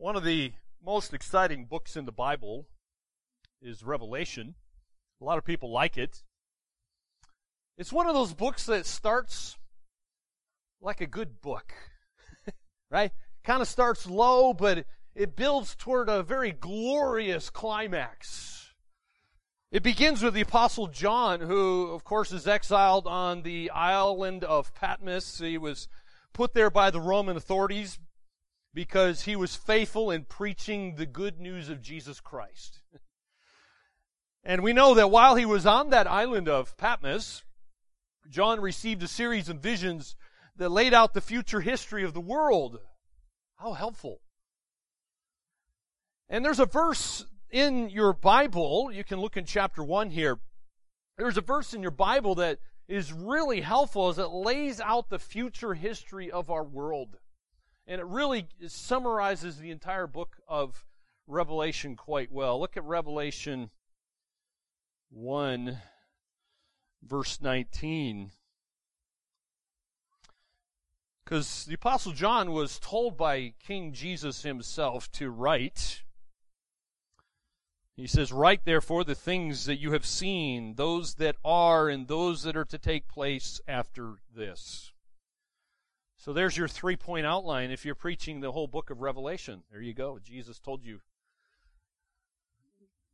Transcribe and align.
One 0.00 0.14
of 0.14 0.22
the 0.22 0.52
most 0.80 1.12
exciting 1.12 1.64
books 1.64 1.96
in 1.96 2.04
the 2.04 2.12
Bible 2.12 2.68
is 3.60 3.82
Revelation. 3.82 4.54
A 5.20 5.24
lot 5.24 5.38
of 5.38 5.44
people 5.44 5.72
like 5.72 5.98
it. 5.98 6.22
It's 7.76 7.92
one 7.92 8.06
of 8.06 8.14
those 8.14 8.32
books 8.32 8.66
that 8.66 8.86
starts 8.86 9.58
like 10.80 11.00
a 11.00 11.06
good 11.08 11.40
book, 11.40 11.74
right? 12.92 13.10
Kind 13.42 13.60
of 13.60 13.66
starts 13.66 14.06
low, 14.06 14.54
but 14.54 14.86
it 15.16 15.34
builds 15.34 15.74
toward 15.74 16.08
a 16.08 16.22
very 16.22 16.52
glorious 16.52 17.50
climax. 17.50 18.72
It 19.72 19.82
begins 19.82 20.22
with 20.22 20.34
the 20.34 20.42
Apostle 20.42 20.86
John, 20.86 21.40
who, 21.40 21.90
of 21.90 22.04
course, 22.04 22.30
is 22.30 22.46
exiled 22.46 23.08
on 23.08 23.42
the 23.42 23.68
island 23.70 24.44
of 24.44 24.72
Patmos. 24.76 25.40
He 25.40 25.58
was 25.58 25.88
put 26.32 26.54
there 26.54 26.70
by 26.70 26.92
the 26.92 27.00
Roman 27.00 27.36
authorities 27.36 27.98
because 28.78 29.22
he 29.22 29.34
was 29.34 29.56
faithful 29.56 30.08
in 30.08 30.22
preaching 30.22 30.94
the 30.94 31.04
good 31.04 31.40
news 31.40 31.68
of 31.68 31.82
Jesus 31.82 32.20
Christ. 32.20 32.78
and 34.44 34.62
we 34.62 34.72
know 34.72 34.94
that 34.94 35.10
while 35.10 35.34
he 35.34 35.44
was 35.44 35.66
on 35.66 35.90
that 35.90 36.06
island 36.06 36.48
of 36.48 36.76
Patmos, 36.76 37.42
John 38.30 38.60
received 38.60 39.02
a 39.02 39.08
series 39.08 39.48
of 39.48 39.58
visions 39.58 40.14
that 40.58 40.68
laid 40.68 40.94
out 40.94 41.12
the 41.12 41.20
future 41.20 41.60
history 41.60 42.04
of 42.04 42.14
the 42.14 42.20
world. 42.20 42.78
How 43.56 43.72
helpful. 43.72 44.20
And 46.28 46.44
there's 46.44 46.60
a 46.60 46.64
verse 46.64 47.26
in 47.50 47.90
your 47.90 48.12
Bible, 48.12 48.92
you 48.92 49.02
can 49.02 49.20
look 49.20 49.36
in 49.36 49.44
chapter 49.44 49.82
1 49.82 50.10
here. 50.10 50.38
There's 51.16 51.36
a 51.36 51.40
verse 51.40 51.74
in 51.74 51.82
your 51.82 51.90
Bible 51.90 52.36
that 52.36 52.60
is 52.86 53.12
really 53.12 53.60
helpful 53.60 54.06
as 54.06 54.20
it 54.20 54.30
lays 54.30 54.80
out 54.80 55.10
the 55.10 55.18
future 55.18 55.74
history 55.74 56.30
of 56.30 56.48
our 56.48 56.62
world. 56.62 57.16
And 57.88 58.02
it 58.02 58.06
really 58.06 58.46
summarizes 58.66 59.56
the 59.56 59.70
entire 59.70 60.06
book 60.06 60.36
of 60.46 60.84
Revelation 61.26 61.96
quite 61.96 62.30
well. 62.30 62.60
Look 62.60 62.76
at 62.76 62.84
Revelation 62.84 63.70
1, 65.08 65.78
verse 67.02 67.40
19. 67.40 68.30
Because 71.24 71.64
the 71.64 71.74
Apostle 71.74 72.12
John 72.12 72.52
was 72.52 72.78
told 72.78 73.16
by 73.16 73.54
King 73.58 73.94
Jesus 73.94 74.42
himself 74.42 75.10
to 75.12 75.30
write. 75.30 76.02
He 77.96 78.06
says, 78.06 78.32
Write 78.32 78.66
therefore 78.66 79.02
the 79.02 79.14
things 79.14 79.64
that 79.64 79.80
you 79.80 79.92
have 79.92 80.04
seen, 80.04 80.74
those 80.74 81.14
that 81.14 81.36
are, 81.42 81.88
and 81.88 82.06
those 82.06 82.42
that 82.42 82.56
are 82.56 82.66
to 82.66 82.78
take 82.78 83.08
place 83.08 83.62
after 83.66 84.16
this. 84.34 84.92
So 86.18 86.32
there's 86.32 86.56
your 86.56 86.66
three 86.66 86.96
point 86.96 87.26
outline 87.26 87.70
if 87.70 87.84
you're 87.84 87.94
preaching 87.94 88.40
the 88.40 88.50
whole 88.50 88.66
book 88.66 88.90
of 88.90 89.00
Revelation. 89.00 89.62
There 89.70 89.80
you 89.80 89.94
go. 89.94 90.18
Jesus 90.22 90.58
told 90.58 90.84
you. 90.84 91.00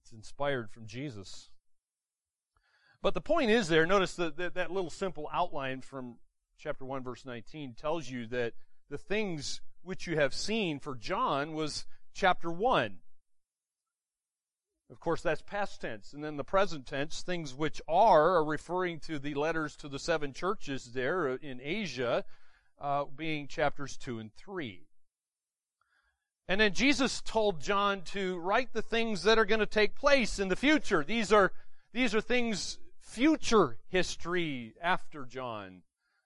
It's 0.03 0.13
inspired 0.13 0.71
from 0.71 0.87
Jesus. 0.87 1.51
But 3.03 3.13
the 3.13 3.21
point 3.21 3.51
is 3.51 3.69
there, 3.69 3.85
notice 3.85 4.15
that, 4.17 4.39
that, 4.39 4.55
that 4.55 4.71
little 4.71 4.89
simple 4.89 5.29
outline 5.31 5.83
from 5.83 6.17
chapter 6.59 6.87
1, 6.87 7.03
verse 7.03 7.27
19 7.27 7.75
tells 7.75 8.09
you 8.09 8.27
that 8.29 8.55
the 8.89 8.97
things 8.97 9.61
which 9.83 10.07
you 10.07 10.17
have 10.17 10.33
seen 10.33 10.81
for 10.81 10.95
John 10.95 11.53
was 11.53 11.85
chapter 12.15 12.51
1. 12.51 12.97
Of 14.91 15.01
course, 15.01 15.21
that's 15.21 15.43
past 15.43 15.83
tense. 15.83 16.15
And 16.15 16.25
then 16.25 16.39
the 16.39 16.45
present 16.45 16.87
tense, 16.87 17.21
things 17.21 17.55
which 17.55 17.83
are, 17.87 18.37
are 18.37 18.45
referring 18.45 19.01
to 19.01 19.19
the 19.19 19.35
letters 19.35 19.77
to 19.77 19.89
the 19.89 19.99
seven 19.99 20.33
churches 20.33 20.93
there 20.95 21.29
in 21.29 21.61
Asia 21.63 22.25
uh, 22.80 23.05
being 23.05 23.48
chapters 23.48 23.97
2 23.97 24.19
and 24.19 24.33
3. 24.34 24.86
And 26.47 26.61
then 26.61 26.75
Jesus 26.75 27.22
told 27.22 27.61
John 27.61 28.03
to 28.12 28.39
write 28.39 28.72
the 28.72 28.83
things 28.83 29.22
that 29.22 29.39
are 29.39 29.47
going 29.47 29.61
to 29.61 29.67
take 29.67 29.94
place 29.94 30.39
in 30.39 30.48
the 30.48 30.56
future. 30.56 31.02
These 31.02 31.33
are, 31.33 31.52
these 31.92 32.14
are 32.14 32.20
things, 32.20 32.78
future 33.00 33.78
history 33.89 34.74
after 34.83 35.24
John. 35.24 35.83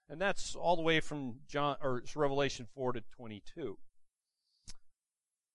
And 0.09 0.19
that's 0.19 0.55
all 0.55 0.75
the 0.75 0.81
way 0.81 0.99
from 0.99 1.35
John, 1.47 1.77
or 1.81 2.03
Revelation 2.15 2.67
4 2.75 2.93
to 2.93 3.01
22. 3.15 3.77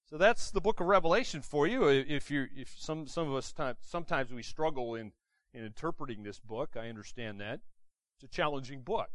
So 0.07 0.19
that's 0.19 0.51
the 0.51 0.61
book 0.61 0.81
of 0.81 0.87
Revelation 0.87 1.43
for 1.43 1.67
you. 1.67 1.89
If 1.89 2.31
you, 2.31 2.47
if 2.55 2.75
some, 2.79 3.07
some 3.07 3.29
of 3.29 3.35
us, 3.35 3.53
time, 3.53 3.77
sometimes 3.81 4.33
we 4.33 4.43
struggle 4.43 4.95
in, 4.95 5.13
in 5.53 5.65
interpreting 5.65 6.23
this 6.23 6.39
book. 6.39 6.77
I 6.77 6.89
understand 6.89 7.41
that. 7.41 7.61
It's 8.17 8.25
a 8.25 8.29
challenging 8.29 8.83
book. 8.83 9.11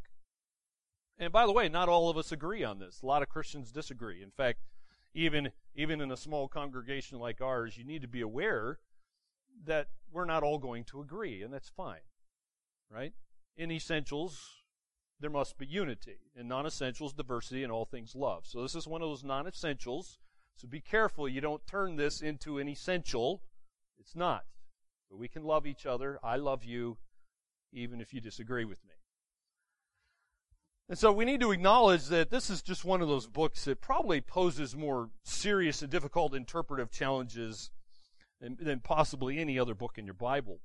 And 1.20 1.34
by 1.34 1.46
the 1.46 1.52
way, 1.52 1.68
not 1.68 1.90
all 1.90 2.10
of 2.10 2.18
us 2.18 2.32
agree 2.32 2.64
on 2.64 2.80
this. 2.80 3.02
A 3.02 3.06
lot 3.06 3.22
of 3.22 3.30
Christians 3.30 3.72
disagree. 3.72 4.24
In 4.24 4.32
fact, 4.32 4.60
even 5.14 5.52
even 5.76 6.02
in 6.02 6.12
a 6.12 6.18
small 6.18 6.48
congregation 6.48 7.20
like 7.20 7.42
ours, 7.42 7.78
you 7.78 7.84
need 7.84 8.02
to 8.02 8.08
be 8.08 8.22
aware 8.22 8.80
that 9.66 9.88
we're 10.12 10.26
not 10.26 10.44
all 10.44 10.58
going 10.58 10.84
to 10.86 11.02
agree, 11.02 11.42
and 11.44 11.54
that's 11.54 11.70
fine. 11.70 12.02
Right? 12.90 13.14
In 13.58 13.72
essentials, 13.72 14.64
there 15.20 15.30
must 15.30 15.58
be 15.58 15.66
unity. 15.66 16.20
In 16.36 16.48
non-essentials, 16.48 17.14
diversity 17.14 17.64
and 17.64 17.72
all 17.72 17.86
things 17.86 18.16
love. 18.16 18.46
So 18.46 18.62
this 18.62 18.76
is 18.76 18.88
one 18.88 19.02
of 19.02 19.10
those 19.10 19.24
non-essentials. 19.24 20.18
So 20.56 20.68
be 20.68 20.82
careful 20.82 21.28
you 21.28 21.42
don't 21.42 21.66
turn 21.68 21.98
this 21.98 22.22
into 22.22 22.58
an 22.58 22.70
essential. 22.70 23.42
It's 24.00 24.16
not. 24.16 24.46
But 25.10 25.18
we 25.18 25.28
can 25.28 25.44
love 25.44 25.68
each 25.68 25.86
other. 25.86 26.20
I 26.24 26.38
love 26.38 26.64
you, 26.64 26.98
even 27.74 28.00
if 28.00 28.14
you 28.14 28.22
disagree 28.22 28.66
with 28.66 28.84
me. 28.86 28.94
And 30.90 30.98
so 30.98 31.12
we 31.12 31.24
need 31.24 31.40
to 31.42 31.52
acknowledge 31.52 32.08
that 32.08 32.32
this 32.32 32.50
is 32.50 32.64
just 32.64 32.84
one 32.84 33.04
of 33.04 33.08
those 33.08 33.28
books 33.28 33.66
that 33.66 33.80
probably 33.80 34.22
poses 34.22 34.76
more 34.76 35.12
serious 35.24 35.84
and 35.84 35.92
difficult 35.92 36.34
interpretive 36.34 36.90
challenges 36.90 37.70
than, 38.42 38.58
than 38.60 38.80
possibly 38.80 39.38
any 39.38 39.60
other 39.60 39.76
book 39.76 40.00
in 40.00 40.06
your 40.06 40.16
Bible. 40.16 40.62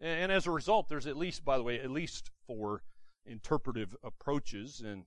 And, 0.00 0.22
and 0.22 0.32
as 0.32 0.46
a 0.46 0.50
result, 0.50 0.88
there's 0.88 1.06
at 1.06 1.18
least, 1.18 1.44
by 1.44 1.58
the 1.58 1.62
way, 1.62 1.78
at 1.78 1.90
least 1.90 2.30
four 2.46 2.82
interpretive 3.26 3.94
approaches. 4.02 4.80
And 4.80 5.04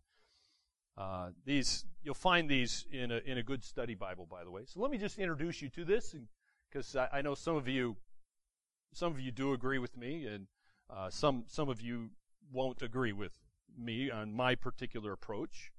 uh, 0.95 1.29
these 1.43 1.85
you'll 2.03 2.13
find 2.13 2.47
these 2.47 2.85
in 2.91 3.11
a 3.11 3.17
in 3.25 3.39
a 3.39 3.43
good 3.43 3.63
study 3.63 3.95
Bible, 3.95 4.27
by 4.29 4.43
the 4.43 4.51
way. 4.51 4.61
So 4.65 4.79
let 4.79 4.91
me 4.91 4.99
just 4.99 5.17
introduce 5.17 5.63
you 5.63 5.69
to 5.69 5.83
this, 5.83 6.13
because 6.69 6.95
I, 6.95 7.07
I, 7.11 7.21
know 7.23 7.33
some 7.33 7.55
of 7.55 7.67
you 7.67 7.95
some 8.93 9.11
of 9.11 9.19
you 9.19 9.31
do 9.31 9.53
agree 9.53 9.79
with 9.79 9.97
me, 9.97 10.27
and 10.27 10.45
uh, 10.87 11.09
some 11.09 11.45
some 11.47 11.69
of 11.69 11.81
you 11.81 12.11
won't 12.51 12.83
agree 12.83 13.13
with 13.13 13.31
me 13.77 14.09
on 14.09 14.33
my 14.33 14.55
particular 14.55 15.13
approach. 15.13 15.71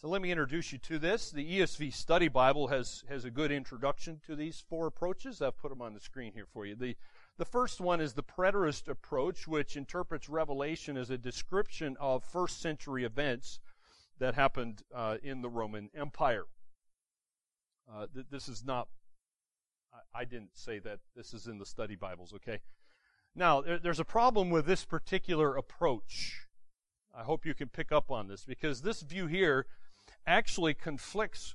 So 0.00 0.08
let 0.08 0.22
me 0.22 0.30
introduce 0.30 0.72
you 0.72 0.78
to 0.78 0.98
this. 0.98 1.30
The 1.30 1.58
ESV 1.58 1.92
Study 1.92 2.28
Bible 2.28 2.68
has, 2.68 3.04
has 3.10 3.26
a 3.26 3.30
good 3.30 3.52
introduction 3.52 4.20
to 4.26 4.34
these 4.34 4.64
four 4.66 4.86
approaches. 4.86 5.42
I've 5.42 5.58
put 5.58 5.68
them 5.68 5.82
on 5.82 5.92
the 5.92 6.00
screen 6.00 6.32
here 6.32 6.46
for 6.50 6.64
you. 6.64 6.74
The, 6.74 6.96
the 7.36 7.44
first 7.44 7.82
one 7.82 8.00
is 8.00 8.14
the 8.14 8.22
preterist 8.22 8.88
approach, 8.88 9.46
which 9.46 9.76
interprets 9.76 10.30
Revelation 10.30 10.96
as 10.96 11.10
a 11.10 11.18
description 11.18 11.98
of 12.00 12.24
first 12.24 12.62
century 12.62 13.04
events 13.04 13.60
that 14.18 14.34
happened 14.34 14.82
uh, 14.94 15.18
in 15.22 15.42
the 15.42 15.50
Roman 15.50 15.90
Empire. 15.94 16.44
Uh, 17.92 18.06
th- 18.12 18.26
this 18.30 18.48
is 18.48 18.64
not, 18.64 18.88
I, 19.92 20.20
I, 20.20 20.24
didn't 20.24 20.56
say 20.56 20.78
that. 20.78 21.00
This 21.16 21.34
is 21.34 21.46
in 21.46 21.58
the 21.58 21.66
study 21.66 21.96
Bibles, 21.96 22.32
okay? 22.34 22.60
Now, 23.34 23.60
there, 23.60 23.78
there's 23.78 24.00
a 24.00 24.04
problem 24.04 24.50
with 24.50 24.66
this 24.66 24.84
particular 24.84 25.56
approach. 25.56 26.46
I 27.14 27.22
hope 27.22 27.44
you 27.44 27.54
can 27.54 27.68
pick 27.68 27.92
up 27.92 28.10
on 28.10 28.28
this 28.28 28.44
because 28.44 28.82
this 28.82 29.02
view 29.02 29.26
here 29.26 29.66
actually 30.26 30.74
conflicts 30.74 31.54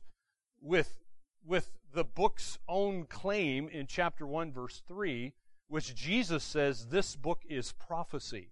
with, 0.61 1.03
with 1.45 1.71
the 1.93 2.03
book's 2.03 2.59
own 2.67 3.05
claim 3.05 3.69
in 3.69 3.87
chapter 3.87 4.27
1, 4.27 4.51
verse 4.51 4.81
3, 4.87 5.33
which 5.67 5.95
Jesus 5.95 6.43
says 6.43 6.87
this 6.87 7.15
book 7.15 7.41
is 7.47 7.71
prophecy. 7.73 8.51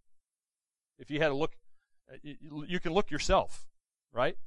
If 0.97 1.11
you 1.11 1.19
had 1.19 1.31
a 1.31 1.35
look, 1.35 1.53
uh, 2.11 2.17
you 2.23 2.79
can 2.79 2.93
look 2.93 3.11
yourself, 3.11 3.67
right? 4.11 4.37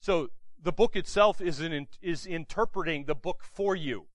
So 0.00 0.30
the 0.60 0.72
book 0.72 0.96
itself 0.96 1.40
is, 1.40 1.62
is 2.02 2.26
interpreting 2.26 3.04
the 3.04 3.14
book 3.14 3.42
for 3.44 3.76
you, 3.76 4.06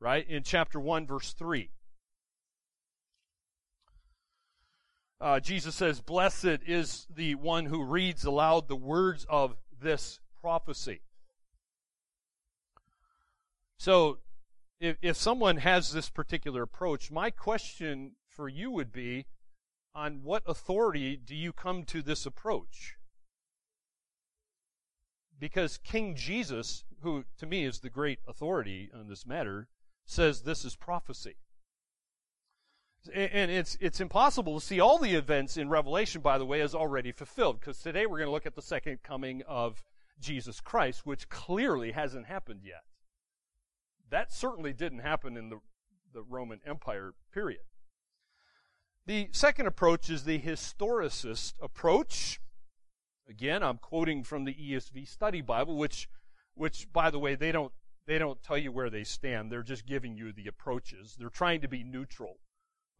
right? 0.00 0.28
In 0.28 0.42
chapter 0.42 0.80
1, 0.80 1.06
verse 1.06 1.32
3. 1.32 1.70
Uh, 5.22 5.38
Jesus 5.38 5.76
says, 5.76 6.00
Blessed 6.00 6.58
is 6.66 7.06
the 7.14 7.36
one 7.36 7.66
who 7.66 7.84
reads 7.84 8.24
aloud 8.24 8.66
the 8.66 8.76
words 8.76 9.24
of 9.28 9.54
this 9.80 10.18
prophecy. 10.40 11.00
So, 13.78 14.18
if, 14.80 14.96
if 15.00 15.16
someone 15.16 15.58
has 15.58 15.92
this 15.92 16.10
particular 16.10 16.62
approach, 16.62 17.12
my 17.12 17.30
question 17.30 18.16
for 18.28 18.48
you 18.48 18.72
would 18.72 18.92
be 18.92 19.26
on 19.94 20.24
what 20.24 20.42
authority 20.44 21.16
do 21.16 21.36
you 21.36 21.52
come 21.52 21.84
to 21.84 22.02
this 22.02 22.26
approach? 22.26 22.96
Because 25.38 25.78
King 25.78 26.16
Jesus, 26.16 26.84
who 27.02 27.24
to 27.38 27.46
me 27.46 27.64
is 27.64 27.78
the 27.78 27.90
great 27.90 28.18
authority 28.26 28.90
on 28.92 29.08
this 29.08 29.24
matter, 29.24 29.68
says 30.04 30.42
this 30.42 30.64
is 30.64 30.74
prophecy. 30.74 31.36
And 33.12 33.50
it's, 33.50 33.76
it's 33.80 34.00
impossible 34.00 34.60
to 34.60 34.64
see 34.64 34.78
all 34.78 34.98
the 34.98 35.14
events 35.14 35.56
in 35.56 35.68
Revelation, 35.68 36.20
by 36.20 36.38
the 36.38 36.46
way, 36.46 36.60
as 36.60 36.74
already 36.74 37.10
fulfilled, 37.10 37.58
because 37.58 37.78
today 37.78 38.06
we're 38.06 38.18
going 38.18 38.28
to 38.28 38.32
look 38.32 38.46
at 38.46 38.54
the 38.54 38.62
second 38.62 39.02
coming 39.02 39.42
of, 39.48 39.82
Jesus 40.22 40.60
Christ, 40.60 41.04
which 41.04 41.28
clearly 41.28 41.92
hasn't 41.92 42.26
happened 42.26 42.60
yet. 42.64 42.84
That 44.10 44.32
certainly 44.32 44.72
didn't 44.72 45.00
happen 45.00 45.36
in 45.36 45.50
the, 45.50 45.60
the 46.14 46.22
Roman 46.22 46.60
Empire 46.64 47.14
period. 47.32 47.62
The 49.04 49.28
second 49.32 49.66
approach 49.66 50.08
is 50.08 50.24
the 50.24 50.38
historicist 50.38 51.54
approach. 51.60 52.40
Again, 53.28 53.62
I'm 53.62 53.78
quoting 53.78 54.22
from 54.22 54.44
the 54.44 54.54
ESV 54.54 55.08
Study 55.08 55.40
Bible, 55.40 55.76
which, 55.76 56.08
which, 56.54 56.90
by 56.92 57.10
the 57.10 57.18
way, 57.18 57.34
they 57.34 57.50
don't, 57.50 57.72
they 58.06 58.18
don't 58.18 58.42
tell 58.42 58.58
you 58.58 58.70
where 58.70 58.90
they 58.90 59.04
stand. 59.04 59.50
They're 59.50 59.62
just 59.62 59.86
giving 59.86 60.16
you 60.16 60.32
the 60.32 60.46
approaches. 60.46 61.16
They're 61.18 61.28
trying 61.30 61.62
to 61.62 61.68
be 61.68 61.82
neutral. 61.82 62.38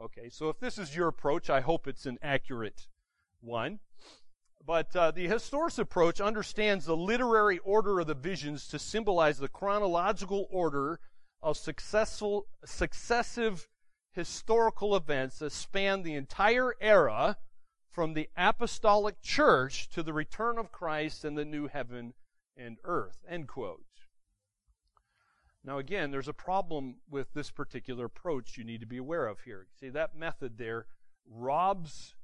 Okay, 0.02 0.28
so 0.28 0.48
if 0.48 0.58
this 0.58 0.78
is 0.78 0.96
your 0.96 1.06
approach, 1.06 1.48
I 1.48 1.60
hope 1.60 1.86
it's 1.86 2.06
an 2.06 2.18
accurate 2.22 2.88
one. 3.40 3.78
But 4.64 4.94
uh, 4.96 5.12
the 5.12 5.28
historic 5.28 5.78
approach 5.78 6.20
understands 6.20 6.86
the 6.86 6.96
literary 6.96 7.58
order 7.58 8.00
of 8.00 8.08
the 8.08 8.14
visions 8.14 8.66
to 8.68 8.80
symbolize 8.80 9.38
the 9.38 9.48
chronological 9.48 10.48
order 10.50 10.98
of 11.40 11.56
successful, 11.56 12.46
successive 12.64 13.68
historical 14.12 14.96
events 14.96 15.38
that 15.38 15.52
span 15.52 16.02
the 16.02 16.14
entire 16.14 16.74
era 16.80 17.38
from 17.88 18.14
the 18.14 18.28
apostolic 18.36 19.20
church 19.22 19.88
to 19.90 20.02
the 20.02 20.12
return 20.12 20.58
of 20.58 20.72
Christ 20.72 21.24
and 21.24 21.38
the 21.38 21.44
new 21.44 21.68
heaven 21.68 22.14
and 22.56 22.78
earth. 22.84 23.18
End 23.28 23.46
quote. 23.46 23.84
Now, 25.64 25.78
again, 25.78 26.10
there's 26.10 26.28
a 26.28 26.32
problem 26.32 26.96
with 27.08 27.32
this 27.34 27.50
particular 27.50 28.06
approach 28.06 28.56
you 28.58 28.64
need 28.64 28.80
to 28.80 28.86
be 28.86 28.96
aware 28.96 29.26
of 29.26 29.40
here. 29.40 29.66
See, 29.78 29.90
that 29.90 30.16
method 30.16 30.58
there 30.58 30.86
robs 31.30 32.14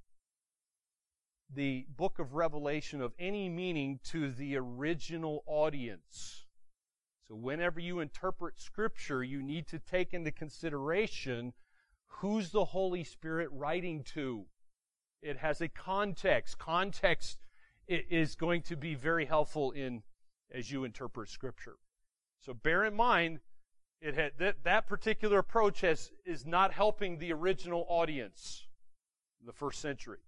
the 1.55 1.87
book 1.97 2.19
of 2.19 2.35
Revelation 2.35 3.01
of 3.01 3.13
any 3.19 3.49
meaning 3.49 4.01
to 4.11 4.31
the 4.31 4.57
original 4.57 5.45
audience. 5.47 6.47
So, 7.29 7.37
whenever 7.37 7.79
you 7.79 8.01
interpret 8.01 8.59
Scripture, 8.59 9.23
you 9.23 9.43
need 9.43 9.69
to 9.69 9.79
take 9.79 10.13
into 10.13 10.33
consideration 10.33 11.53
who's 12.07 12.51
the 12.51 12.65
Holy 12.65 13.05
Spirit 13.05 13.51
writing 13.53 14.03
to. 14.15 14.47
It 15.23 15.39
has 15.39 15.61
a 15.61 15.69
context. 15.69 16.59
Context 16.59 17.39
is 17.87 18.35
going 18.35 18.63
to 18.63 18.77
be 18.77 18.95
very 18.95 19.27
helpful 19.27 19.71
in 19.71 20.03
as 20.53 20.71
you 20.71 20.85
interpret 20.85 21.29
Scripture. 21.29 21.77
So 22.41 22.55
bear 22.55 22.85
in 22.85 22.95
mind, 22.95 23.41
it 24.01 24.15
had, 24.15 24.33
that, 24.39 24.65
that 24.65 24.87
particular 24.87 25.39
approach 25.39 25.81
has, 25.81 26.13
is 26.25 26.47
not 26.47 26.73
helping 26.73 27.19
the 27.19 27.33
original 27.33 27.85
audience 27.89 28.67
in 29.41 29.47
the 29.47 29.53
first 29.53 29.81
century. 29.81 30.19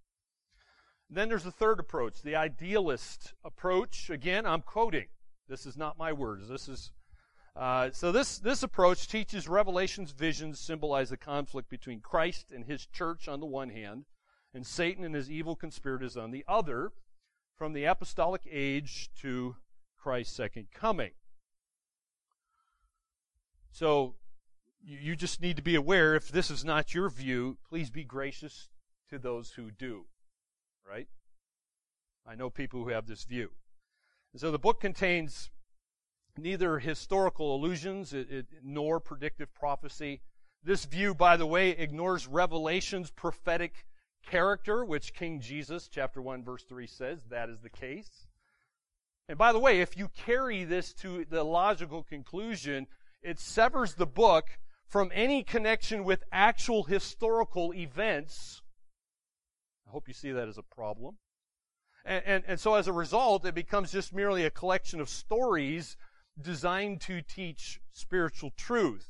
then 1.09 1.29
there's 1.29 1.43
the 1.43 1.51
third 1.51 1.79
approach, 1.79 2.21
the 2.21 2.35
idealist 2.35 3.33
approach. 3.43 4.09
Again, 4.09 4.45
I'm 4.45 4.61
quoting. 4.61 5.07
This 5.47 5.65
is 5.65 5.77
not 5.77 5.97
my 5.97 6.13
words. 6.13 6.47
This 6.47 6.69
is 6.69 6.91
uh, 7.53 7.89
so 7.91 8.13
this 8.13 8.39
this 8.39 8.63
approach 8.63 9.07
teaches 9.07 9.49
Revelation's 9.49 10.11
visions 10.11 10.57
symbolize 10.57 11.09
the 11.09 11.17
conflict 11.17 11.69
between 11.69 11.99
Christ 11.99 12.51
and 12.51 12.63
His 12.63 12.85
church 12.85 13.27
on 13.27 13.41
the 13.41 13.45
one 13.45 13.69
hand, 13.69 14.05
and 14.53 14.65
Satan 14.65 15.03
and 15.03 15.13
his 15.13 15.29
evil 15.29 15.55
conspirators 15.55 16.15
on 16.15 16.31
the 16.31 16.45
other, 16.47 16.91
from 17.57 17.73
the 17.73 17.83
apostolic 17.85 18.41
age 18.49 19.09
to 19.21 19.57
Christ's 19.97 20.35
second 20.35 20.67
coming. 20.73 21.11
So 23.71 24.15
you 24.83 25.15
just 25.15 25.41
need 25.41 25.57
to 25.57 25.61
be 25.61 25.75
aware 25.75 26.15
if 26.15 26.29
this 26.29 26.49
is 26.49 26.65
not 26.65 26.93
your 26.93 27.09
view, 27.09 27.57
please 27.67 27.89
be 27.89 28.03
gracious 28.03 28.69
to 29.09 29.19
those 29.19 29.51
who 29.51 29.71
do. 29.71 30.05
Right? 30.87 31.07
I 32.27 32.35
know 32.35 32.49
people 32.49 32.83
who 32.83 32.89
have 32.89 33.07
this 33.07 33.23
view. 33.23 33.51
And 34.33 34.41
so 34.41 34.51
the 34.51 34.59
book 34.59 34.79
contains 34.79 35.49
neither 36.37 36.79
historical 36.79 37.55
allusions 37.55 38.13
it, 38.13 38.31
it, 38.31 38.45
nor 38.63 38.99
predictive 38.99 39.53
prophecy. 39.53 40.21
This 40.63 40.85
view, 40.85 41.13
by 41.13 41.37
the 41.37 41.45
way, 41.45 41.71
ignores 41.71 42.27
Revelation's 42.27 43.11
prophetic 43.11 43.85
character, 44.25 44.85
which 44.85 45.13
King 45.13 45.39
Jesus, 45.39 45.89
chapter 45.91 46.21
1, 46.21 46.43
verse 46.43 46.63
3 46.63 46.87
says 46.87 47.25
that 47.29 47.49
is 47.49 47.61
the 47.61 47.69
case. 47.69 48.27
And 49.27 49.37
by 49.37 49.51
the 49.51 49.59
way, 49.59 49.81
if 49.81 49.97
you 49.97 50.09
carry 50.09 50.63
this 50.63 50.93
to 50.95 51.25
the 51.29 51.43
logical 51.43 52.03
conclusion, 52.03 52.87
it 53.21 53.39
severs 53.39 53.95
the 53.95 54.05
book 54.05 54.59
from 54.85 55.11
any 55.13 55.43
connection 55.43 56.03
with 56.03 56.23
actual 56.31 56.83
historical 56.83 57.73
events. 57.73 58.61
I 59.87 59.91
hope 59.91 60.07
you 60.07 60.13
see 60.13 60.31
that 60.31 60.47
as 60.47 60.57
a 60.57 60.63
problem. 60.63 61.17
And, 62.03 62.23
and, 62.25 62.43
and, 62.47 62.59
so 62.59 62.75
as 62.75 62.87
a 62.87 62.93
result, 62.93 63.45
it 63.45 63.53
becomes 63.53 63.91
just 63.91 64.13
merely 64.13 64.43
a 64.43 64.49
collection 64.49 64.99
of 64.99 65.07
stories 65.07 65.95
designed 66.39 67.01
to 67.01 67.21
teach 67.21 67.79
spiritual 67.93 68.51
truth. 68.57 69.07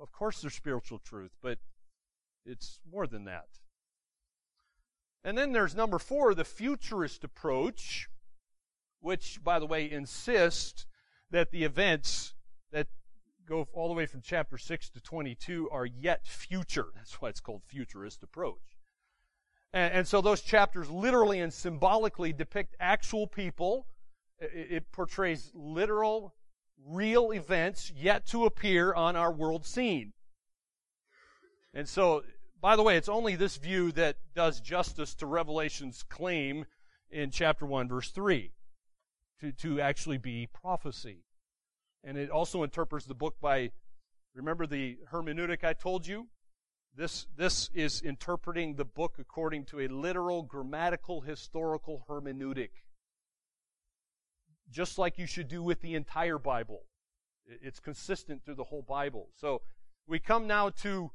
Of 0.00 0.10
course, 0.10 0.40
there's 0.40 0.54
spiritual 0.54 0.98
truth, 0.98 1.30
but 1.40 1.58
it's 2.44 2.80
more 2.90 3.06
than 3.06 3.24
that. 3.24 3.46
And 5.24 5.38
then 5.38 5.52
there's 5.52 5.76
number 5.76 6.00
four, 6.00 6.34
the 6.34 6.44
futurist 6.44 7.22
approach, 7.22 8.08
which, 9.00 9.42
by 9.44 9.60
the 9.60 9.66
way, 9.66 9.88
insists 9.88 10.86
that 11.30 11.52
the 11.52 11.62
events 11.62 12.34
that 12.72 12.88
go 13.46 13.68
all 13.72 13.88
the 13.88 13.94
way 13.94 14.06
from 14.06 14.20
chapter 14.22 14.58
6 14.58 14.90
to 14.90 15.00
22 15.00 15.68
are 15.70 15.86
yet 15.86 16.26
future. 16.26 16.86
That's 16.94 17.20
why 17.20 17.28
it's 17.28 17.40
called 17.40 17.62
futurist 17.66 18.22
approach. 18.22 18.58
And, 19.72 19.92
and 19.94 20.08
so 20.08 20.20
those 20.20 20.42
chapters 20.42 20.90
literally 20.90 21.40
and 21.40 21.52
symbolically 21.52 22.32
depict 22.32 22.76
actual 22.80 23.26
people. 23.26 23.86
It, 24.38 24.68
it 24.70 24.92
portrays 24.92 25.50
literal, 25.54 26.34
real 26.86 27.32
events 27.32 27.92
yet 27.96 28.26
to 28.28 28.44
appear 28.44 28.92
on 28.92 29.16
our 29.16 29.32
world 29.32 29.66
scene. 29.66 30.12
And 31.74 31.88
so, 31.88 32.22
by 32.60 32.76
the 32.76 32.82
way, 32.82 32.96
it's 32.96 33.08
only 33.08 33.34
this 33.34 33.56
view 33.56 33.92
that 33.92 34.16
does 34.34 34.60
justice 34.60 35.14
to 35.16 35.26
Revelation's 35.26 36.02
claim 36.02 36.66
in 37.10 37.30
chapter 37.30 37.64
1, 37.64 37.88
verse 37.88 38.10
3, 38.10 38.52
to, 39.40 39.52
to 39.52 39.80
actually 39.80 40.18
be 40.18 40.48
prophecy. 40.52 41.24
And 42.04 42.18
it 42.18 42.30
also 42.30 42.62
interprets 42.62 43.06
the 43.06 43.14
book 43.14 43.36
by, 43.40 43.70
remember 44.34 44.66
the 44.66 44.98
hermeneutic 45.12 45.64
I 45.64 45.72
told 45.72 46.06
you? 46.06 46.28
This, 46.94 47.26
this 47.36 47.70
is 47.72 48.02
interpreting 48.02 48.74
the 48.74 48.84
book 48.84 49.16
according 49.18 49.64
to 49.66 49.80
a 49.80 49.88
literal, 49.88 50.42
grammatical, 50.42 51.22
historical 51.22 52.04
hermeneutic. 52.08 52.70
Just 54.70 54.98
like 54.98 55.18
you 55.18 55.26
should 55.26 55.48
do 55.48 55.62
with 55.62 55.80
the 55.80 55.94
entire 55.94 56.38
Bible. 56.38 56.82
It's 57.46 57.80
consistent 57.80 58.44
through 58.44 58.56
the 58.56 58.64
whole 58.64 58.82
Bible. 58.82 59.28
So 59.34 59.62
we 60.06 60.18
come 60.18 60.46
now 60.46 60.70
to 60.82 61.10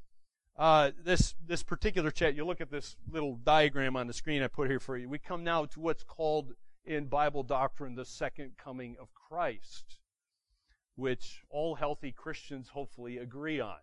uh, 0.56 0.90
this 1.02 1.34
this 1.46 1.62
particular 1.62 2.10
chat. 2.10 2.34
You 2.34 2.44
look 2.44 2.60
at 2.60 2.70
this 2.70 2.96
little 3.10 3.36
diagram 3.36 3.96
on 3.96 4.06
the 4.06 4.12
screen 4.12 4.42
I 4.42 4.48
put 4.48 4.68
here 4.68 4.80
for 4.80 4.96
you. 4.96 5.08
We 5.08 5.18
come 5.18 5.44
now 5.44 5.64
to 5.66 5.80
what's 5.80 6.02
called 6.02 6.52
in 6.84 7.06
Bible 7.06 7.42
doctrine 7.42 7.94
the 7.94 8.04
second 8.04 8.52
coming 8.56 8.96
of 9.00 9.08
Christ 9.14 9.98
which 10.98 11.44
all 11.48 11.76
healthy 11.76 12.10
Christians 12.10 12.70
hopefully 12.70 13.18
agree 13.18 13.60
on. 13.60 13.76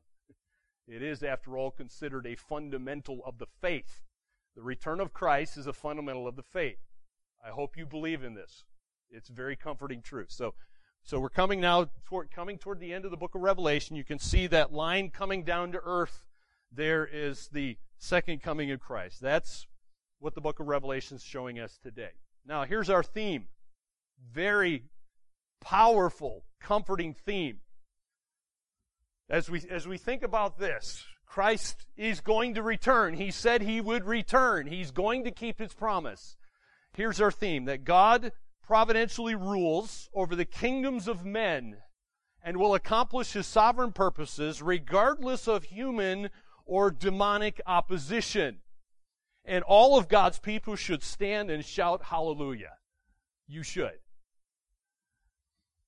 It 0.85 1.01
is, 1.01 1.23
after 1.23 1.57
all, 1.57 1.71
considered 1.71 2.27
a 2.27 2.35
fundamental 2.35 3.21
of 3.25 3.37
the 3.37 3.47
faith. 3.61 4.03
The 4.53 4.61
return 4.61 4.99
of 4.99 5.13
Christ 5.13 5.55
is 5.55 5.65
a 5.65 5.71
fundamental 5.71 6.27
of 6.27 6.35
the 6.35 6.43
faith. 6.43 6.79
I 7.43 7.51
hope 7.51 7.77
you 7.77 7.85
believe 7.85 8.21
in 8.21 8.33
this. 8.33 8.65
It's 9.09 9.29
very 9.29 9.55
comforting 9.55 10.01
truth. 10.01 10.29
So, 10.29 10.55
so 11.03 11.17
we're 11.21 11.29
coming 11.29 11.61
now 11.61 11.87
toward, 12.03 12.31
coming 12.31 12.57
toward 12.57 12.81
the 12.81 12.91
end 12.91 13.05
of 13.05 13.11
the 13.11 13.17
book 13.17 13.33
of 13.33 13.41
Revelation. 13.41 13.95
You 13.95 14.03
can 14.03 14.19
see 14.19 14.47
that 14.47 14.73
line 14.73 15.09
coming 15.09 15.43
down 15.43 15.71
to 15.71 15.79
earth. 15.85 16.25
There 16.69 17.07
is 17.09 17.47
the 17.47 17.77
second 17.97 18.43
coming 18.43 18.71
of 18.71 18.81
Christ. 18.81 19.21
That's 19.21 19.67
what 20.19 20.35
the 20.35 20.41
book 20.41 20.59
of 20.59 20.67
Revelation 20.67 21.15
is 21.15 21.23
showing 21.23 21.61
us 21.61 21.79
today. 21.81 22.11
Now, 22.45 22.65
here's 22.65 22.89
our 22.89 23.03
theme. 23.03 23.47
Very 24.33 24.83
powerful, 25.61 26.45
comforting 26.59 27.13
theme. 27.13 27.59
As 29.29 29.49
we, 29.49 29.63
as 29.69 29.87
we 29.87 29.97
think 29.97 30.23
about 30.23 30.59
this, 30.59 31.03
Christ 31.25 31.85
is 31.97 32.21
going 32.21 32.53
to 32.53 32.61
return. 32.61 33.15
He 33.15 33.31
said 33.31 33.61
he 33.61 33.81
would 33.81 34.05
return. 34.05 34.67
He's 34.67 34.91
going 34.91 35.23
to 35.23 35.31
keep 35.31 35.59
his 35.59 35.73
promise. 35.73 36.37
Here's 36.93 37.19
our 37.19 37.31
theme 37.31 37.65
that 37.65 37.83
God 37.83 38.31
providentially 38.63 39.35
rules 39.35 40.09
over 40.13 40.35
the 40.35 40.45
kingdoms 40.45 41.07
of 41.07 41.25
men 41.25 41.77
and 42.43 42.57
will 42.57 42.75
accomplish 42.75 43.33
his 43.33 43.47
sovereign 43.47 43.91
purposes 43.91 44.61
regardless 44.61 45.47
of 45.47 45.65
human 45.65 46.29
or 46.65 46.91
demonic 46.91 47.59
opposition. 47.65 48.59
And 49.43 49.63
all 49.63 49.97
of 49.97 50.07
God's 50.07 50.39
people 50.39 50.75
should 50.75 51.03
stand 51.03 51.49
and 51.49 51.65
shout 51.65 52.03
hallelujah. 52.03 52.77
You 53.47 53.61
should 53.63 53.99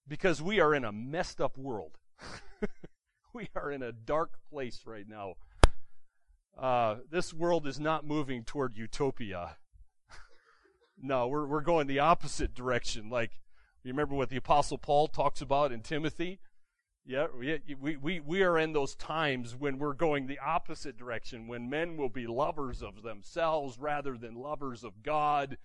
because 0.08 0.42
we 0.42 0.60
are 0.60 0.74
in 0.74 0.86
a 0.86 0.92
messed 0.92 1.42
up 1.42 1.58
world. 1.58 1.98
we 3.34 3.50
are 3.56 3.72
in 3.72 3.84
a 3.84 3.92
dark 3.92 4.40
place 4.50 4.82
right 4.86 5.08
now. 5.08 5.36
Uh, 6.58 6.98
this 7.12 7.34
world 7.34 7.68
is 7.68 7.80
not 7.80 8.06
moving 8.06 8.44
toward 8.44 8.78
utopia. 8.78 9.58
no, 11.02 11.28
we're, 11.28 11.46
we're 11.46 11.62
going 11.62 11.88
the 11.88 12.00
opposite 12.00 12.56
direction. 12.56 13.10
Like, 13.10 13.40
You 13.84 13.92
remember 13.92 14.16
what 14.16 14.30
the 14.30 14.38
Apostle 14.38 14.78
Paul 14.78 15.08
talks 15.08 15.42
about 15.42 15.72
in 15.72 15.82
Timothy? 15.82 16.40
Yeah, 17.06 17.28
we, 17.38 17.96
we, 17.96 18.20
we 18.20 18.44
are 18.44 18.58
in 18.58 18.74
those 18.74 18.94
times 18.96 19.56
when 19.56 19.78
we're 19.78 19.94
going 19.94 20.28
the 20.28 20.40
opposite 20.40 20.98
direction, 20.98 21.48
when 21.48 21.70
men 21.70 21.96
will 21.96 22.10
be 22.10 22.28
lovers 22.28 22.84
of 22.84 23.02
themselves 23.02 23.78
rather 23.80 24.18
than 24.18 24.36
lovers 24.36 24.84
of 24.84 25.04
God, 25.04 25.58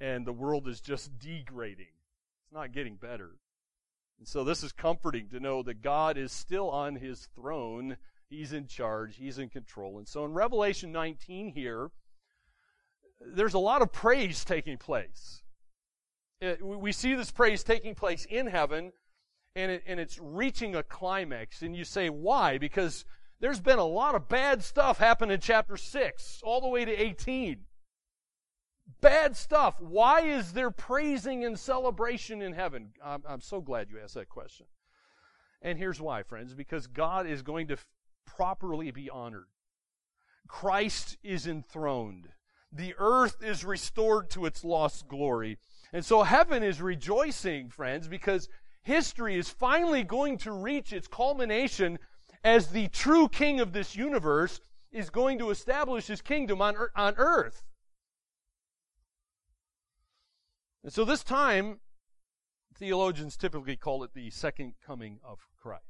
and 0.00 0.26
the 0.26 0.32
world 0.32 0.66
is 0.66 0.80
just 0.80 1.16
degrading. 1.16 1.92
It's 2.42 2.52
not 2.52 2.72
getting 2.72 2.96
better. 2.96 3.36
And 4.20 4.28
so 4.28 4.44
this 4.44 4.62
is 4.62 4.70
comforting 4.72 5.28
to 5.30 5.40
know 5.40 5.62
that 5.62 5.80
God 5.82 6.18
is 6.18 6.30
still 6.30 6.68
on 6.68 6.96
his 6.96 7.26
throne. 7.34 7.96
He's 8.28 8.52
in 8.52 8.66
charge. 8.66 9.16
He's 9.16 9.38
in 9.38 9.48
control. 9.48 9.96
And 9.96 10.06
so 10.06 10.26
in 10.26 10.34
Revelation 10.34 10.92
19 10.92 11.52
here, 11.52 11.90
there's 13.20 13.54
a 13.54 13.58
lot 13.58 13.80
of 13.80 13.92
praise 13.92 14.44
taking 14.44 14.76
place. 14.76 15.42
It, 16.40 16.62
we 16.62 16.92
see 16.92 17.14
this 17.14 17.30
praise 17.30 17.64
taking 17.64 17.94
place 17.94 18.26
in 18.26 18.46
heaven, 18.46 18.92
and, 19.56 19.72
it, 19.72 19.84
and 19.86 19.98
it's 19.98 20.18
reaching 20.20 20.74
a 20.74 20.82
climax. 20.82 21.62
And 21.62 21.74
you 21.74 21.84
say, 21.84 22.10
why? 22.10 22.58
Because 22.58 23.06
there's 23.40 23.60
been 23.60 23.78
a 23.78 23.84
lot 23.84 24.14
of 24.14 24.28
bad 24.28 24.62
stuff 24.62 24.98
happen 24.98 25.30
in 25.30 25.40
chapter 25.40 25.78
6, 25.78 26.40
all 26.44 26.60
the 26.60 26.68
way 26.68 26.84
to 26.84 26.92
18. 26.92 27.60
Bad 29.00 29.36
stuff. 29.36 29.80
Why 29.80 30.22
is 30.22 30.52
there 30.52 30.70
praising 30.70 31.44
and 31.44 31.58
celebration 31.58 32.42
in 32.42 32.52
heaven? 32.52 32.92
I'm, 33.04 33.22
I'm 33.28 33.40
so 33.40 33.60
glad 33.60 33.88
you 33.90 33.98
asked 34.02 34.14
that 34.14 34.28
question. 34.28 34.66
And 35.62 35.78
here's 35.78 36.00
why, 36.00 36.22
friends 36.22 36.54
because 36.54 36.86
God 36.86 37.26
is 37.26 37.42
going 37.42 37.68
to 37.68 37.74
f- 37.74 37.86
properly 38.26 38.90
be 38.90 39.10
honored. 39.10 39.46
Christ 40.48 41.18
is 41.22 41.46
enthroned. 41.46 42.28
The 42.72 42.94
earth 42.98 43.42
is 43.42 43.64
restored 43.64 44.30
to 44.30 44.46
its 44.46 44.64
lost 44.64 45.08
glory. 45.08 45.58
And 45.92 46.04
so 46.04 46.22
heaven 46.22 46.62
is 46.62 46.80
rejoicing, 46.80 47.68
friends, 47.68 48.08
because 48.08 48.48
history 48.82 49.36
is 49.36 49.50
finally 49.50 50.02
going 50.02 50.38
to 50.38 50.52
reach 50.52 50.92
its 50.92 51.08
culmination 51.08 51.98
as 52.42 52.68
the 52.68 52.88
true 52.88 53.28
king 53.28 53.60
of 53.60 53.72
this 53.72 53.96
universe 53.96 54.60
is 54.92 55.10
going 55.10 55.38
to 55.38 55.50
establish 55.50 56.06
his 56.06 56.22
kingdom 56.22 56.62
on, 56.62 56.74
on 56.96 57.14
earth. 57.16 57.64
And 60.82 60.92
so 60.92 61.04
this 61.04 61.22
time, 61.22 61.80
theologians 62.74 63.36
typically 63.36 63.76
call 63.76 64.02
it 64.02 64.14
the 64.14 64.30
second 64.30 64.74
coming 64.84 65.18
of 65.24 65.38
Christ. 65.60 65.84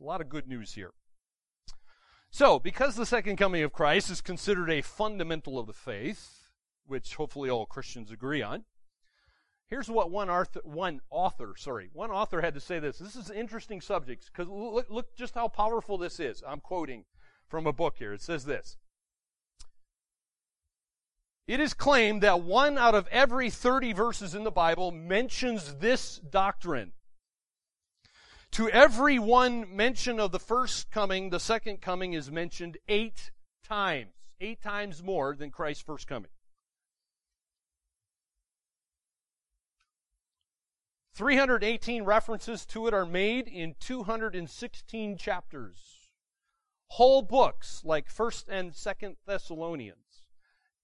A 0.00 0.04
lot 0.04 0.20
of 0.20 0.28
good 0.28 0.48
news 0.48 0.74
here. 0.74 0.92
So, 2.30 2.58
because 2.58 2.96
the 2.96 3.06
second 3.06 3.36
coming 3.36 3.62
of 3.62 3.72
Christ 3.72 4.10
is 4.10 4.20
considered 4.20 4.70
a 4.70 4.82
fundamental 4.82 5.58
of 5.58 5.66
the 5.66 5.72
faith, 5.72 6.50
which 6.84 7.14
hopefully 7.14 7.48
all 7.48 7.64
Christians 7.64 8.10
agree 8.10 8.42
on, 8.42 8.64
here's 9.68 9.88
what 9.88 10.10
one 10.10 10.28
author, 10.28 10.60
one 10.64 11.00
author, 11.10 11.54
sorry, 11.56 11.88
one 11.92 12.10
author 12.10 12.42
had 12.42 12.54
to 12.54 12.60
say 12.60 12.78
this. 12.78 12.98
This 12.98 13.16
is 13.16 13.30
interesting 13.30 13.80
subject 13.80 14.30
because 14.30 14.48
look, 14.48 14.90
look 14.90 15.16
just 15.16 15.34
how 15.34 15.48
powerful 15.48 15.96
this 15.96 16.20
is. 16.20 16.42
I'm 16.46 16.60
quoting 16.60 17.04
from 17.48 17.66
a 17.66 17.72
book 17.72 17.94
here. 17.98 18.12
It 18.12 18.22
says 18.22 18.44
this. 18.44 18.76
It 21.46 21.60
is 21.60 21.74
claimed 21.74 22.22
that 22.22 22.40
one 22.40 22.76
out 22.76 22.96
of 22.96 23.06
every 23.08 23.50
30 23.50 23.92
verses 23.92 24.34
in 24.34 24.42
the 24.42 24.50
Bible 24.50 24.90
mentions 24.90 25.76
this 25.76 26.18
doctrine. 26.18 26.92
To 28.52 28.68
every 28.70 29.18
one 29.20 29.74
mention 29.74 30.18
of 30.18 30.32
the 30.32 30.40
first 30.40 30.90
coming, 30.90 31.30
the 31.30 31.38
second 31.38 31.80
coming 31.80 32.14
is 32.14 32.32
mentioned 32.32 32.78
eight 32.88 33.30
times. 33.62 34.10
Eight 34.40 34.60
times 34.60 35.02
more 35.02 35.36
than 35.36 35.50
Christ's 35.50 35.82
first 35.82 36.08
coming. 36.08 36.30
318 41.14 42.04
references 42.04 42.66
to 42.66 42.86
it 42.88 42.92
are 42.92 43.06
made 43.06 43.46
in 43.46 43.76
216 43.78 45.16
chapters. 45.16 46.10
Whole 46.88 47.22
books 47.22 47.82
like 47.84 48.12
1st 48.12 48.44
and 48.48 48.72
2nd 48.72 49.16
Thessalonians 49.26 50.05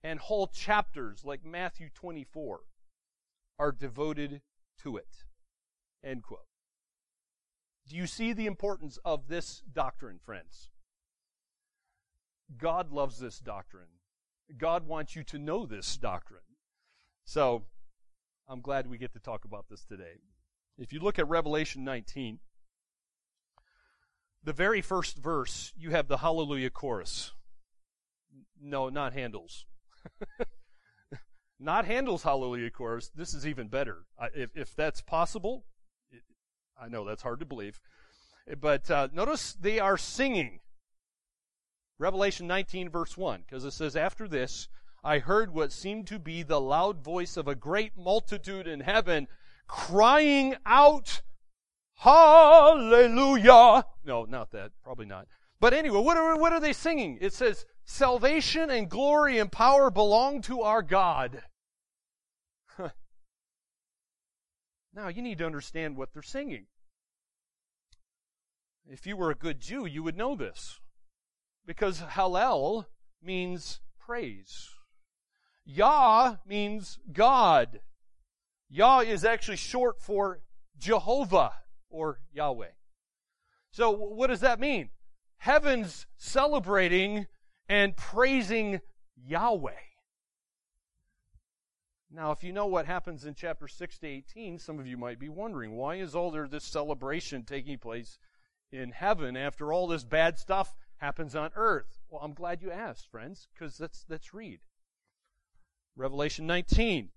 and 0.02 0.18
whole 0.18 0.46
chapters 0.46 1.24
like 1.24 1.44
Matthew 1.44 1.88
24 1.94 2.60
are 3.58 3.72
devoted 3.72 4.42
to 4.82 4.96
it. 4.96 5.24
End 6.04 6.22
quote. 6.22 6.40
Do 7.88 7.96
you 7.96 8.06
see 8.06 8.32
the 8.32 8.46
importance 8.46 8.98
of 9.04 9.28
this 9.28 9.62
doctrine, 9.72 10.18
friends? 10.24 10.68
God 12.56 12.92
loves 12.92 13.18
this 13.18 13.38
doctrine. 13.38 13.88
God 14.58 14.86
wants 14.86 15.16
you 15.16 15.24
to 15.24 15.38
know 15.38 15.66
this 15.66 15.96
doctrine. 15.96 16.40
So, 17.24 17.64
I'm 18.48 18.60
glad 18.60 18.88
we 18.88 18.98
get 18.98 19.12
to 19.12 19.20
talk 19.20 19.44
about 19.44 19.66
this 19.70 19.84
today. 19.84 20.20
If 20.78 20.92
you 20.92 21.00
look 21.00 21.18
at 21.18 21.28
Revelation 21.28 21.84
19, 21.84 22.40
the 24.42 24.52
very 24.52 24.80
first 24.80 25.16
verse, 25.18 25.72
you 25.76 25.90
have 25.90 26.08
the 26.08 26.18
Hallelujah 26.18 26.70
chorus. 26.70 27.32
No, 28.60 28.88
not 28.88 29.12
Handel's. 29.12 29.66
Not 31.60 31.84
Handel's 31.84 32.22
Hallelujah 32.22 32.70
chorus. 32.70 33.10
This 33.14 33.34
is 33.34 33.46
even 33.46 33.68
better. 33.68 34.04
if, 34.34 34.50
if 34.54 34.74
that's 34.74 35.00
possible, 35.00 35.64
it, 36.10 36.22
I 36.80 36.88
know 36.88 37.04
that's 37.04 37.22
hard 37.22 37.40
to 37.40 37.46
believe. 37.46 37.80
But 38.60 38.90
uh, 38.90 39.08
notice 39.12 39.54
they 39.54 39.78
are 39.78 39.96
singing. 39.96 40.60
Revelation 41.98 42.48
19, 42.48 42.88
verse 42.88 43.16
1, 43.16 43.44
because 43.46 43.64
it 43.64 43.72
says, 43.72 43.94
After 43.94 44.26
this, 44.26 44.66
I 45.04 45.20
heard 45.20 45.54
what 45.54 45.70
seemed 45.70 46.08
to 46.08 46.18
be 46.18 46.42
the 46.42 46.60
loud 46.60 47.04
voice 47.04 47.36
of 47.36 47.46
a 47.46 47.54
great 47.54 47.96
multitude 47.96 48.66
in 48.66 48.80
heaven 48.80 49.28
crying 49.68 50.56
out, 50.66 51.22
Hallelujah! 51.94 53.86
No, 54.04 54.24
not 54.24 54.50
that. 54.50 54.72
Probably 54.82 55.06
not. 55.06 55.28
But 55.60 55.72
anyway, 55.72 56.00
what 56.00 56.16
are, 56.16 56.36
what 56.36 56.52
are 56.52 56.58
they 56.58 56.72
singing? 56.72 57.18
It 57.20 57.32
says, 57.32 57.64
Salvation 57.84 58.70
and 58.70 58.88
glory 58.88 59.38
and 59.38 59.50
power 59.50 59.90
belong 59.90 60.40
to 60.42 60.62
our 60.62 60.82
God. 60.82 61.42
now, 64.94 65.08
you 65.08 65.22
need 65.22 65.38
to 65.38 65.46
understand 65.46 65.96
what 65.96 66.12
they're 66.12 66.22
singing. 66.22 66.66
If 68.86 69.06
you 69.06 69.16
were 69.16 69.30
a 69.30 69.36
good 69.36 69.60
Jew, 69.60 69.86
you 69.86 70.02
would 70.02 70.16
know 70.16 70.34
this. 70.34 70.80
Because 71.66 72.00
Hallel 72.00 72.86
means 73.22 73.80
praise. 73.98 74.68
Yah 75.64 76.36
means 76.46 76.98
God. 77.12 77.80
Yah 78.68 79.00
is 79.00 79.24
actually 79.24 79.56
short 79.56 80.00
for 80.00 80.40
Jehovah 80.78 81.52
or 81.88 82.20
Yahweh. 82.32 82.72
So 83.70 83.90
what 83.90 84.26
does 84.26 84.40
that 84.40 84.58
mean? 84.58 84.90
Heaven's 85.38 86.06
celebrating 86.16 87.26
and 87.72 87.96
praising 87.96 88.82
Yahweh. 89.16 89.72
Now, 92.10 92.30
if 92.30 92.44
you 92.44 92.52
know 92.52 92.66
what 92.66 92.84
happens 92.84 93.24
in 93.24 93.34
chapter 93.34 93.66
6 93.66 93.98
to 94.00 94.06
18, 94.06 94.58
some 94.58 94.78
of 94.78 94.86
you 94.86 94.98
might 94.98 95.18
be 95.18 95.30
wondering, 95.30 95.72
why 95.72 95.94
is 95.94 96.14
all 96.14 96.30
there 96.30 96.46
this 96.46 96.64
celebration 96.64 97.44
taking 97.44 97.78
place 97.78 98.18
in 98.70 98.90
heaven 98.90 99.38
after 99.38 99.72
all 99.72 99.86
this 99.86 100.04
bad 100.04 100.38
stuff 100.38 100.74
happens 100.98 101.34
on 101.34 101.50
earth? 101.56 101.98
Well, 102.10 102.20
I'm 102.22 102.34
glad 102.34 102.60
you 102.60 102.70
asked, 102.70 103.10
friends, 103.10 103.48
because 103.54 103.80
let's, 103.80 104.04
let's 104.06 104.34
read. 104.34 104.60
Revelation 105.96 106.46
19. 106.46 107.08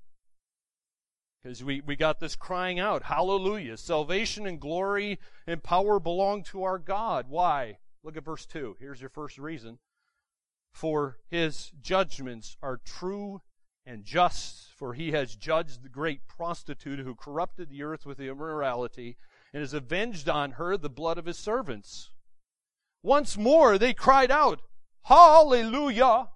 Because 1.44 1.66
we, 1.66 1.82
we 1.82 1.98
got 1.98 2.22
this 2.22 2.38
crying 2.38 2.80
out, 2.80 3.04
Hallelujah! 3.04 3.76
Salvation 3.76 4.48
and 4.48 4.62
glory 4.62 5.20
and 5.46 5.62
power 5.62 6.00
belong 6.00 6.44
to 6.44 6.64
our 6.64 6.80
God. 6.80 7.26
Why? 7.28 7.80
Look 8.06 8.16
at 8.16 8.24
verse 8.24 8.46
2. 8.46 8.78
Here's 8.80 9.02
your 9.02 9.10
first 9.10 9.38
reason 9.38 9.80
for 10.76 11.20
his 11.30 11.72
judgments 11.82 12.58
are 12.62 12.82
true 12.84 13.42
and 13.86 14.04
just, 14.04 14.74
for 14.74 14.94
he 14.94 15.14
has 15.14 15.38
judged 15.38 15.82
the 15.82 15.90
great 15.90 16.28
prostitute 16.28 17.00
who 17.00 17.16
corrupted 17.16 17.70
the 17.70 17.82
earth 17.82 18.06
with 18.06 18.20
immorality, 18.20 19.16
and 19.54 19.62
has 19.62 19.74
avenged 19.74 20.28
on 20.28 20.52
her 20.52 20.76
the 20.76 20.90
blood 20.90 21.18
of 21.18 21.28
his 21.28 21.38
servants. 21.38 22.10
Once 23.02 23.38
more 23.38 23.78
they 23.78 23.94
cried 23.94 24.30
out, 24.30 24.64
Hallelujah! 25.04 26.28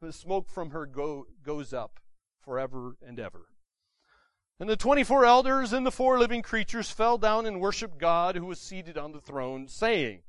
The 0.00 0.14
smoke 0.14 0.48
from 0.48 0.70
her 0.70 0.86
go, 0.86 1.26
goes 1.42 1.74
up 1.74 2.00
forever 2.40 2.96
and 3.06 3.20
ever. 3.20 3.48
And 4.58 4.70
the 4.70 4.76
24 4.76 5.26
elders 5.26 5.74
and 5.74 5.84
the 5.84 5.92
four 5.92 6.18
living 6.18 6.40
creatures 6.40 6.90
fell 6.90 7.18
down 7.18 7.44
and 7.44 7.60
worshiped 7.60 7.98
God 7.98 8.34
who 8.34 8.46
was 8.46 8.60
seated 8.60 8.96
on 8.96 9.12
the 9.12 9.20
throne, 9.20 9.68
saying, 9.68 10.22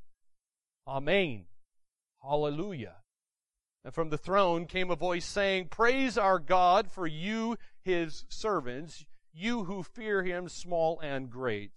Amen. 0.86 1.46
Hallelujah. 2.22 2.96
And 3.83 3.93
from 3.93 4.09
the 4.09 4.17
throne 4.17 4.65
came 4.65 4.91
a 4.91 4.95
voice 4.95 5.25
saying, 5.25 5.69
Praise 5.69 6.17
our 6.17 6.39
God 6.39 6.91
for 6.91 7.07
you, 7.07 7.57
his 7.81 8.25
servants, 8.29 9.05
you 9.33 9.63
who 9.63 9.83
fear 9.83 10.24
him, 10.24 10.50
small 10.50 11.00
and 11.00 11.29
great. 11.29 11.71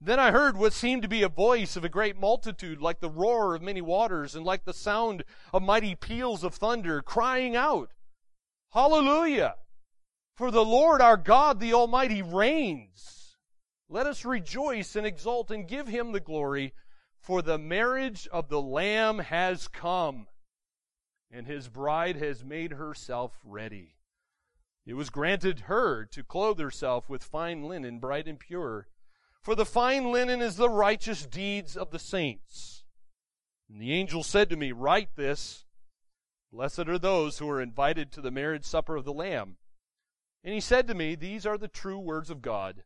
Then 0.00 0.18
I 0.18 0.30
heard 0.30 0.56
what 0.56 0.72
seemed 0.72 1.02
to 1.02 1.08
be 1.08 1.22
a 1.22 1.28
voice 1.28 1.76
of 1.76 1.84
a 1.84 1.90
great 1.90 2.16
multitude, 2.16 2.80
like 2.80 3.00
the 3.00 3.10
roar 3.10 3.54
of 3.54 3.60
many 3.60 3.82
waters, 3.82 4.34
and 4.34 4.46
like 4.46 4.64
the 4.64 4.72
sound 4.72 5.24
of 5.52 5.62
mighty 5.62 5.94
peals 5.94 6.42
of 6.42 6.54
thunder, 6.54 7.02
crying 7.02 7.54
out, 7.54 7.90
Hallelujah! 8.72 9.56
For 10.36 10.50
the 10.50 10.64
Lord 10.64 11.02
our 11.02 11.18
God, 11.18 11.60
the 11.60 11.74
Almighty, 11.74 12.22
reigns. 12.22 13.36
Let 13.90 14.06
us 14.06 14.24
rejoice 14.24 14.96
and 14.96 15.06
exult 15.06 15.50
and 15.50 15.68
give 15.68 15.88
him 15.88 16.12
the 16.12 16.20
glory, 16.20 16.72
for 17.20 17.42
the 17.42 17.58
marriage 17.58 18.26
of 18.28 18.48
the 18.48 18.62
Lamb 18.62 19.18
has 19.18 19.68
come, 19.68 20.28
and 21.30 21.46
his 21.46 21.68
bride 21.68 22.16
has 22.16 22.44
made 22.44 22.72
herself 22.72 23.38
ready. 23.44 23.94
It 24.86 24.94
was 24.94 25.10
granted 25.10 25.60
her 25.60 26.04
to 26.06 26.24
clothe 26.24 26.58
herself 26.58 27.08
with 27.08 27.22
fine 27.22 27.64
linen, 27.64 27.98
bright 27.98 28.26
and 28.26 28.38
pure. 28.38 28.88
For 29.42 29.54
the 29.54 29.66
fine 29.66 30.10
linen 30.10 30.42
is 30.42 30.56
the 30.56 30.68
righteous 30.68 31.24
deeds 31.26 31.76
of 31.76 31.90
the 31.90 31.98
saints. 31.98 32.84
And 33.68 33.80
the 33.80 33.92
angel 33.92 34.22
said 34.22 34.50
to 34.50 34.56
me, 34.56 34.72
Write 34.72 35.14
this 35.16 35.64
Blessed 36.52 36.88
are 36.88 36.98
those 36.98 37.38
who 37.38 37.48
are 37.48 37.60
invited 37.60 38.10
to 38.12 38.20
the 38.20 38.32
marriage 38.32 38.64
supper 38.64 38.96
of 38.96 39.04
the 39.04 39.12
Lamb. 39.12 39.56
And 40.42 40.52
he 40.52 40.60
said 40.60 40.88
to 40.88 40.94
me, 40.94 41.14
These 41.14 41.46
are 41.46 41.56
the 41.56 41.68
true 41.68 41.98
words 41.98 42.30
of 42.30 42.42
God. 42.42 42.82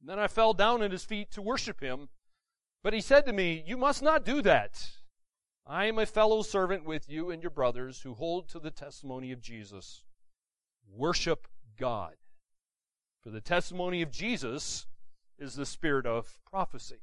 And 0.00 0.10
then 0.10 0.18
I 0.18 0.28
fell 0.28 0.52
down 0.52 0.82
at 0.82 0.92
his 0.92 1.04
feet 1.04 1.30
to 1.30 1.42
worship 1.42 1.80
him. 1.80 2.10
But 2.82 2.92
he 2.92 3.00
said 3.00 3.24
to 3.26 3.32
me, 3.32 3.64
You 3.66 3.78
must 3.78 4.02
not 4.02 4.24
do 4.24 4.42
that. 4.42 4.90
I 5.68 5.86
am 5.86 5.98
a 5.98 6.06
fellow 6.06 6.42
servant 6.42 6.84
with 6.84 7.08
you 7.08 7.30
and 7.30 7.42
your 7.42 7.50
brothers 7.50 8.02
who 8.02 8.14
hold 8.14 8.48
to 8.50 8.60
the 8.60 8.70
testimony 8.70 9.32
of 9.32 9.40
Jesus. 9.40 10.04
Worship 10.88 11.48
God. 11.76 12.14
For 13.22 13.30
the 13.30 13.40
testimony 13.40 14.00
of 14.02 14.12
Jesus 14.12 14.86
is 15.38 15.56
the 15.56 15.66
spirit 15.66 16.06
of 16.06 16.38
prophecy. 16.48 17.00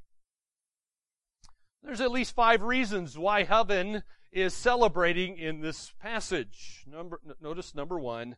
There's 1.84 2.00
at 2.00 2.12
least 2.12 2.34
five 2.34 2.64
reasons 2.64 3.18
why 3.18 3.44
heaven 3.44 4.04
is 4.32 4.54
celebrating 4.54 5.38
in 5.38 5.60
this 5.60 5.92
passage. 6.00 6.86
Number, 6.88 7.20
notice 7.42 7.76
number 7.76 8.00
one, 8.00 8.38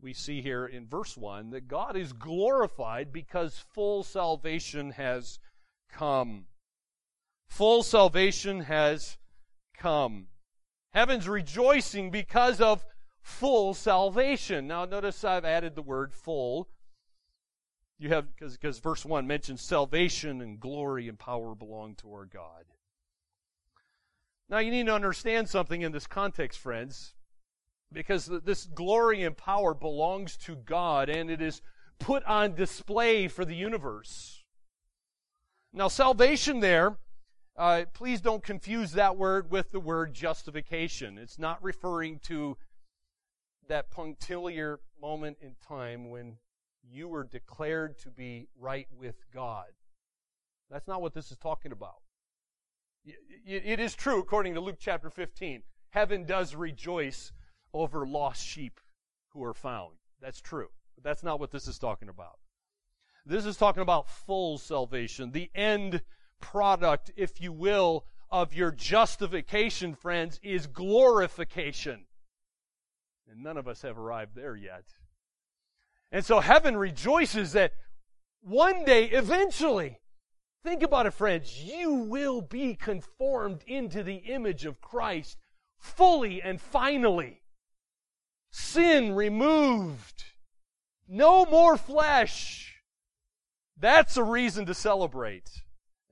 we 0.00 0.12
see 0.12 0.42
here 0.42 0.66
in 0.66 0.88
verse 0.88 1.16
one 1.16 1.50
that 1.50 1.68
God 1.68 1.96
is 1.96 2.12
glorified 2.12 3.12
because 3.12 3.64
full 3.72 4.02
salvation 4.02 4.90
has 4.90 5.38
come. 5.88 6.46
Full 7.46 7.84
salvation 7.84 8.62
has 8.62 9.16
come. 9.76 10.28
Heaven's 10.92 11.28
rejoicing 11.28 12.10
because 12.10 12.60
of 12.60 12.84
full 13.20 13.74
salvation. 13.74 14.66
Now 14.66 14.84
notice 14.84 15.24
I've 15.24 15.44
added 15.44 15.74
the 15.74 15.82
word 15.82 16.12
full. 16.12 16.68
You 17.98 18.10
have 18.10 18.34
because 18.34 18.56
because 18.56 18.78
verse 18.78 19.04
1 19.04 19.26
mentions 19.26 19.62
salvation 19.62 20.40
and 20.40 20.58
glory 20.58 21.08
and 21.08 21.18
power 21.18 21.54
belong 21.54 21.94
to 21.96 22.12
our 22.12 22.26
God. 22.26 22.64
Now, 24.48 24.58
you 24.58 24.70
need 24.70 24.86
to 24.86 24.94
understand 24.94 25.48
something 25.48 25.82
in 25.82 25.92
this 25.92 26.06
context, 26.06 26.58
friends, 26.58 27.14
because 27.90 28.26
this 28.44 28.66
glory 28.66 29.22
and 29.24 29.36
power 29.36 29.72
belongs 29.72 30.36
to 30.38 30.54
God 30.54 31.08
and 31.08 31.30
it 31.30 31.40
is 31.40 31.62
put 31.98 32.22
on 32.24 32.54
display 32.54 33.28
for 33.28 33.44
the 33.44 33.54
universe. 33.54 34.44
Now, 35.72 35.88
salvation 35.88 36.60
there, 36.60 36.98
uh, 37.56 37.84
please 37.92 38.20
don't 38.20 38.42
confuse 38.42 38.92
that 38.92 39.16
word 39.16 39.50
with 39.50 39.70
the 39.70 39.80
word 39.80 40.12
justification. 40.12 41.18
It's 41.18 41.38
not 41.38 41.62
referring 41.62 42.18
to 42.24 42.56
that 43.68 43.90
punctiliar 43.90 44.80
moment 45.00 45.38
in 45.40 45.54
time 45.66 46.10
when 46.10 46.36
you 46.82 47.08
were 47.08 47.24
declared 47.24 47.98
to 48.00 48.10
be 48.10 48.48
right 48.58 48.88
with 48.98 49.16
God. 49.32 49.66
That's 50.70 50.88
not 50.88 51.00
what 51.00 51.14
this 51.14 51.30
is 51.30 51.38
talking 51.38 51.72
about. 51.72 52.02
It 53.46 53.80
is 53.80 53.94
true, 53.94 54.18
according 54.18 54.54
to 54.54 54.60
Luke 54.60 54.78
chapter 54.80 55.10
15, 55.10 55.62
heaven 55.90 56.24
does 56.24 56.54
rejoice 56.54 57.32
over 57.72 58.06
lost 58.06 58.44
sheep 58.44 58.80
who 59.28 59.44
are 59.44 59.54
found. 59.54 59.94
That's 60.20 60.40
true. 60.40 60.68
But 60.94 61.04
that's 61.04 61.22
not 61.22 61.38
what 61.38 61.50
this 61.50 61.68
is 61.68 61.78
talking 61.78 62.08
about. 62.08 62.38
This 63.26 63.46
is 63.46 63.56
talking 63.56 63.82
about 63.82 64.08
full 64.08 64.58
salvation, 64.58 65.32
the 65.32 65.50
end 65.54 66.02
product, 66.40 67.10
if 67.16 67.40
you 67.40 67.52
will, 67.52 68.04
of 68.30 68.54
your 68.54 68.70
justification, 68.70 69.94
friends, 69.94 70.40
is 70.42 70.66
glorification. 70.66 72.06
And 73.30 73.42
none 73.42 73.56
of 73.56 73.68
us 73.68 73.82
have 73.82 73.98
arrived 73.98 74.34
there 74.34 74.56
yet. 74.56 74.84
And 76.12 76.24
so 76.24 76.40
heaven 76.40 76.76
rejoices 76.76 77.52
that 77.52 77.72
one 78.40 78.84
day, 78.84 79.06
eventually, 79.06 79.98
Think 80.64 80.82
about 80.82 81.04
it, 81.04 81.12
friends. 81.12 81.62
You 81.62 81.92
will 81.92 82.40
be 82.40 82.74
conformed 82.74 83.62
into 83.66 84.02
the 84.02 84.16
image 84.16 84.64
of 84.64 84.80
Christ 84.80 85.36
fully 85.76 86.40
and 86.40 86.58
finally. 86.58 87.42
Sin 88.50 89.14
removed. 89.14 90.24
No 91.06 91.44
more 91.44 91.76
flesh. 91.76 92.80
That's 93.76 94.16
a 94.16 94.24
reason 94.24 94.64
to 94.64 94.72
celebrate. 94.72 95.63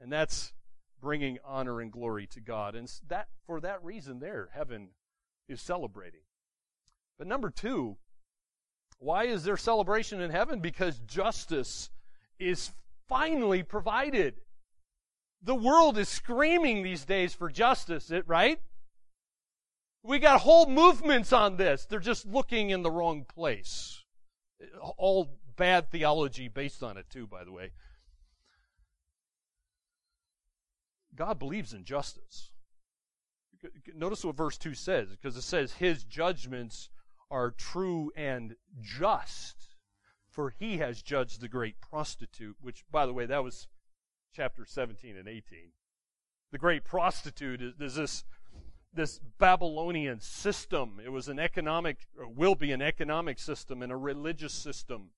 And 0.02 0.12
that's 0.12 0.52
bringing 1.00 1.38
honor 1.44 1.80
and 1.80 1.92
glory 1.92 2.26
to 2.28 2.40
God. 2.40 2.74
And 2.74 2.92
that, 3.08 3.28
for 3.46 3.60
that 3.60 3.84
reason 3.84 4.18
there, 4.18 4.48
heaven 4.52 4.88
is 5.48 5.62
celebrating. 5.62 6.22
But 7.18 7.28
number 7.28 7.50
two, 7.50 7.98
why 8.98 9.24
is 9.24 9.44
there 9.44 9.56
celebration 9.56 10.20
in 10.20 10.30
heaven? 10.30 10.58
Because 10.58 10.98
justice 10.98 11.90
is 12.38 12.72
finally 13.08 13.62
provided. 13.62 14.40
The 15.40 15.54
world 15.54 15.98
is 15.98 16.08
screaming 16.08 16.82
these 16.82 17.04
days 17.04 17.32
for 17.32 17.48
justice, 17.48 18.10
right? 18.26 18.58
We 20.02 20.18
got 20.18 20.40
whole 20.40 20.66
movements 20.66 21.32
on 21.32 21.56
this. 21.56 21.86
They're 21.86 22.00
just 22.00 22.26
looking 22.26 22.70
in 22.70 22.82
the 22.82 22.90
wrong 22.90 23.24
place. 23.24 24.04
All 24.96 25.38
bad 25.56 25.90
theology 25.90 26.48
based 26.48 26.82
on 26.82 26.96
it, 26.96 27.06
too, 27.08 27.26
by 27.28 27.44
the 27.44 27.52
way. 27.52 27.70
God 31.14 31.38
believes 31.38 31.72
in 31.72 31.84
justice. 31.84 32.50
Notice 33.94 34.24
what 34.24 34.36
verse 34.36 34.58
2 34.58 34.74
says, 34.74 35.08
because 35.10 35.36
it 35.36 35.42
says, 35.42 35.74
His 35.74 36.04
judgments 36.04 36.88
are 37.30 37.50
true 37.50 38.10
and 38.16 38.56
just 38.80 39.72
for 40.32 40.54
he 40.58 40.78
has 40.78 41.02
judged 41.02 41.40
the 41.40 41.48
great 41.48 41.80
prostitute, 41.80 42.56
which, 42.60 42.84
by 42.90 43.04
the 43.04 43.12
way, 43.12 43.26
that 43.26 43.44
was 43.44 43.68
chapter 44.34 44.64
17 44.64 45.16
and 45.16 45.28
18. 45.28 45.42
The 46.50 46.58
great 46.58 46.84
prostitute 46.84 47.60
is, 47.60 47.74
is 47.78 47.94
this, 47.94 48.24
this 48.92 49.20
Babylonian 49.38 50.20
system. 50.20 50.98
It 51.04 51.10
was 51.10 51.28
an 51.28 51.38
economic, 51.38 51.98
will 52.16 52.54
be 52.54 52.72
an 52.72 52.80
economic 52.80 53.38
system 53.38 53.82
and 53.82 53.92
a 53.92 53.96
religious 53.96 54.54
system. 54.54 55.10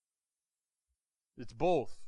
It's 1.39 1.53
both. 1.53 2.04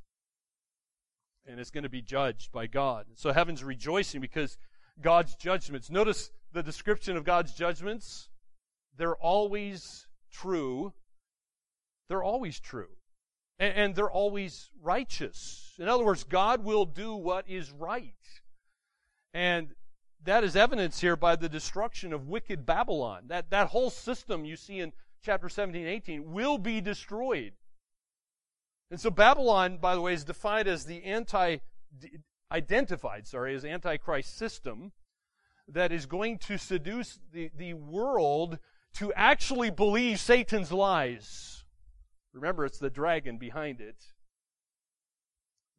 And 1.46 1.60
it's 1.60 1.70
going 1.70 1.84
to 1.84 1.88
be 1.88 2.02
judged 2.02 2.50
by 2.52 2.66
God. 2.66 3.06
So 3.14 3.32
heaven's 3.32 3.62
rejoicing 3.62 4.20
because 4.20 4.58
God's 5.00 5.34
judgments. 5.36 5.90
Notice 5.90 6.30
the 6.52 6.62
description 6.62 7.16
of 7.16 7.24
God's 7.24 7.52
judgments. 7.52 8.28
They're 8.96 9.16
always 9.16 10.06
true 10.32 10.92
they're 12.08 12.22
always 12.22 12.60
true. 12.60 12.88
And, 13.58 13.74
and 13.74 13.94
they're 13.94 14.10
always 14.10 14.70
righteous. 14.82 15.72
In 15.78 15.88
other 15.88 16.04
words, 16.04 16.24
God 16.24 16.64
will 16.64 16.84
do 16.84 17.14
what 17.14 17.48
is 17.48 17.70
right. 17.70 18.14
And 19.34 19.74
that 20.24 20.44
is 20.44 20.56
evidenced 20.56 21.00
here 21.00 21.16
by 21.16 21.36
the 21.36 21.48
destruction 21.48 22.12
of 22.12 22.28
wicked 22.28 22.66
Babylon. 22.66 23.24
That, 23.28 23.50
that 23.50 23.68
whole 23.68 23.90
system 23.90 24.44
you 24.44 24.56
see 24.56 24.80
in 24.80 24.92
chapter 25.22 25.48
17 25.48 25.86
18 25.86 26.32
will 26.32 26.58
be 26.58 26.80
destroyed. 26.80 27.52
And 28.90 29.00
so 29.00 29.10
Babylon, 29.10 29.78
by 29.78 29.94
the 29.94 30.00
way, 30.00 30.14
is 30.14 30.24
defined 30.24 30.68
as 30.68 30.84
the 30.84 31.02
anti, 31.04 31.58
identified, 32.50 33.26
sorry, 33.26 33.54
as 33.54 33.64
antichrist 33.64 34.36
system 34.36 34.92
that 35.68 35.90
is 35.90 36.06
going 36.06 36.38
to 36.38 36.56
seduce 36.56 37.18
the, 37.32 37.50
the 37.56 37.74
world 37.74 38.58
to 38.94 39.12
actually 39.14 39.70
believe 39.70 40.20
Satan's 40.20 40.70
lies. 40.70 41.64
Remember, 42.32 42.64
it's 42.64 42.78
the 42.78 42.90
dragon 42.90 43.38
behind 43.38 43.80
it. 43.80 43.96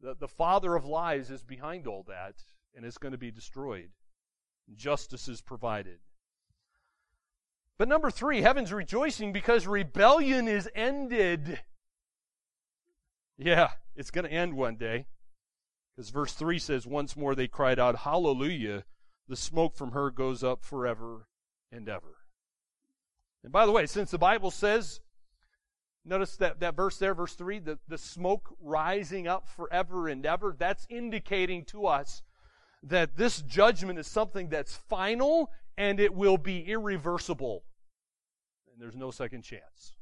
The, 0.00 0.14
the 0.14 0.28
father 0.28 0.74
of 0.74 0.84
lies 0.84 1.30
is 1.30 1.42
behind 1.42 1.86
all 1.86 2.04
that, 2.08 2.34
and 2.74 2.84
it's 2.84 2.98
going 2.98 3.12
to 3.12 3.18
be 3.18 3.30
destroyed. 3.30 3.90
Justice 4.76 5.28
is 5.28 5.40
provided. 5.40 5.98
But 7.78 7.88
number 7.88 8.10
three, 8.10 8.42
heaven's 8.42 8.72
rejoicing 8.72 9.32
because 9.32 9.66
rebellion 9.66 10.46
is 10.46 10.68
ended. 10.74 11.60
Yeah, 13.38 13.70
it's 13.94 14.10
going 14.10 14.24
to 14.24 14.32
end 14.32 14.54
one 14.54 14.76
day. 14.76 15.06
Because 15.96 16.10
verse 16.10 16.32
3 16.32 16.58
says, 16.58 16.86
Once 16.86 17.16
more 17.16 17.34
they 17.34 17.48
cried 17.48 17.78
out, 17.78 18.00
Hallelujah! 18.00 18.84
The 19.28 19.36
smoke 19.36 19.76
from 19.76 19.92
her 19.92 20.10
goes 20.10 20.42
up 20.42 20.64
forever 20.64 21.28
and 21.70 21.88
ever. 21.88 22.16
And 23.42 23.52
by 23.52 23.66
the 23.66 23.72
way, 23.72 23.86
since 23.86 24.10
the 24.10 24.18
Bible 24.18 24.50
says 24.50 25.00
Notice 26.08 26.36
that, 26.36 26.60
that 26.60 26.74
verse 26.74 26.96
there, 26.96 27.14
verse 27.14 27.34
3, 27.34 27.58
the, 27.58 27.78
the 27.86 27.98
smoke 27.98 28.56
rising 28.60 29.28
up 29.28 29.46
forever 29.46 30.08
and 30.08 30.24
ever. 30.24 30.56
That's 30.58 30.86
indicating 30.88 31.64
to 31.66 31.86
us 31.86 32.22
that 32.82 33.16
this 33.16 33.42
judgment 33.42 33.98
is 33.98 34.06
something 34.06 34.48
that's 34.48 34.74
final 34.74 35.50
and 35.76 36.00
it 36.00 36.14
will 36.14 36.38
be 36.38 36.60
irreversible. 36.60 37.62
And 38.72 38.80
there's 38.80 38.96
no 38.96 39.10
second 39.10 39.42
chance. 39.42 39.92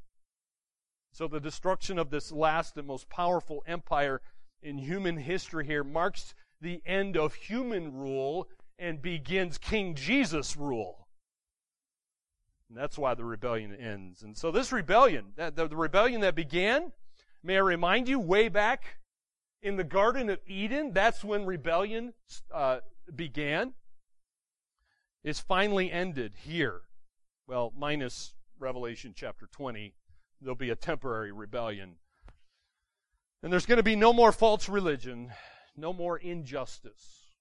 So 1.17 1.27
the 1.27 1.39
destruction 1.39 1.97
of 1.97 2.11
this 2.11 2.31
last 2.31 2.77
and 2.77 2.85
most 2.85 3.09
powerful 3.09 3.63
empire 3.65 4.21
in 4.61 4.77
human 4.77 5.17
history 5.17 5.65
here 5.65 5.83
marks 5.83 6.35
the 6.61 6.83
end 6.85 7.17
of 7.17 7.33
human 7.33 7.91
rule 7.91 8.47
and 8.77 9.01
begins 9.01 9.57
King 9.57 9.95
Jesus' 9.95 10.55
rule. 10.55 11.07
And 12.69 12.77
that's 12.77 12.99
why 12.99 13.15
the 13.15 13.25
rebellion 13.25 13.73
ends. 13.73 14.21
And 14.21 14.37
so 14.37 14.51
this 14.51 14.71
rebellion, 14.71 15.33
the, 15.35 15.67
rebellion 15.71 16.21
that 16.21 16.35
began, 16.35 16.91
may 17.41 17.55
I 17.55 17.61
remind 17.61 18.07
you, 18.07 18.19
way 18.19 18.47
back 18.47 18.99
in 19.63 19.75
the 19.75 19.83
Garden 19.83 20.29
of 20.29 20.39
Eden, 20.45 20.93
that's 20.93 21.23
when 21.23 21.47
rebellion 21.47 22.13
uh, 22.53 22.81
began, 23.15 23.73
is 25.23 25.39
finally 25.39 25.91
ended 25.91 26.33
here. 26.43 26.81
Well, 27.47 27.73
minus 27.75 28.35
Revelation 28.59 29.13
chapter 29.15 29.47
20, 29.51 29.95
there'll 30.41 30.55
be 30.55 30.69
a 30.69 30.75
temporary 30.75 31.31
rebellion. 31.31 31.95
And 33.43 33.51
there's 33.51 33.65
going 33.65 33.77
to 33.77 33.83
be 33.83 33.95
no 33.95 34.13
more 34.13 34.31
false 34.31 34.67
religion, 34.67 35.31
no 35.75 35.93
more 35.93 36.17
injustice. 36.17 37.31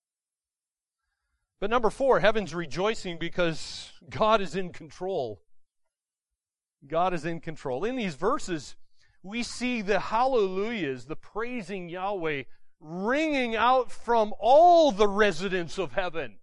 But 1.58 1.70
number 1.70 1.90
four, 1.90 2.20
heaven's 2.20 2.54
rejoicing 2.54 3.18
because 3.18 3.90
God 4.10 4.40
is 4.40 4.54
in 4.54 4.72
control. 4.72 5.40
God 6.86 7.14
is 7.14 7.24
in 7.24 7.40
control. 7.40 7.84
In 7.84 7.96
these 7.96 8.14
verses, 8.14 8.76
we 9.22 9.42
see 9.42 9.80
the 9.80 9.98
hallelujahs, 9.98 11.06
the 11.06 11.16
praising 11.16 11.88
Yahweh, 11.88 12.42
ringing 12.78 13.56
out 13.56 13.90
from 13.90 14.34
all 14.38 14.92
the 14.92 15.08
residents 15.08 15.78
of 15.78 15.92
heaven. 15.92 16.36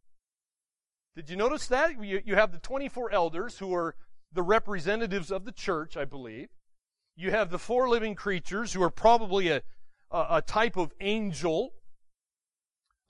Did 1.15 1.29
you 1.29 1.35
notice 1.35 1.67
that? 1.67 2.03
You, 2.03 2.35
have 2.35 2.51
the 2.51 2.57
24 2.57 3.11
elders 3.11 3.59
who 3.59 3.73
are 3.73 3.95
the 4.33 4.43
representatives 4.43 5.31
of 5.31 5.45
the 5.45 5.51
church, 5.51 5.95
I 5.95 6.05
believe. 6.05 6.49
You 7.15 7.31
have 7.31 7.51
the 7.51 7.59
four 7.59 7.89
living 7.89 8.15
creatures 8.15 8.73
who 8.73 8.81
are 8.81 8.89
probably 8.89 9.49
a, 9.49 9.61
a, 10.11 10.25
a 10.31 10.41
type 10.41 10.77
of 10.77 10.93
angel. 10.99 11.73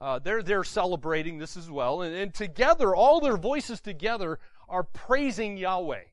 Uh, 0.02 0.20
they're 0.20 0.64
celebrating 0.66 1.38
this 1.38 1.56
as 1.56 1.72
well. 1.72 2.02
And, 2.02 2.14
and 2.14 2.34
together, 2.34 2.94
all 2.94 3.22
their 3.22 3.38
voices 3.38 3.80
together 3.80 4.40
are 4.68 4.84
praising 4.84 5.56
Yahweh. 5.58 6.04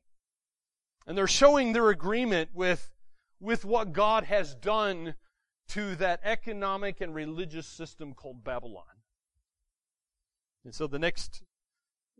And 1.05 1.17
they're 1.17 1.27
showing 1.27 1.73
their 1.73 1.89
agreement 1.89 2.51
with, 2.53 2.89
with 3.39 3.65
what 3.65 3.91
God 3.91 4.23
has 4.25 4.55
done 4.55 5.15
to 5.69 5.95
that 5.95 6.21
economic 6.23 7.01
and 7.01 7.13
religious 7.13 7.67
system 7.67 8.13
called 8.13 8.43
Babylon. 8.43 8.83
And 10.63 10.73
so 10.73 10.87
the 10.87 10.99
next, 10.99 11.43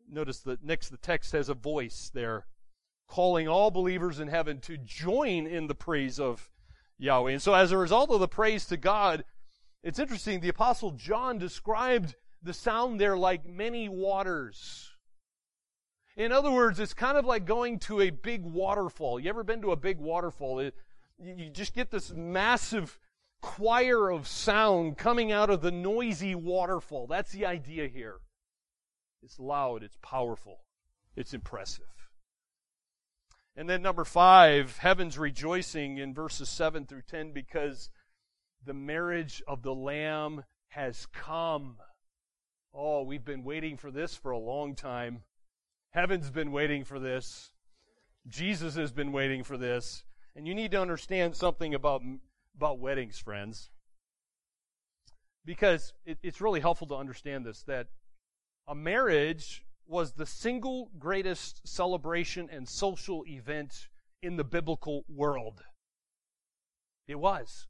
notice 0.09 0.39
that 0.39 0.63
next 0.63 0.89
the 0.89 0.97
text 0.97 1.31
has 1.31 1.47
a 1.47 1.53
voice 1.53 2.11
there 2.13 2.47
calling 3.11 3.45
all 3.45 3.69
believers 3.71 4.21
in 4.21 4.29
heaven 4.29 4.61
to 4.61 4.77
join 4.77 5.45
in 5.45 5.67
the 5.67 5.75
praise 5.75 6.17
of 6.17 6.49
Yahweh. 6.97 7.33
And 7.33 7.41
so, 7.41 7.53
as 7.53 7.73
a 7.73 7.77
result 7.77 8.09
of 8.09 8.21
the 8.21 8.27
praise 8.27 8.65
to 8.67 8.77
God, 8.77 9.25
it's 9.83 9.99
interesting, 9.99 10.39
the 10.39 10.47
Apostle 10.47 10.91
John 10.91 11.37
described 11.37 12.15
the 12.41 12.53
sound 12.53 13.01
there 13.01 13.17
like 13.17 13.45
many 13.45 13.89
waters. 13.89 14.91
In 16.15 16.31
other 16.31 16.51
words, 16.51 16.79
it's 16.79 16.93
kind 16.93 17.17
of 17.17 17.25
like 17.25 17.45
going 17.45 17.79
to 17.79 17.99
a 17.99 18.11
big 18.11 18.43
waterfall. 18.43 19.19
You 19.19 19.29
ever 19.29 19.43
been 19.43 19.61
to 19.61 19.73
a 19.73 19.77
big 19.77 19.97
waterfall? 19.97 20.59
It, 20.59 20.73
you 21.21 21.49
just 21.49 21.73
get 21.73 21.91
this 21.91 22.11
massive 22.11 22.97
choir 23.41 24.09
of 24.09 24.25
sound 24.25 24.97
coming 24.97 25.33
out 25.33 25.49
of 25.49 25.61
the 25.61 25.71
noisy 25.71 26.33
waterfall. 26.33 27.07
That's 27.07 27.31
the 27.33 27.45
idea 27.45 27.89
here. 27.89 28.19
It's 29.21 29.37
loud, 29.37 29.83
it's 29.83 29.97
powerful, 30.01 30.61
it's 31.17 31.33
impressive. 31.33 32.00
And 33.55 33.69
then 33.69 33.81
number 33.81 34.05
five, 34.05 34.77
heaven's 34.77 35.17
rejoicing 35.17 35.97
in 35.97 36.13
verses 36.13 36.47
7 36.49 36.85
through 36.85 37.03
10 37.09 37.31
because 37.33 37.89
the 38.65 38.73
marriage 38.73 39.43
of 39.47 39.61
the 39.61 39.75
Lamb 39.75 40.43
has 40.69 41.05
come. 41.11 41.77
Oh, 42.73 43.03
we've 43.03 43.25
been 43.25 43.43
waiting 43.43 43.75
for 43.75 43.91
this 43.91 44.15
for 44.15 44.31
a 44.31 44.37
long 44.37 44.75
time. 44.75 45.23
Heaven's 45.89 46.29
been 46.29 46.53
waiting 46.53 46.85
for 46.85 46.99
this. 46.99 47.51
Jesus 48.27 48.75
has 48.75 48.93
been 48.93 49.11
waiting 49.11 49.43
for 49.43 49.57
this. 49.57 50.05
And 50.35 50.47
you 50.47 50.55
need 50.55 50.71
to 50.71 50.81
understand 50.81 51.35
something 51.35 51.73
about, 51.73 52.01
about 52.55 52.79
weddings, 52.79 53.19
friends. 53.19 53.69
Because 55.43 55.93
it, 56.05 56.17
it's 56.23 56.39
really 56.39 56.61
helpful 56.61 56.87
to 56.87 56.95
understand 56.95 57.45
this 57.45 57.63
that 57.63 57.87
a 58.65 58.75
marriage 58.75 59.65
was 59.91 60.13
the 60.13 60.25
single 60.25 60.89
greatest 60.97 61.67
celebration 61.67 62.49
and 62.49 62.67
social 62.67 63.25
event 63.27 63.89
in 64.23 64.37
the 64.37 64.43
biblical 64.43 65.03
world. 65.09 65.61
It 67.09 67.19
was. 67.19 67.67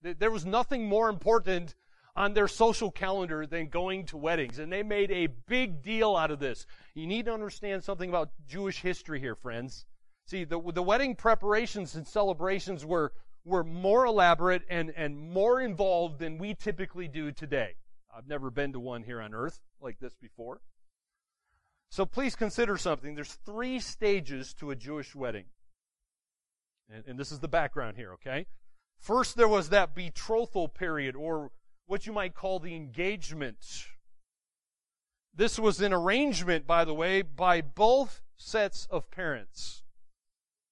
There 0.00 0.30
was 0.30 0.46
nothing 0.46 0.88
more 0.88 1.10
important 1.10 1.74
on 2.16 2.32
their 2.32 2.48
social 2.48 2.90
calendar 2.90 3.46
than 3.46 3.68
going 3.68 4.06
to 4.06 4.16
weddings. 4.16 4.58
And 4.58 4.72
they 4.72 4.82
made 4.82 5.10
a 5.10 5.26
big 5.46 5.82
deal 5.82 6.16
out 6.16 6.30
of 6.30 6.40
this. 6.40 6.66
You 6.94 7.06
need 7.06 7.26
to 7.26 7.34
understand 7.34 7.84
something 7.84 8.08
about 8.08 8.30
Jewish 8.48 8.80
history 8.80 9.20
here, 9.20 9.34
friends. 9.34 9.84
See, 10.24 10.44
the, 10.44 10.60
the 10.72 10.82
wedding 10.82 11.14
preparations 11.14 11.94
and 11.94 12.06
celebrations 12.06 12.86
were, 12.86 13.12
were 13.44 13.64
more 13.64 14.06
elaborate 14.06 14.62
and, 14.70 14.94
and 14.96 15.18
more 15.30 15.60
involved 15.60 16.20
than 16.20 16.38
we 16.38 16.54
typically 16.54 17.06
do 17.06 17.32
today. 17.32 17.74
I've 18.16 18.26
never 18.26 18.50
been 18.50 18.72
to 18.72 18.80
one 18.80 19.02
here 19.02 19.20
on 19.20 19.34
earth 19.34 19.60
like 19.82 19.98
this 20.00 20.14
before. 20.14 20.62
So 21.90 22.04
please 22.04 22.36
consider 22.36 22.76
something. 22.76 23.14
There's 23.14 23.38
three 23.46 23.80
stages 23.80 24.52
to 24.54 24.70
a 24.70 24.76
Jewish 24.76 25.14
wedding. 25.14 25.46
And, 26.92 27.04
and, 27.06 27.18
this 27.18 27.32
is 27.32 27.40
the 27.40 27.48
background 27.48 27.96
here, 27.96 28.12
okay? 28.14 28.46
First, 28.98 29.36
there 29.36 29.48
was 29.48 29.68
that 29.68 29.94
betrothal 29.94 30.68
period, 30.68 31.16
or 31.16 31.50
what 31.86 32.06
you 32.06 32.12
might 32.12 32.34
call 32.34 32.58
the 32.58 32.74
engagement. 32.74 33.58
This 35.34 35.58
was 35.58 35.80
an 35.80 35.92
arrangement, 35.92 36.66
by 36.66 36.84
the 36.84 36.94
way, 36.94 37.22
by 37.22 37.60
both 37.60 38.22
sets 38.36 38.86
of 38.90 39.10
parents. 39.10 39.82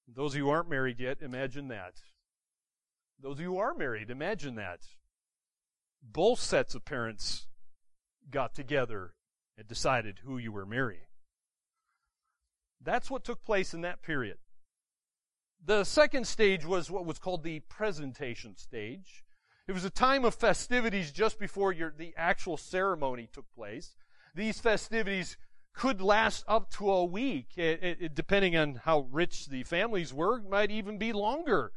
Those 0.07 0.33
of 0.33 0.37
you 0.37 0.45
who 0.45 0.49
aren't 0.49 0.69
married 0.69 0.99
yet, 0.99 1.21
imagine 1.21 1.67
that. 1.67 1.95
Those 3.19 3.33
of 3.33 3.41
you 3.41 3.53
who 3.53 3.59
are 3.59 3.73
married, 3.73 4.09
imagine 4.09 4.55
that. 4.55 4.81
Both 6.01 6.39
sets 6.39 6.75
of 6.75 6.85
parents 6.85 7.47
got 8.29 8.53
together 8.53 9.13
and 9.57 9.67
decided 9.67 10.19
who 10.23 10.37
you 10.37 10.51
were 10.51 10.65
marrying. 10.65 11.06
That's 12.83 13.09
what 13.09 13.23
took 13.23 13.43
place 13.43 13.73
in 13.73 13.81
that 13.81 14.01
period. 14.01 14.37
The 15.65 15.83
second 15.83 16.27
stage 16.27 16.65
was 16.65 16.89
what 16.89 17.05
was 17.05 17.19
called 17.19 17.43
the 17.43 17.59
presentation 17.61 18.55
stage. 18.55 19.23
It 19.67 19.73
was 19.73 19.83
a 19.83 19.89
time 19.89 20.23
of 20.23 20.33
festivities 20.33 21.11
just 21.11 21.39
before 21.39 21.73
your, 21.73 21.93
the 21.97 22.13
actual 22.15 22.55
ceremony 22.55 23.27
took 23.31 23.45
place. 23.53 23.95
These 24.33 24.59
festivities 24.59 25.37
could 25.73 26.01
last 26.01 26.45
up 26.47 26.71
to 26.71 26.89
a 26.89 27.03
week, 27.03 27.49
it, 27.57 27.83
it, 27.83 28.15
depending 28.15 28.55
on 28.55 28.81
how 28.85 29.07
rich 29.11 29.47
the 29.47 29.63
families 29.63 30.13
were, 30.13 30.41
might 30.41 30.71
even 30.71 30.97
be 30.97 31.11
longer. 31.11 31.71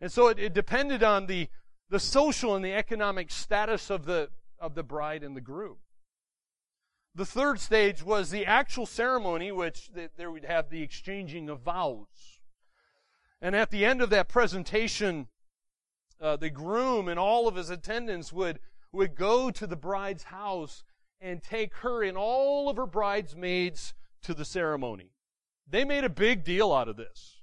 And 0.00 0.12
so 0.12 0.28
it, 0.28 0.38
it 0.38 0.52
depended 0.52 1.02
on 1.02 1.26
the, 1.26 1.48
the 1.88 1.98
social 1.98 2.54
and 2.54 2.64
the 2.64 2.74
economic 2.74 3.30
status 3.30 3.90
of 3.90 4.04
the, 4.04 4.30
of 4.58 4.74
the 4.74 4.82
bride 4.82 5.24
and 5.24 5.36
the 5.36 5.40
groom. 5.40 5.76
The 7.14 7.26
third 7.26 7.58
stage 7.58 8.02
was 8.02 8.30
the 8.30 8.46
actual 8.46 8.86
ceremony, 8.86 9.50
which 9.50 9.90
there 10.16 10.30
would 10.30 10.44
have 10.44 10.70
the 10.70 10.82
exchanging 10.82 11.48
of 11.48 11.60
vows. 11.60 12.40
And 13.42 13.56
at 13.56 13.70
the 13.70 13.84
end 13.84 14.00
of 14.00 14.10
that 14.10 14.28
presentation, 14.28 15.28
uh, 16.20 16.36
the 16.36 16.50
groom 16.50 17.08
and 17.08 17.18
all 17.18 17.48
of 17.48 17.56
his 17.56 17.70
attendants 17.70 18.32
would, 18.32 18.60
would 18.92 19.14
go 19.14 19.50
to 19.50 19.66
the 19.66 19.76
bride's 19.76 20.24
house 20.24 20.84
and 21.20 21.42
take 21.42 21.74
her 21.76 22.02
and 22.02 22.16
all 22.16 22.68
of 22.68 22.76
her 22.76 22.86
bridesmaids 22.86 23.94
to 24.22 24.34
the 24.34 24.44
ceremony. 24.44 25.12
They 25.66 25.84
made 25.84 26.04
a 26.04 26.10
big 26.10 26.44
deal 26.44 26.72
out 26.72 26.88
of 26.88 26.96
this. 26.96 27.40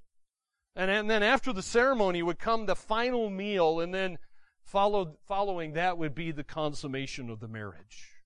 And, 0.75 0.91
and 0.91 1.10
then 1.10 1.23
after 1.23 1.51
the 1.51 1.63
ceremony 1.63 2.21
would 2.21 2.39
come 2.39 2.65
the 2.65 2.75
final 2.75 3.30
meal, 3.30 3.80
and 3.80 3.93
then 3.93 4.17
followed, 4.63 5.17
following 5.27 5.73
that 5.73 5.97
would 5.97 6.13
be 6.13 6.32
the 6.32 6.43
consummation 6.43 7.30
of 7.30 7.39
the 7.39 7.47
marriage. 7.47 8.16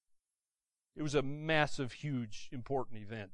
It 0.95 1.03
was 1.03 1.15
a 1.15 1.21
massive, 1.21 1.93
huge, 1.93 2.49
important 2.51 3.01
event. 3.01 3.31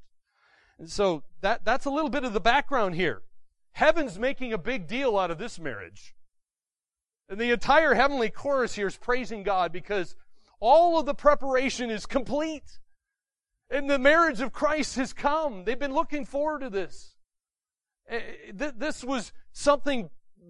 And 0.80 0.90
so 0.90 1.24
that, 1.42 1.66
that's 1.66 1.86
a 1.86 1.90
little 1.90 2.10
bit 2.10 2.24
of 2.24 2.34
the 2.34 2.40
background 2.40 2.96
here. 2.96 3.24
Heaven's 3.72 4.20
making 4.20 4.54
a 4.54 4.58
big 4.58 4.88
deal 4.88 5.18
out 5.18 5.32
of 5.32 5.38
this 5.38 5.60
marriage. 5.60 6.16
And 7.30 7.40
the 7.40 7.52
entire 7.52 7.94
heavenly 7.94 8.30
chorus 8.30 8.76
here 8.76 8.88
is 8.88 8.98
praising 8.98 9.44
God 9.44 9.72
because 9.72 10.16
all 10.60 11.00
of 11.00 11.06
the 11.06 11.14
preparation 11.14 11.90
is 11.90 12.06
complete. 12.06 12.80
And 13.70 13.90
the 13.90 14.00
marriage 14.00 14.40
of 14.40 14.54
Christ 14.54 14.96
has 14.96 15.14
come. 15.14 15.66
They've 15.66 15.78
been 15.78 15.94
looking 15.94 16.26
forward 16.26 16.62
to 16.62 16.70
this. 16.70 17.16
Eh, 18.08 18.22
this 18.54 19.04
was 19.04 19.34
something 19.52 20.10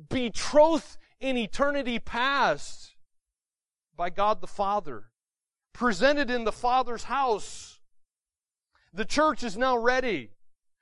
betrothed 0.10 0.98
in 1.20 1.38
eternity 1.38 1.98
past 2.00 2.96
by 3.96 4.10
God 4.10 4.42
the 4.42 4.48
Father 4.48 5.06
presented 5.78 6.32
in 6.32 6.44
the 6.44 6.52
Father's 6.52 7.04
house. 7.04 7.80
The 8.94 9.06
church 9.06 9.44
is 9.44 9.56
now 9.56 9.78
ready. 9.78 10.32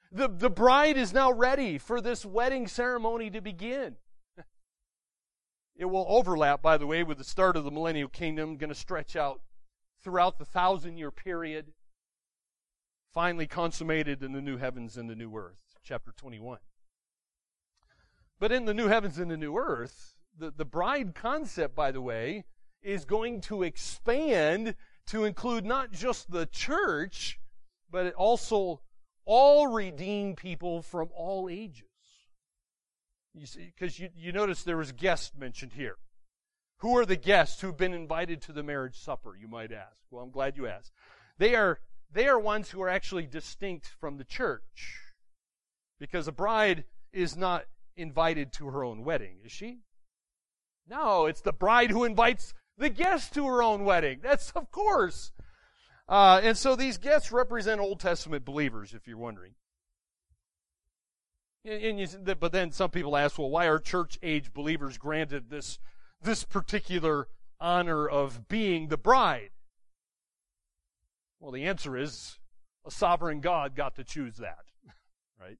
the, 0.10 0.30
the 0.30 0.50
bride 0.50 0.96
is 0.96 1.14
now 1.14 1.34
ready 1.34 1.78
for 1.78 2.00
this 2.00 2.26
wedding 2.26 2.66
ceremony 2.66 3.30
to 3.30 3.42
begin. 3.42 3.98
It 5.78 5.86
will 5.86 6.06
overlap, 6.08 6.62
by 6.62 6.78
the 6.78 6.88
way, 6.88 7.04
with 7.04 7.18
the 7.18 7.26
start 7.26 7.58
of 7.58 7.66
the 7.66 7.72
millennial 7.72 8.08
kingdom, 8.08 8.56
going 8.56 8.70
to 8.70 8.76
stretch 8.76 9.18
out 9.18 9.42
throughout 10.02 10.40
the 10.40 10.46
thousand 10.46 10.98
year 10.98 11.12
period, 11.12 11.74
finally 13.14 13.46
consummated 13.46 14.24
in 14.24 14.32
the 14.32 14.42
new 14.42 14.56
heavens 14.56 14.96
and 14.96 15.10
the 15.10 15.16
new 15.16 15.36
earth. 15.36 15.60
Chapter 15.84 16.14
21. 16.16 16.60
But 18.40 18.54
in 18.54 18.64
the 18.64 18.74
new 18.74 18.88
heavens 18.88 19.20
and 19.20 19.30
the 19.30 19.36
new 19.36 19.58
earth, 19.58 20.16
the, 20.38 20.50
the 20.50 20.64
bride 20.64 21.14
concept, 21.14 21.76
by 21.76 21.92
the 21.92 22.02
way, 22.02 22.46
is 22.86 23.04
going 23.04 23.42
to 23.42 23.64
expand 23.64 24.76
to 25.08 25.26
include 25.26 25.66
not 25.66 25.92
just 25.92 26.32
the 26.32 26.46
church, 26.46 27.40
but 27.90 28.14
also 28.14 28.82
all 29.26 29.68
redeemed 29.68 30.38
people 30.38 30.82
from 30.82 31.10
all 31.16 31.50
ages. 31.50 31.84
You 33.34 33.48
see, 33.48 33.74
because 33.76 34.00
you, 34.00 34.10
you 34.16 34.32
notice 34.32 34.64
there 34.64 34.78
was 34.78 34.92
guests 34.92 35.32
mentioned 35.38 35.74
here. 35.74 35.98
Who 36.80 36.98
are 36.98 37.06
the 37.06 37.16
guests 37.16 37.62
who've 37.62 37.76
been 37.76 37.94
invited 37.94 38.42
to 38.44 38.54
the 38.54 38.64
marriage 38.64 38.98
supper, 38.98 39.36
you 39.36 39.48
might 39.48 39.72
ask? 39.72 39.98
Well, 40.12 40.24
I'm 40.24 40.32
glad 40.32 40.56
you 40.56 40.68
asked. 40.68 40.92
They 41.38 41.56
are, 41.56 41.80
they 42.12 42.28
are 42.28 42.40
ones 42.40 42.70
who 42.70 42.82
are 42.82 42.90
actually 42.90 43.26
distinct 43.26 43.88
from 44.00 44.18
the 44.18 44.24
church. 44.24 45.00
Because 46.00 46.28
a 46.28 46.32
bride 46.32 46.84
is 47.12 47.36
not 47.36 47.66
invited 47.98 48.54
to 48.54 48.68
her 48.68 48.84
own 48.84 49.04
wedding, 49.04 49.38
is 49.44 49.52
she? 49.52 49.80
No, 50.88 51.26
it's 51.26 51.42
the 51.42 51.54
bride 51.54 51.92
who 51.92 52.04
invites 52.04 52.54
the 52.78 52.90
guests 52.90 53.30
to 53.32 53.46
her 53.48 53.64
own 53.64 53.86
wedding. 53.86 54.20
That's, 54.22 54.52
of 54.52 54.72
course. 54.72 55.32
Uh, 56.08 56.40
and 56.44 56.58
so 56.58 56.76
these 56.76 56.98
guests 56.98 57.32
represent 57.32 57.82
Old 57.82 58.00
Testament 58.00 58.46
believers, 58.46 58.94
if 58.94 59.08
you're 59.08 59.18
wondering. 59.18 59.54
And 61.64 62.00
you, 62.00 62.08
but 62.40 62.52
then 62.52 62.72
some 62.72 62.92
people 62.92 63.18
ask, 63.18 63.40
well, 63.40 63.50
why 63.50 63.66
are 63.66 63.80
church 63.80 64.20
age 64.22 64.54
believers 64.54 65.00
granted 65.00 65.50
this, 65.50 65.80
this 66.22 66.44
particular 66.44 67.28
honor 67.60 68.08
of 68.08 68.48
being 68.48 68.90
the 68.90 68.98
bride? 68.98 69.50
Well, 71.40 71.52
the 71.52 71.64
answer 71.64 71.98
is 71.98 72.38
a 72.86 72.92
sovereign 72.92 73.40
God 73.40 73.76
got 73.76 73.96
to 73.96 74.04
choose 74.04 74.38
that, 74.38 74.66
right? 75.42 75.58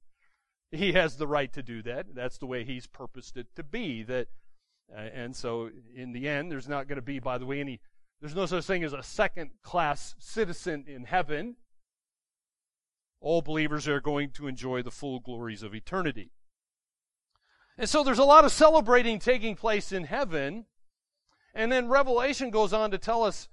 He 0.70 0.92
has 0.92 1.16
the 1.16 1.26
right 1.26 1.52
to 1.54 1.62
do 1.62 1.82
that. 1.82 2.14
That's 2.14 2.38
the 2.38 2.46
way 2.46 2.64
He's 2.64 2.86
purposed 2.86 3.36
it 3.36 3.48
to 3.56 3.64
be. 3.64 4.04
That, 4.04 4.28
uh, 4.94 5.00
and 5.00 5.34
so 5.34 5.70
in 5.94 6.12
the 6.12 6.28
end, 6.28 6.50
there's 6.50 6.68
not 6.68 6.88
going 6.88 6.96
to 6.96 7.02
be, 7.02 7.18
by 7.18 7.38
the 7.38 7.46
way, 7.46 7.60
any. 7.60 7.80
There's 8.20 8.34
no 8.34 8.46
such 8.46 8.64
thing 8.64 8.84
as 8.84 8.92
a 8.92 9.02
second 9.02 9.50
class 9.62 10.14
citizen 10.18 10.84
in 10.86 11.04
heaven 11.04 11.56
all 13.20 13.42
believers 13.42 13.88
are 13.88 14.00
going 14.00 14.30
to 14.30 14.46
enjoy 14.46 14.82
the 14.82 14.90
full 14.90 15.20
glories 15.20 15.62
of 15.62 15.74
eternity. 15.74 16.30
And 17.78 17.88
so 17.88 18.04
there's 18.04 18.18
a 18.20 18.24
lot 18.24 18.44
of 18.44 18.52
celebrating 18.52 19.18
taking 19.18 19.56
place 19.56 19.92
in 19.92 20.04
heaven. 20.04 20.66
And 21.54 21.70
then 21.72 21.88
Revelation 21.88 22.50
goes 22.50 22.72
on 22.72 22.90
to 22.90 22.98
tell 22.98 23.22
us 23.22 23.48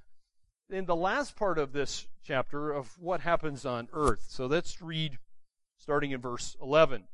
in 0.69 0.86
the 0.86 0.96
last 0.96 1.36
part 1.36 1.58
of 1.58 1.74
this 1.74 2.08
chapter 2.24 2.72
of 2.72 2.98
what 3.00 3.22
happens 3.22 3.65
on 3.65 3.89
earth. 3.93 4.26
So 4.30 4.46
let's 4.46 4.82
read 4.82 5.17
starting 5.78 6.12
in 6.12 6.22
verse 6.22 6.56
11. 6.62 7.06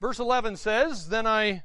Verse 0.00 0.18
11 0.18 0.56
says, 0.56 1.08
Then 1.08 1.26
I 1.26 1.64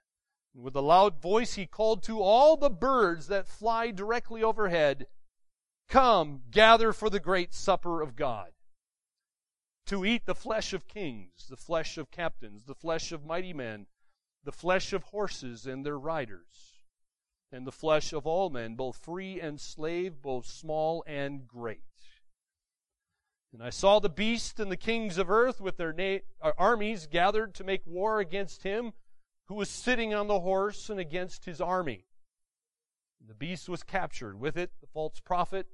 With 0.53 0.75
a 0.75 0.81
loud 0.81 1.21
voice 1.21 1.53
he 1.53 1.65
called 1.65 2.03
to 2.03 2.21
all 2.21 2.57
the 2.57 2.69
birds 2.69 3.27
that 3.27 3.47
fly 3.47 3.91
directly 3.91 4.43
overhead 4.43 5.07
Come, 5.87 6.43
gather 6.49 6.93
for 6.93 7.09
the 7.09 7.19
great 7.19 7.53
supper 7.53 8.01
of 8.01 8.15
God. 8.15 8.53
To 9.87 10.05
eat 10.05 10.25
the 10.25 10.35
flesh 10.35 10.71
of 10.71 10.87
kings, 10.87 11.47
the 11.49 11.57
flesh 11.57 11.97
of 11.97 12.11
captains, 12.11 12.63
the 12.63 12.75
flesh 12.75 13.11
of 13.11 13.25
mighty 13.25 13.51
men, 13.51 13.87
the 14.43 14.53
flesh 14.53 14.93
of 14.93 15.03
horses 15.03 15.65
and 15.65 15.85
their 15.85 15.99
riders, 15.99 16.77
and 17.51 17.67
the 17.67 17.73
flesh 17.73 18.13
of 18.13 18.25
all 18.25 18.49
men, 18.49 18.75
both 18.75 18.95
free 18.95 19.41
and 19.41 19.59
slave, 19.59 20.21
both 20.21 20.45
small 20.45 21.03
and 21.05 21.45
great. 21.45 21.83
And 23.51 23.61
I 23.61 23.69
saw 23.69 23.99
the 23.99 24.07
beast 24.07 24.61
and 24.61 24.71
the 24.71 24.77
kings 24.77 25.17
of 25.17 25.29
earth 25.29 25.59
with 25.59 25.75
their 25.75 25.91
na- 25.91 26.19
uh, 26.41 26.53
armies 26.57 27.05
gathered 27.05 27.53
to 27.55 27.65
make 27.65 27.85
war 27.85 28.21
against 28.21 28.63
him 28.63 28.93
who 29.51 29.57
was 29.57 29.67
sitting 29.69 30.13
on 30.13 30.27
the 30.27 30.39
horse 30.39 30.89
and 30.89 30.97
against 30.97 31.43
his 31.43 31.59
army. 31.59 32.05
The 33.27 33.33
beast 33.33 33.67
was 33.67 33.83
captured, 33.83 34.39
with 34.39 34.55
it 34.55 34.71
the 34.79 34.87
false 34.87 35.19
prophet 35.19 35.67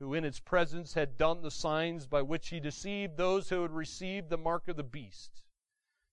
who 0.00 0.14
in 0.14 0.24
its 0.24 0.40
presence 0.40 0.94
had 0.94 1.16
done 1.16 1.42
the 1.42 1.50
signs 1.52 2.08
by 2.08 2.22
which 2.22 2.48
he 2.48 2.58
deceived 2.58 3.16
those 3.16 3.50
who 3.50 3.62
had 3.62 3.70
received 3.70 4.30
the 4.30 4.36
mark 4.36 4.66
of 4.66 4.74
the 4.74 4.82
beast 4.82 5.42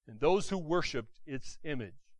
and 0.07 0.19
those 0.19 0.49
who 0.49 0.59
worshipped 0.59 1.19
its 1.25 1.57
image. 1.63 2.13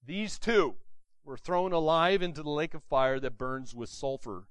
These 0.00 0.38
two 0.38 0.76
were 1.24 1.36
thrown 1.36 1.72
alive 1.72 2.22
into 2.22 2.44
the 2.44 2.50
lake 2.50 2.74
of 2.74 2.84
fire 2.84 3.18
that 3.18 3.36
burns 3.36 3.74
with 3.74 3.88
sulfur. 3.88 4.46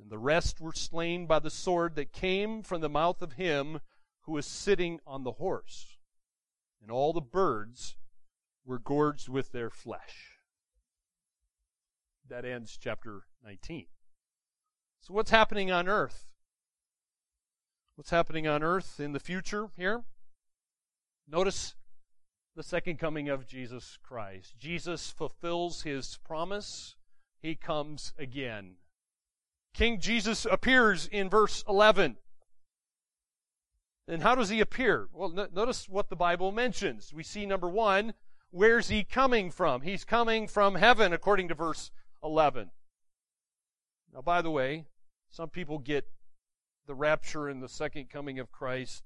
And 0.00 0.08
the 0.08 0.18
rest 0.18 0.62
were 0.62 0.72
slain 0.72 1.26
by 1.26 1.40
the 1.40 1.50
sword 1.50 1.94
that 1.96 2.14
came 2.14 2.62
from 2.62 2.80
the 2.80 2.88
mouth 2.88 3.20
of 3.20 3.34
him 3.34 3.80
who 4.22 4.32
was 4.32 4.46
sitting 4.46 4.98
on 5.06 5.24
the 5.24 5.32
horse. 5.32 5.98
And 6.80 6.90
all 6.90 7.12
the 7.12 7.20
birds 7.20 7.96
were 8.64 8.78
gorged 8.78 9.28
with 9.28 9.52
their 9.52 9.70
flesh. 9.70 10.38
That 12.28 12.44
ends 12.44 12.78
chapter 12.80 13.22
19. 13.44 13.86
So, 15.00 15.12
what's 15.12 15.30
happening 15.30 15.70
on 15.70 15.88
earth? 15.88 16.32
What's 17.96 18.10
happening 18.10 18.46
on 18.46 18.62
earth 18.62 18.98
in 18.98 19.12
the 19.12 19.20
future 19.20 19.68
here? 19.76 20.02
Notice 21.28 21.74
the 22.56 22.62
second 22.62 22.98
coming 22.98 23.28
of 23.28 23.46
Jesus 23.46 23.98
Christ. 24.02 24.54
Jesus 24.58 25.10
fulfills 25.10 25.82
his 25.82 26.18
promise. 26.24 26.96
He 27.40 27.54
comes 27.54 28.12
again. 28.18 28.76
King 29.74 30.00
Jesus 30.00 30.46
appears 30.50 31.06
in 31.06 31.28
verse 31.28 31.64
11. 31.68 32.16
And 34.06 34.22
how 34.22 34.34
does 34.34 34.50
he 34.50 34.60
appear? 34.60 35.08
Well, 35.12 35.30
notice 35.52 35.88
what 35.88 36.08
the 36.08 36.16
Bible 36.16 36.52
mentions. 36.52 37.12
We 37.12 37.22
see 37.22 37.46
number 37.46 37.68
one, 37.68 38.14
where's 38.54 38.88
he 38.88 39.02
coming 39.02 39.50
from? 39.50 39.82
He's 39.82 40.04
coming 40.04 40.46
from 40.46 40.76
heaven, 40.76 41.12
according 41.12 41.48
to 41.48 41.54
verse 41.54 41.90
11. 42.22 42.70
Now, 44.14 44.22
by 44.22 44.42
the 44.42 44.50
way, 44.50 44.84
some 45.28 45.48
people 45.50 45.78
get 45.78 46.06
the 46.86 46.94
rapture 46.94 47.48
and 47.48 47.60
the 47.60 47.68
second 47.68 48.10
coming 48.10 48.38
of 48.38 48.52
Christ 48.52 49.02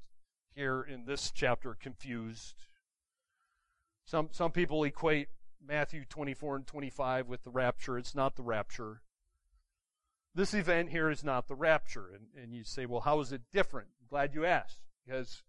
here 0.54 0.82
in 0.82 1.06
this 1.06 1.30
chapter 1.30 1.74
confused. 1.74 2.66
Some, 4.04 4.28
some 4.32 4.52
people 4.52 4.84
equate 4.84 5.28
Matthew 5.66 6.04
24 6.04 6.56
and 6.56 6.66
25 6.66 7.26
with 7.26 7.42
the 7.42 7.50
rapture. 7.50 7.96
It's 7.96 8.14
not 8.14 8.36
the 8.36 8.42
rapture. 8.42 9.00
This 10.34 10.52
event 10.52 10.90
here 10.90 11.10
is 11.10 11.24
not 11.24 11.48
the 11.48 11.54
rapture. 11.54 12.10
And, 12.12 12.42
and 12.42 12.54
you 12.54 12.64
say, 12.64 12.84
well, 12.84 13.00
how 13.00 13.20
is 13.20 13.32
it 13.32 13.40
different? 13.50 13.88
I'm 13.98 14.08
glad 14.10 14.34
you 14.34 14.44
asked. 14.44 14.80
Because 15.06 15.42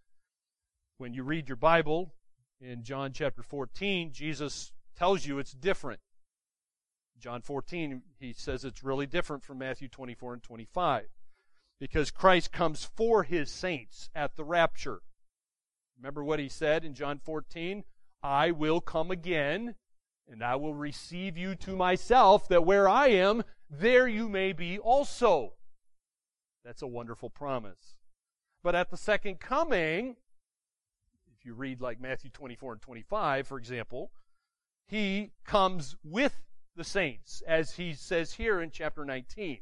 when 0.97 1.13
you 1.13 1.23
read 1.23 1.49
your 1.49 1.57
Bible 1.57 2.13
in 2.61 2.83
John 2.83 3.11
chapter 3.13 3.41
14, 3.41 4.11
Jesus 4.11 4.71
tells 4.95 5.25
you 5.25 5.39
it's 5.39 5.53
different. 5.53 6.01
John 7.19 7.41
14, 7.41 8.01
he 8.19 8.33
says 8.33 8.63
it's 8.63 8.83
really 8.83 9.05
different 9.05 9.43
from 9.43 9.57
Matthew 9.57 9.87
24 9.87 10.33
and 10.33 10.43
25 10.43 11.07
because 11.79 12.11
Christ 12.11 12.51
comes 12.51 12.83
for 12.83 13.23
his 13.23 13.49
saints 13.49 14.09
at 14.13 14.35
the 14.35 14.43
rapture. 14.43 15.01
Remember 15.97 16.23
what 16.23 16.39
he 16.39 16.49
said 16.49 16.85
in 16.85 16.93
John 16.93 17.19
14? 17.19 17.83
I 18.21 18.51
will 18.51 18.81
come 18.81 19.11
again, 19.11 19.75
and 20.29 20.43
I 20.43 20.55
will 20.55 20.73
receive 20.73 21.37
you 21.37 21.55
to 21.55 21.75
myself, 21.75 22.47
that 22.49 22.65
where 22.65 22.87
I 22.87 23.07
am, 23.07 23.43
there 23.69 24.07
you 24.07 24.27
may 24.27 24.53
be 24.53 24.77
also. 24.77 25.53
That's 26.63 26.81
a 26.81 26.87
wonderful 26.87 27.29
promise. 27.29 27.95
But 28.61 28.75
at 28.75 28.91
the 28.91 28.97
second 28.97 29.39
coming, 29.39 30.17
if 31.39 31.45
you 31.45 31.53
read 31.53 31.79
like 31.79 32.01
Matthew 32.01 32.29
24 32.31 32.73
and 32.73 32.81
25, 32.81 33.47
for 33.47 33.57
example, 33.57 34.11
he 34.87 35.31
comes 35.45 35.95
with 36.03 36.41
the 36.75 36.83
saints, 36.83 37.41
as 37.47 37.75
he 37.75 37.93
says 37.93 38.33
here 38.33 38.59
in 38.59 38.71
chapter 38.71 39.05
19. 39.05 39.59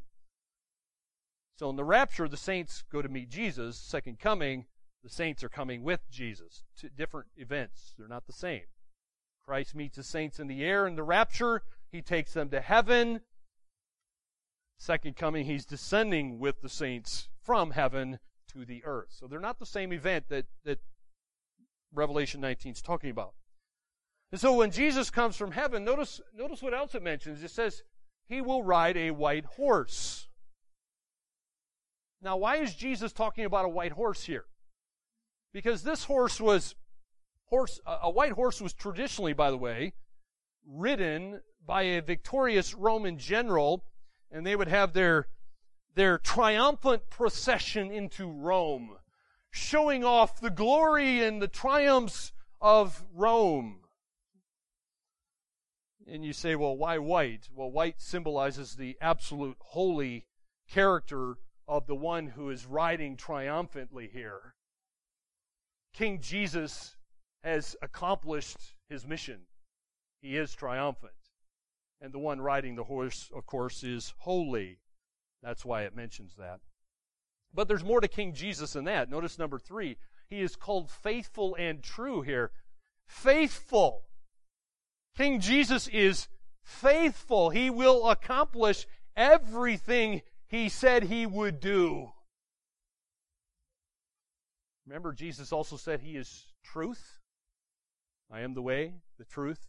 So 1.57 1.69
in 1.69 1.75
the 1.75 1.83
rapture, 1.83 2.27
the 2.27 2.37
saints 2.37 2.83
go 2.91 3.01
to 3.01 3.09
meet 3.09 3.29
Jesus. 3.29 3.77
Second 3.77 4.19
coming, 4.19 4.65
the 5.03 5.09
saints 5.09 5.43
are 5.43 5.49
coming 5.49 5.83
with 5.83 6.01
Jesus. 6.09 6.63
Two 6.79 6.89
different 6.89 7.27
events. 7.35 7.93
They're 7.97 8.07
not 8.07 8.27
the 8.27 8.33
same. 8.33 8.63
Christ 9.45 9.75
meets 9.75 9.97
the 9.97 10.03
saints 10.03 10.39
in 10.39 10.47
the 10.47 10.63
air 10.63 10.87
in 10.87 10.95
the 10.95 11.03
rapture. 11.03 11.63
He 11.91 12.01
takes 12.01 12.33
them 12.33 12.49
to 12.49 12.61
heaven. 12.61 13.21
Second 14.77 15.15
coming, 15.15 15.45
he's 15.45 15.65
descending 15.65 16.39
with 16.39 16.61
the 16.61 16.69
saints 16.69 17.29
from 17.41 17.71
heaven 17.71 18.19
to 18.53 18.65
the 18.65 18.83
earth. 18.85 19.09
So 19.09 19.27
they're 19.27 19.39
not 19.39 19.59
the 19.59 19.65
same 19.65 19.91
event 19.91 20.25
that, 20.29 20.45
that 20.63 20.79
Revelation 21.93 22.41
19 22.41 22.73
is 22.73 22.81
talking 22.81 23.09
about. 23.09 23.33
And 24.31 24.41
so 24.41 24.53
when 24.53 24.71
Jesus 24.71 25.09
comes 25.09 25.37
from 25.37 25.51
heaven, 25.51 25.83
notice, 25.83 26.19
notice 26.35 26.61
what 26.61 26.73
else 26.73 26.95
it 26.95 27.03
mentions. 27.03 27.43
It 27.43 27.51
says, 27.51 27.83
he 28.27 28.41
will 28.41 28.63
ride 28.63 28.97
a 28.97 29.11
white 29.11 29.45
horse. 29.45 30.27
Now, 32.21 32.35
why 32.37 32.57
is 32.57 32.75
Jesus 32.75 33.13
talking 33.13 33.45
about 33.45 33.65
a 33.65 33.69
white 33.69 33.93
horse 33.93 34.23
here? 34.23 34.45
Because 35.53 35.83
this 35.83 36.03
horse 36.03 36.41
was, 36.41 36.75
horse, 37.45 37.79
a 37.85 38.09
white 38.09 38.33
horse 38.33 38.59
was 38.59 38.73
traditionally, 38.73 39.33
by 39.33 39.49
the 39.49 39.57
way, 39.57 39.93
ridden 40.65 41.41
by 41.65 41.83
a 41.83 42.01
victorious 42.01 42.73
Roman 42.73 43.17
general, 43.17 43.85
and 44.31 44.45
they 44.45 44.55
would 44.55 44.67
have 44.67 44.93
their, 44.93 45.27
their 45.95 46.17
triumphant 46.17 47.09
procession 47.09 47.91
into 47.91 48.29
Rome, 48.29 48.97
showing 49.57 50.03
off 50.03 50.39
the 50.39 50.49
glory 50.49 51.23
and 51.23 51.41
the 51.41 51.47
triumphs 51.47 52.31
of 52.61 53.03
Rome. 53.13 53.81
And 56.07 56.23
you 56.23 56.31
say, 56.31 56.55
well, 56.55 56.77
why 56.77 56.97
white? 56.99 57.49
Well, 57.53 57.69
white 57.69 58.01
symbolizes 58.01 58.75
the 58.75 58.97
absolute 59.01 59.57
holy 59.59 60.25
character 60.69 61.37
of 61.67 61.85
the 61.87 61.95
one 61.95 62.27
who 62.27 62.49
is 62.49 62.65
riding 62.65 63.17
triumphantly 63.17 64.09
here. 64.11 64.55
King 65.93 66.21
Jesus 66.21 66.95
has 67.43 67.75
accomplished 67.81 68.75
his 68.89 69.05
mission. 69.05 69.41
He 70.21 70.37
is 70.37 70.53
triumphant. 70.53 71.13
And 71.99 72.13
the 72.13 72.19
one 72.19 72.39
riding 72.39 72.75
the 72.75 72.85
horse, 72.85 73.29
of 73.35 73.45
course, 73.45 73.83
is 73.83 74.13
holy. 74.19 74.79
That's 75.41 75.65
why 75.65 75.83
it 75.83 75.95
mentions 75.95 76.35
that. 76.37 76.59
But 77.57 77.67
there's 77.67 77.83
more 77.83 78.01
to 78.01 78.07
King 78.07 78.33
Jesus 78.33 78.73
than 78.73 78.85
that. 78.85 79.09
Notice 79.09 79.39
number 79.39 79.57
three. 79.57 79.97
He 80.29 80.41
is 80.41 80.55
called 80.55 80.91
faithful 80.91 81.55
and 81.57 81.81
true 81.81 82.21
here. 82.21 82.51
Faithful. 83.07 84.03
King 85.17 85.39
Jesus 85.39 85.87
is 85.87 86.27
faithful. 86.63 87.49
He 87.49 87.71
will 87.71 88.11
accomplish 88.11 88.85
everything 89.15 90.21
he 90.47 90.69
said 90.69 91.05
he 91.05 91.25
would 91.25 91.59
do. 91.59 92.11
Remember, 94.85 95.11
Jesus 95.11 95.51
also 95.51 95.77
said 95.77 96.01
he 96.01 96.15
is 96.15 96.45
truth. 96.63 97.17
I 98.31 98.41
am 98.41 98.53
the 98.53 98.61
way, 98.61 98.93
the 99.17 99.25
truth, 99.25 99.65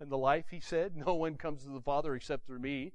and 0.00 0.10
the 0.10 0.16
life, 0.16 0.46
he 0.50 0.60
said. 0.60 0.96
No 1.06 1.16
one 1.16 1.34
comes 1.34 1.64
to 1.64 1.68
the 1.70 1.82
Father 1.82 2.14
except 2.14 2.46
through 2.46 2.60
me. 2.60 2.94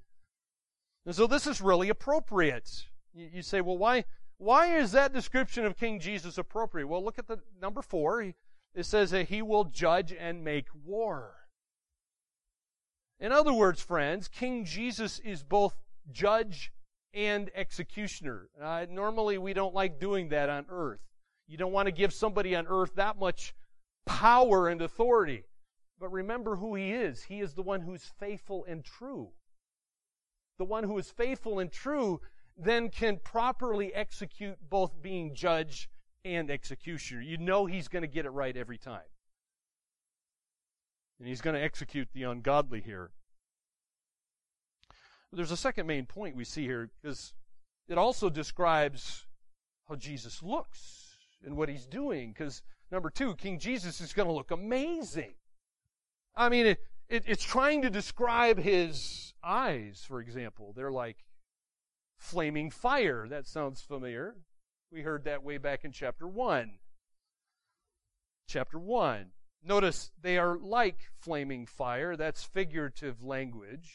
And 1.05 1.13
so 1.13 1.27
this 1.27 1.45
is 1.45 1.61
really 1.61 1.89
appropriate. 1.89 2.87
You, 3.15 3.41
say, 3.41 3.61
well, 3.61 3.77
why, 3.77 4.03
why 4.37 4.75
is 4.77 4.91
that 4.91 5.13
description 5.13 5.65
of 5.65 5.77
King 5.77 5.99
Jesus 5.99 6.37
appropriate? 6.37 6.87
Well, 6.87 7.03
look 7.03 7.17
at 7.17 7.27
the 7.27 7.39
number 7.61 7.81
four. 7.81 8.21
It 8.21 8.85
says 8.85 9.11
that 9.11 9.29
he 9.29 9.41
will 9.41 9.63
judge 9.63 10.11
and 10.11 10.43
make 10.43 10.67
war. 10.83 11.47
In 13.19 13.31
other 13.31 13.53
words, 13.53 13.81
friends, 13.81 14.27
King 14.27 14.65
Jesus 14.65 15.19
is 15.19 15.43
both 15.43 15.77
judge 16.11 16.73
and 17.13 17.49
executioner. 17.55 18.49
Uh, 18.61 18.85
normally, 18.89 19.37
we 19.37 19.53
don't 19.53 19.73
like 19.73 19.99
doing 19.99 20.27
that 20.29 20.49
on 20.49 20.65
earth. 20.69 20.99
You 21.47 21.57
don't 21.57 21.71
want 21.71 21.85
to 21.85 21.93
give 21.93 22.13
somebody 22.13 22.53
on 22.55 22.67
earth 22.67 22.95
that 22.95 23.17
much 23.17 23.55
power 24.05 24.67
and 24.67 24.81
authority. 24.81 25.45
But 25.97 26.11
remember 26.11 26.57
who 26.57 26.75
he 26.75 26.91
is. 26.91 27.23
He 27.23 27.39
is 27.39 27.53
the 27.53 27.61
one 27.61 27.81
who's 27.81 28.11
faithful 28.19 28.65
and 28.67 28.83
true. 28.83 29.29
The 30.57 30.65
one 30.65 30.83
who 30.83 30.97
is 30.97 31.09
faithful 31.09 31.59
and 31.59 31.71
true 31.71 32.19
then 32.57 32.89
can 32.89 33.17
properly 33.17 33.93
execute 33.93 34.57
both 34.69 35.01
being 35.01 35.35
judge 35.35 35.89
and 36.23 36.49
executioner. 36.49 37.21
You 37.21 37.37
know 37.37 37.65
he's 37.65 37.87
going 37.87 38.01
to 38.01 38.07
get 38.07 38.25
it 38.25 38.29
right 38.29 38.55
every 38.55 38.77
time. 38.77 39.01
And 41.19 41.27
he's 41.27 41.41
going 41.41 41.55
to 41.55 41.61
execute 41.61 42.09
the 42.13 42.23
ungodly 42.23 42.81
here. 42.81 43.11
There's 45.31 45.51
a 45.51 45.57
second 45.57 45.85
main 45.87 46.05
point 46.05 46.35
we 46.35 46.45
see 46.45 46.63
here 46.63 46.89
because 47.01 47.33
it 47.89 47.97
also 47.97 48.29
describes 48.29 49.25
how 49.87 49.95
Jesus 49.95 50.41
looks 50.41 51.17
and 51.45 51.57
what 51.57 51.69
he's 51.69 51.85
doing. 51.85 52.31
Because 52.31 52.61
number 52.91 53.09
two, 53.09 53.35
King 53.35 53.59
Jesus 53.59 53.99
is 54.01 54.13
going 54.13 54.27
to 54.27 54.33
look 54.33 54.51
amazing. 54.51 55.33
I 56.35 56.49
mean, 56.49 56.65
it, 56.67 56.79
it, 57.09 57.23
it's 57.27 57.43
trying 57.43 57.81
to 57.81 57.89
describe 57.89 58.59
his 58.59 59.33
eyes, 59.43 60.03
for 60.07 60.21
example. 60.21 60.73
They're 60.75 60.91
like 60.91 61.17
flaming 62.25 62.69
fire. 62.71 63.27
That 63.29 63.47
sounds 63.47 63.81
familiar. 63.81 64.35
We 64.91 65.01
heard 65.01 65.23
that 65.25 65.43
way 65.43 65.57
back 65.57 65.85
in 65.85 65.91
chapter 65.91 66.27
1. 66.27 66.79
Chapter 68.47 68.79
1. 68.79 69.31
Notice 69.63 70.11
they 70.21 70.37
are 70.37 70.57
like 70.57 71.11
flaming 71.19 71.65
fire. 71.65 72.15
That's 72.15 72.43
figurative 72.43 73.23
language. 73.23 73.93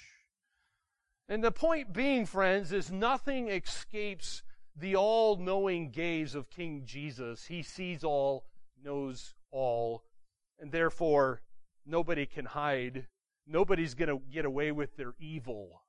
And 1.28 1.44
the 1.44 1.52
point 1.52 1.92
being, 1.92 2.26
friends, 2.26 2.72
is 2.72 2.90
nothing 2.90 3.48
escapes 3.48 4.42
the 4.74 4.96
all 4.96 5.36
knowing 5.36 5.90
gaze 5.90 6.34
of 6.34 6.50
King 6.50 6.82
Jesus. 6.84 7.46
He 7.46 7.62
sees 7.62 8.02
all, 8.02 8.46
knows 8.82 9.34
all, 9.52 10.04
and 10.58 10.72
therefore 10.72 11.42
nobody 11.86 12.26
can 12.26 12.46
hide. 12.46 13.06
Nobody's 13.46 13.94
going 13.94 14.08
to 14.08 14.20
get 14.32 14.44
away 14.44 14.72
with 14.72 14.96
their 14.96 15.14
evil. 15.20 15.79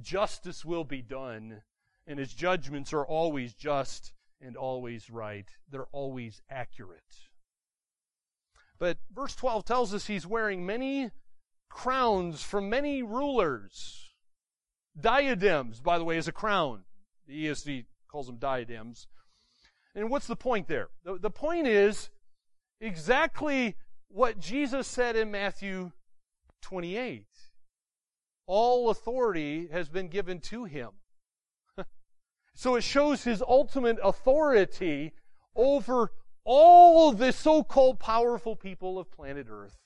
Justice 0.00 0.64
will 0.64 0.84
be 0.84 1.02
done, 1.02 1.62
and 2.06 2.18
his 2.18 2.32
judgments 2.32 2.92
are 2.92 3.04
always 3.04 3.54
just 3.54 4.12
and 4.40 4.56
always 4.56 5.10
right. 5.10 5.48
They're 5.70 5.86
always 5.92 6.40
accurate. 6.50 7.02
But 8.78 8.98
verse 9.14 9.36
12 9.36 9.64
tells 9.64 9.94
us 9.94 10.06
he's 10.06 10.26
wearing 10.26 10.66
many 10.66 11.10
crowns 11.68 12.42
from 12.42 12.68
many 12.68 13.02
rulers. 13.02 14.10
Diadems, 15.00 15.80
by 15.80 15.98
the 15.98 16.04
way, 16.04 16.16
is 16.16 16.28
a 16.28 16.32
crown. 16.32 16.84
The 17.26 17.46
ESV 17.46 17.86
calls 18.08 18.26
them 18.26 18.36
diadems. 18.36 19.06
And 19.94 20.10
what's 20.10 20.26
the 20.26 20.36
point 20.36 20.68
there? 20.68 20.88
The, 21.04 21.18
the 21.18 21.30
point 21.30 21.66
is 21.66 22.10
exactly 22.80 23.76
what 24.08 24.38
Jesus 24.38 24.86
said 24.86 25.16
in 25.16 25.30
Matthew 25.30 25.92
28. 26.62 27.26
All 28.54 28.90
authority 28.90 29.68
has 29.72 29.88
been 29.88 30.08
given 30.08 30.38
to 30.40 30.64
him. 30.64 30.90
so 32.54 32.76
it 32.76 32.82
shows 32.82 33.24
his 33.24 33.40
ultimate 33.40 33.96
authority 34.04 35.14
over 35.56 36.12
all 36.44 37.12
the 37.12 37.32
so 37.32 37.62
called 37.64 37.98
powerful 37.98 38.54
people 38.54 38.98
of 38.98 39.10
planet 39.10 39.46
Earth. 39.48 39.78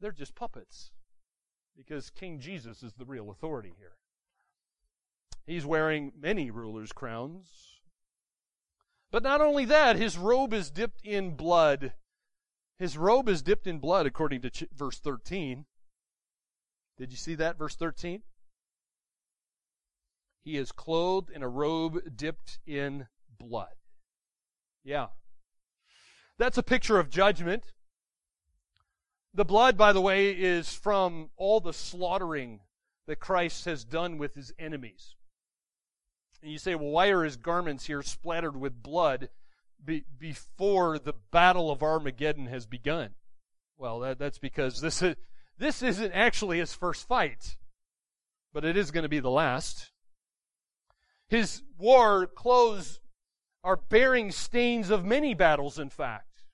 They're 0.00 0.12
just 0.12 0.36
puppets 0.36 0.92
because 1.76 2.10
King 2.10 2.38
Jesus 2.38 2.84
is 2.84 2.92
the 2.92 3.04
real 3.04 3.28
authority 3.28 3.74
here. 3.76 3.96
He's 5.48 5.66
wearing 5.66 6.12
many 6.16 6.52
rulers' 6.52 6.92
crowns. 6.92 7.80
But 9.10 9.24
not 9.24 9.40
only 9.40 9.64
that, 9.64 9.96
his 9.96 10.16
robe 10.16 10.54
is 10.54 10.70
dipped 10.70 11.00
in 11.02 11.34
blood. 11.34 11.94
His 12.78 12.96
robe 12.96 13.28
is 13.28 13.42
dipped 13.42 13.66
in 13.66 13.80
blood, 13.80 14.06
according 14.06 14.42
to 14.42 14.50
ch- 14.50 14.68
verse 14.72 15.00
13. 15.00 15.66
Did 16.96 17.10
you 17.10 17.16
see 17.16 17.34
that, 17.36 17.58
verse 17.58 17.74
13? 17.74 18.22
He 20.44 20.56
is 20.56 20.72
clothed 20.72 21.30
in 21.30 21.42
a 21.42 21.48
robe 21.48 22.16
dipped 22.16 22.58
in 22.66 23.06
blood. 23.38 23.74
Yeah. 24.84 25.08
That's 26.38 26.58
a 26.58 26.62
picture 26.62 26.98
of 26.98 27.10
judgment. 27.10 27.72
The 29.32 29.44
blood, 29.44 29.76
by 29.76 29.92
the 29.92 30.00
way, 30.00 30.30
is 30.30 30.74
from 30.74 31.30
all 31.36 31.60
the 31.60 31.72
slaughtering 31.72 32.60
that 33.06 33.20
Christ 33.20 33.64
has 33.64 33.84
done 33.84 34.18
with 34.18 34.34
his 34.34 34.52
enemies. 34.58 35.16
And 36.42 36.52
you 36.52 36.58
say, 36.58 36.74
well, 36.74 36.90
why 36.90 37.08
are 37.08 37.24
his 37.24 37.36
garments 37.36 37.86
here 37.86 38.02
splattered 38.02 38.56
with 38.56 38.82
blood? 38.82 39.30
be, 39.84 40.04
before 40.18 40.98
the 40.98 41.14
battle 41.30 41.70
of 41.70 41.82
Armageddon 41.82 42.46
has 42.46 42.66
begun. 42.66 43.10
Well, 43.76 44.00
that, 44.00 44.18
that's 44.18 44.38
because 44.38 44.80
this 44.80 45.02
is, 45.02 45.16
this 45.58 45.82
isn't 45.82 46.12
actually 46.12 46.58
his 46.58 46.74
first 46.74 47.06
fight, 47.06 47.56
but 48.52 48.64
it 48.64 48.76
is 48.76 48.90
going 48.90 49.02
to 49.02 49.08
be 49.08 49.20
the 49.20 49.30
last. 49.30 49.90
His 51.28 51.62
war 51.78 52.26
clothes 52.26 53.00
are 53.62 53.76
bearing 53.76 54.30
stains 54.30 54.90
of 54.90 55.04
many 55.04 55.34
battles, 55.34 55.78
in 55.78 55.88
fact. 55.88 56.44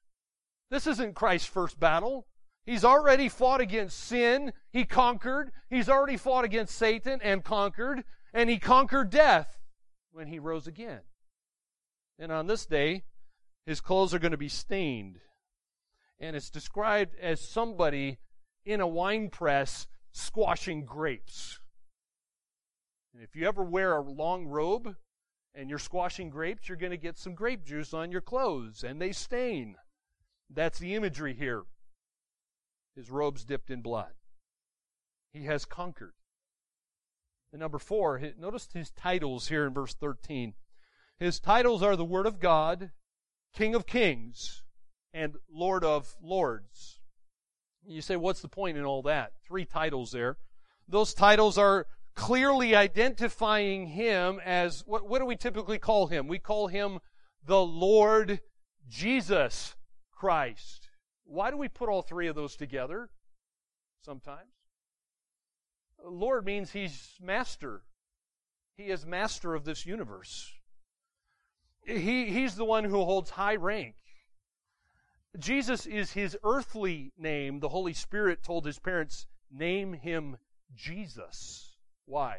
This 0.71 0.87
isn't 0.87 1.17
Christ's 1.17 1.49
first 1.49 1.81
battle. 1.81 2.27
He's 2.65 2.85
already 2.85 3.29
fought 3.29 3.61
against 3.61 3.99
sin. 3.99 4.53
He 4.71 4.85
conquered. 4.85 5.51
He's 5.69 5.89
already 5.89 6.17
fought 6.17 6.45
against 6.45 6.77
Satan 6.77 7.21
and 7.23 7.43
conquered. 7.43 8.05
And 8.33 8.49
he 8.49 8.59
conquered 8.59 9.11
death 9.11 9.59
when 10.13 10.29
he 10.29 10.39
rose 10.39 10.69
again. 10.69 11.01
And 12.19 12.31
on 12.31 12.47
this 12.47 12.67
day, 12.67 13.03
his 13.67 13.81
clothes 13.81 14.15
are 14.15 14.21
going 14.21 14.31
to 14.31 14.39
be 14.39 14.49
stained. 14.49 15.19
And 16.21 16.37
it's 16.37 16.51
described 16.51 17.17
as 17.21 17.41
somebody 17.41 18.19
in 18.65 18.81
a 18.81 18.87
wine 18.87 19.29
press 19.31 19.87
squashing 20.13 20.85
grapes. 20.85 21.61
And 23.15 23.23
if 23.23 23.35
you 23.35 23.47
ever 23.47 23.63
wear 23.63 23.97
a 23.97 24.03
long 24.03 24.47
robe 24.47 24.97
and 25.55 25.69
you're 25.69 25.79
squashing 25.79 26.31
grapes, 26.31 26.69
you're 26.69 26.77
going 26.79 26.91
to 26.91 26.97
get 26.97 27.19
some 27.19 27.35
grape 27.35 27.65
juice 27.65 27.93
on 27.93 28.13
your 28.13 28.21
clothes, 28.21 28.85
and 28.85 29.01
they 29.01 29.13
stain. 29.13 29.77
That's 30.49 30.79
the 30.79 30.95
imagery 30.95 31.35
here. 31.35 31.65
His 32.95 33.11
robes 33.11 33.45
dipped 33.45 33.71
in 33.71 33.83
blood. 33.83 34.13
He 35.33 35.45
has 35.45 35.65
conquered. 35.65 36.15
And 37.53 37.61
number 37.61 37.79
four, 37.79 38.21
notice 38.39 38.69
his 38.73 38.91
titles 38.91 39.49
here 39.49 39.67
in 39.67 39.75
verse 39.75 39.95
13. 39.95 40.55
His 41.19 41.41
titles 41.41 41.83
are 41.83 41.97
the 41.97 42.05
Word 42.05 42.27
of 42.27 42.39
God, 42.39 42.93
King 43.53 43.75
of 43.75 43.87
Kings, 43.87 44.63
and 45.13 45.37
Lord 45.53 45.85
of 45.85 46.15
Lords. 46.23 47.00
You 47.87 48.03
say, 48.03 48.17
what's 48.17 48.43
the 48.43 48.49
point 48.49 48.77
in 48.77 48.85
all 48.85 49.03
that? 49.03 49.33
Three 49.47 49.65
titles 49.65 50.13
there. 50.13 50.37
Those 50.89 51.15
titles 51.15 51.59
are 51.59 51.87
clearly 52.15 52.75
identifying 52.75 53.87
him 53.87 54.41
as 54.45 54.83
what, 54.87 55.09
what 55.09 55.21
do 55.21 55.27
we 55.27 55.37
typically 55.37 55.79
call 55.79 56.07
him? 56.07 56.29
We 56.29 56.39
call 56.39 56.69
him 56.69 57.01
the 57.45 57.61
Lord 57.61 58.41
Jesus 58.89 59.75
Christ. 60.13 60.89
Why 61.25 61.51
do 61.51 61.57
we 61.57 61.69
put 61.69 61.89
all 61.89 62.03
three 62.03 62.27
of 62.27 62.35
those 62.35 62.57
together 62.57 63.09
sometimes? 64.05 64.51
Lord 66.05 66.45
means 66.45 66.73
he's 66.73 67.17
master. 67.21 67.83
He 68.77 68.85
is 68.85 69.07
master 69.07 69.55
of 69.55 69.65
this 69.65 69.87
universe. 69.87 70.51
He, 71.87 72.27
he's 72.27 72.57
the 72.57 72.65
one 72.65 72.85
who 72.85 73.05
holds 73.05 73.31
high 73.31 73.57
rank. 73.57 73.95
Jesus 75.39 75.87
is 75.87 76.13
his 76.13 76.37
earthly 76.43 77.13
name. 77.17 77.61
The 77.61 77.69
Holy 77.69 77.93
Spirit 77.93 78.43
told 78.43 78.67
his 78.67 78.79
parents, 78.79 79.27
name 79.51 79.93
him 79.93 80.37
Jesus. 80.75 81.77
Why? 82.05 82.39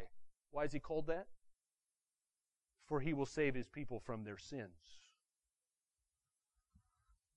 Why 0.50 0.64
is 0.64 0.72
he 0.72 0.80
called 0.80 1.06
that? 1.06 1.26
For 2.86 3.00
he 3.00 3.14
will 3.14 3.26
save 3.26 3.54
his 3.54 3.68
people 3.68 4.00
from 4.00 4.24
their 4.24 4.36
sins. 4.36 5.00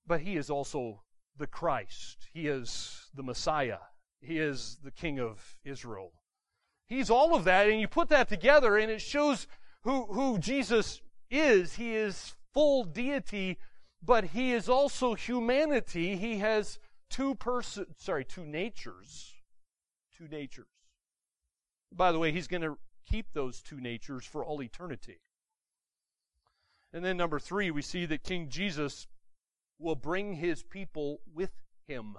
But 0.05 0.21
he 0.21 0.35
is 0.35 0.49
also 0.49 1.01
the 1.37 1.47
Christ. 1.47 2.27
He 2.33 2.47
is 2.47 3.07
the 3.15 3.23
Messiah. 3.23 3.79
He 4.21 4.39
is 4.39 4.77
the 4.83 4.91
King 4.91 5.19
of 5.19 5.57
Israel. 5.63 6.11
He's 6.87 7.09
all 7.09 7.33
of 7.33 7.45
that, 7.45 7.67
and 7.67 7.79
you 7.79 7.87
put 7.87 8.09
that 8.09 8.29
together, 8.29 8.77
and 8.77 8.91
it 8.91 9.01
shows 9.01 9.47
who, 9.83 10.05
who 10.05 10.37
Jesus 10.37 11.01
is. 11.31 11.75
He 11.75 11.95
is 11.95 12.35
full 12.53 12.83
deity, 12.83 13.57
but 14.05 14.25
he 14.25 14.53
is 14.53 14.69
also 14.69 15.15
humanity. 15.15 16.15
He 16.15 16.37
has 16.39 16.79
two 17.09 17.35
person, 17.35 17.87
sorry, 17.97 18.25
two 18.25 18.45
natures. 18.45 19.33
Two 20.17 20.27
natures. 20.27 20.67
By 21.91 22.11
the 22.11 22.19
way, 22.19 22.31
he's 22.31 22.47
going 22.47 22.61
to 22.61 22.77
keep 23.05 23.33
those 23.33 23.61
two 23.61 23.79
natures 23.79 24.25
for 24.25 24.43
all 24.43 24.61
eternity. 24.61 25.19
And 26.93 27.03
then 27.03 27.17
number 27.17 27.39
three, 27.39 27.71
we 27.71 27.81
see 27.81 28.05
that 28.05 28.23
King 28.23 28.49
Jesus 28.49 29.07
will 29.79 29.95
bring 29.95 30.35
his 30.35 30.63
people 30.63 31.19
with 31.33 31.51
him. 31.87 32.15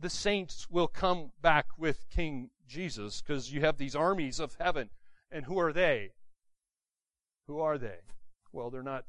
The 0.00 0.10
saints 0.10 0.68
will 0.70 0.88
come 0.88 1.32
back 1.40 1.66
with 1.76 2.08
King 2.10 2.50
Jesus 2.66 3.20
because 3.20 3.52
you 3.52 3.60
have 3.60 3.78
these 3.78 3.96
armies 3.96 4.40
of 4.40 4.56
heaven. 4.60 4.90
And 5.30 5.44
who 5.44 5.58
are 5.58 5.72
they? 5.72 6.12
Who 7.46 7.60
are 7.60 7.78
they? 7.78 7.98
Well, 8.52 8.70
they're 8.70 8.82
not, 8.82 9.04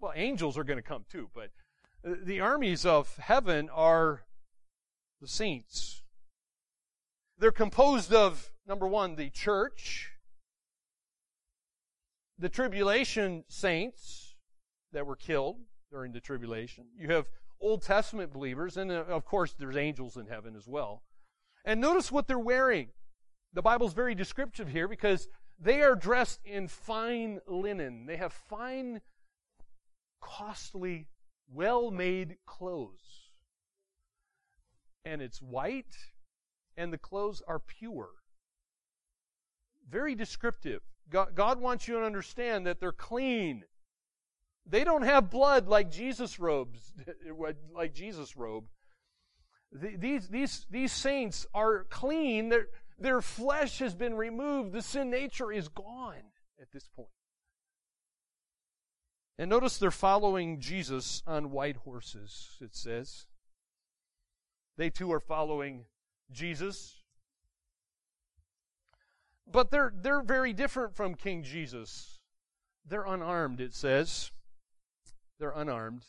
well, 0.00 0.12
angels 0.14 0.56
are 0.56 0.64
going 0.64 0.78
to 0.78 0.82
come 0.82 1.04
too, 1.10 1.28
but 1.34 1.50
the 2.04 2.40
armies 2.40 2.86
of 2.86 3.16
heaven 3.16 3.68
are 3.72 4.22
the 5.20 5.28
saints. 5.28 6.02
They're 7.38 7.52
composed 7.52 8.12
of, 8.12 8.50
number 8.66 8.86
one, 8.86 9.16
the 9.16 9.30
church, 9.30 10.12
the 12.38 12.48
tribulation 12.48 13.44
saints 13.48 14.36
that 14.92 15.06
were 15.06 15.16
killed 15.16 15.56
during 15.90 16.12
the 16.12 16.20
tribulation. 16.20 16.86
You 16.96 17.12
have 17.12 17.26
Old 17.60 17.82
Testament 17.82 18.32
believers, 18.32 18.76
and 18.76 18.90
uh, 18.90 19.04
of 19.08 19.24
course, 19.24 19.54
there's 19.58 19.76
angels 19.76 20.16
in 20.16 20.26
heaven 20.26 20.54
as 20.56 20.68
well. 20.68 21.02
And 21.64 21.80
notice 21.80 22.12
what 22.12 22.28
they're 22.28 22.38
wearing. 22.38 22.88
The 23.52 23.62
Bible's 23.62 23.94
very 23.94 24.14
descriptive 24.14 24.68
here 24.68 24.86
because 24.86 25.28
they 25.58 25.82
are 25.82 25.96
dressed 25.96 26.40
in 26.44 26.68
fine 26.68 27.40
linen. 27.48 28.06
They 28.06 28.16
have 28.16 28.32
fine, 28.32 29.00
costly, 30.20 31.06
well 31.52 31.90
made 31.90 32.36
clothes. 32.46 33.30
And 35.04 35.22
it's 35.22 35.40
white 35.40 35.96
and 36.78 36.92
the 36.92 36.98
clothes 36.98 37.42
are 37.46 37.58
pure. 37.58 38.10
Very 39.90 40.14
descriptive. 40.14 40.80
God, 41.10 41.34
God 41.34 41.60
wants 41.60 41.88
you 41.88 41.98
to 41.98 42.04
understand 42.04 42.66
that 42.66 42.80
they're 42.80 42.92
clean. 42.92 43.64
They 44.64 44.84
don't 44.84 45.02
have 45.02 45.30
blood 45.30 45.66
like 45.66 45.90
Jesus 45.90 46.38
robes, 46.38 46.92
like 47.74 47.94
Jesus 47.94 48.36
robe. 48.36 48.66
These, 49.72 50.28
these, 50.28 50.66
these 50.70 50.92
saints 50.92 51.46
are 51.52 51.84
clean. 51.90 52.48
Their, 52.48 52.68
their 52.98 53.20
flesh 53.20 53.80
has 53.80 53.94
been 53.94 54.14
removed. 54.14 54.72
The 54.72 54.82
sin 54.82 55.10
nature 55.10 55.52
is 55.52 55.68
gone 55.68 56.32
at 56.60 56.70
this 56.72 56.88
point. 56.94 57.08
And 59.38 59.48
notice 59.48 59.78
they're 59.78 59.92
following 59.92 60.60
Jesus 60.60 61.22
on 61.26 61.52
white 61.52 61.76
horses, 61.76 62.56
it 62.60 62.74
says. 62.74 63.26
They 64.76 64.90
too 64.90 65.12
are 65.12 65.20
following 65.20 65.84
Jesus. 66.32 66.96
But 69.46 69.70
they're, 69.70 69.92
they're 69.94 70.22
very 70.22 70.52
different 70.52 70.96
from 70.96 71.14
King 71.14 71.44
Jesus. 71.44 72.18
They're 72.84 73.06
unarmed, 73.06 73.60
it 73.60 73.74
says. 73.74 74.32
They're 75.38 75.50
unarmed. 75.50 76.04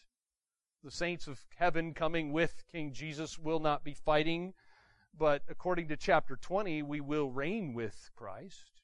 The 0.84 0.91
saints 0.91 1.27
of 1.27 1.45
heaven 1.55 1.93
coming 1.93 2.32
with 2.32 2.63
King 2.71 2.93
Jesus 2.93 3.38
will 3.38 3.59
not 3.59 3.84
be 3.84 3.93
fighting, 3.93 4.53
but 5.15 5.43
according 5.49 5.88
to 5.89 5.97
chapter 5.97 6.36
20, 6.36 6.82
we 6.84 7.01
will 7.01 7.30
reign 7.30 7.73
with 7.73 8.09
Christ. 8.15 8.78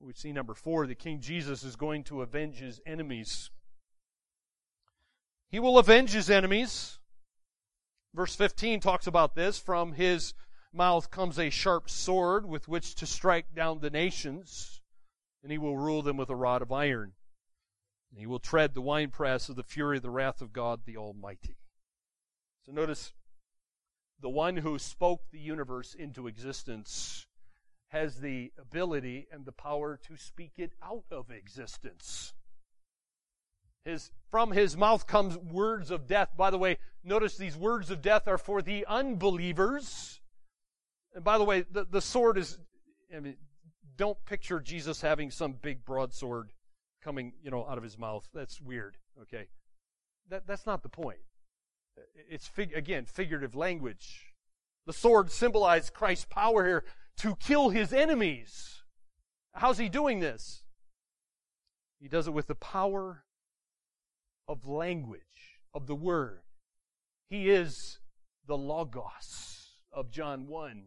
We 0.00 0.12
see 0.12 0.32
number 0.32 0.54
four 0.54 0.86
that 0.86 0.98
King 0.98 1.20
Jesus 1.20 1.64
is 1.64 1.76
going 1.76 2.04
to 2.04 2.22
avenge 2.22 2.58
his 2.58 2.80
enemies. 2.86 3.50
He 5.50 5.58
will 5.58 5.78
avenge 5.78 6.12
his 6.12 6.30
enemies. 6.30 6.98
Verse 8.14 8.34
15 8.34 8.80
talks 8.80 9.06
about 9.06 9.34
this. 9.34 9.58
From 9.58 9.92
his 9.92 10.34
mouth 10.72 11.10
comes 11.10 11.38
a 11.38 11.50
sharp 11.50 11.90
sword 11.90 12.46
with 12.46 12.68
which 12.68 12.94
to 12.96 13.06
strike 13.06 13.54
down 13.54 13.80
the 13.80 13.90
nations, 13.90 14.80
and 15.42 15.50
he 15.50 15.58
will 15.58 15.76
rule 15.76 16.02
them 16.02 16.16
with 16.16 16.30
a 16.30 16.36
rod 16.36 16.62
of 16.62 16.70
iron. 16.70 17.12
And 18.10 18.20
he 18.20 18.26
will 18.26 18.38
tread 18.38 18.74
the 18.74 18.80
winepress 18.80 19.48
of 19.48 19.56
the 19.56 19.62
fury 19.62 19.96
of 19.96 20.02
the 20.02 20.10
wrath 20.10 20.40
of 20.40 20.52
God 20.52 20.80
the 20.84 20.96
Almighty. 20.96 21.58
So 22.64 22.72
notice 22.72 23.12
the 24.20 24.30
one 24.30 24.58
who 24.58 24.78
spoke 24.78 25.22
the 25.30 25.38
universe 25.38 25.94
into 25.94 26.26
existence 26.26 27.26
has 27.88 28.20
the 28.20 28.52
ability 28.60 29.26
and 29.32 29.44
the 29.44 29.52
power 29.52 29.98
to 30.08 30.16
speak 30.16 30.52
it 30.58 30.72
out 30.82 31.04
of 31.10 31.30
existence. 31.30 32.34
His, 33.84 34.10
from 34.30 34.52
his 34.52 34.76
mouth 34.76 35.06
comes 35.06 35.38
words 35.38 35.90
of 35.90 36.06
death. 36.06 36.30
By 36.36 36.50
the 36.50 36.58
way, 36.58 36.78
notice 37.02 37.36
these 37.36 37.56
words 37.56 37.90
of 37.90 38.02
death 38.02 38.28
are 38.28 38.36
for 38.36 38.60
the 38.60 38.84
unbelievers. 38.86 40.20
And 41.14 41.24
by 41.24 41.38
the 41.38 41.44
way, 41.44 41.64
the, 41.70 41.86
the 41.90 42.02
sword 42.02 42.36
is, 42.36 42.58
I 43.14 43.20
mean, 43.20 43.36
don't 43.96 44.22
picture 44.26 44.60
Jesus 44.60 45.00
having 45.00 45.30
some 45.30 45.52
big 45.52 45.84
broadsword 45.84 46.52
coming, 47.02 47.32
you 47.42 47.50
know, 47.50 47.66
out 47.66 47.78
of 47.78 47.84
his 47.84 47.98
mouth. 47.98 48.28
That's 48.34 48.60
weird, 48.60 48.98
okay? 49.22 49.48
That, 50.28 50.46
that's 50.46 50.66
not 50.66 50.82
the 50.82 50.90
point. 50.90 51.18
It's, 52.28 52.46
fig- 52.46 52.74
again, 52.74 53.06
figurative 53.06 53.56
language. 53.56 54.26
The 54.86 54.92
sword 54.92 55.32
symbolized 55.32 55.94
Christ's 55.94 56.26
power 56.26 56.66
here 56.66 56.84
to 57.18 57.36
kill 57.36 57.70
his 57.70 57.92
enemies. 57.92 58.82
How's 59.54 59.78
he 59.78 59.88
doing 59.88 60.20
this? 60.20 60.62
He 62.00 62.08
does 62.08 62.28
it 62.28 62.32
with 62.32 62.46
the 62.46 62.54
power 62.54 63.24
of 64.46 64.66
language, 64.66 65.60
of 65.74 65.86
the 65.86 65.94
Word. 65.94 66.40
He 67.28 67.50
is 67.50 67.98
the 68.46 68.56
Logos 68.56 69.78
of 69.92 70.10
John 70.10 70.46
1. 70.46 70.84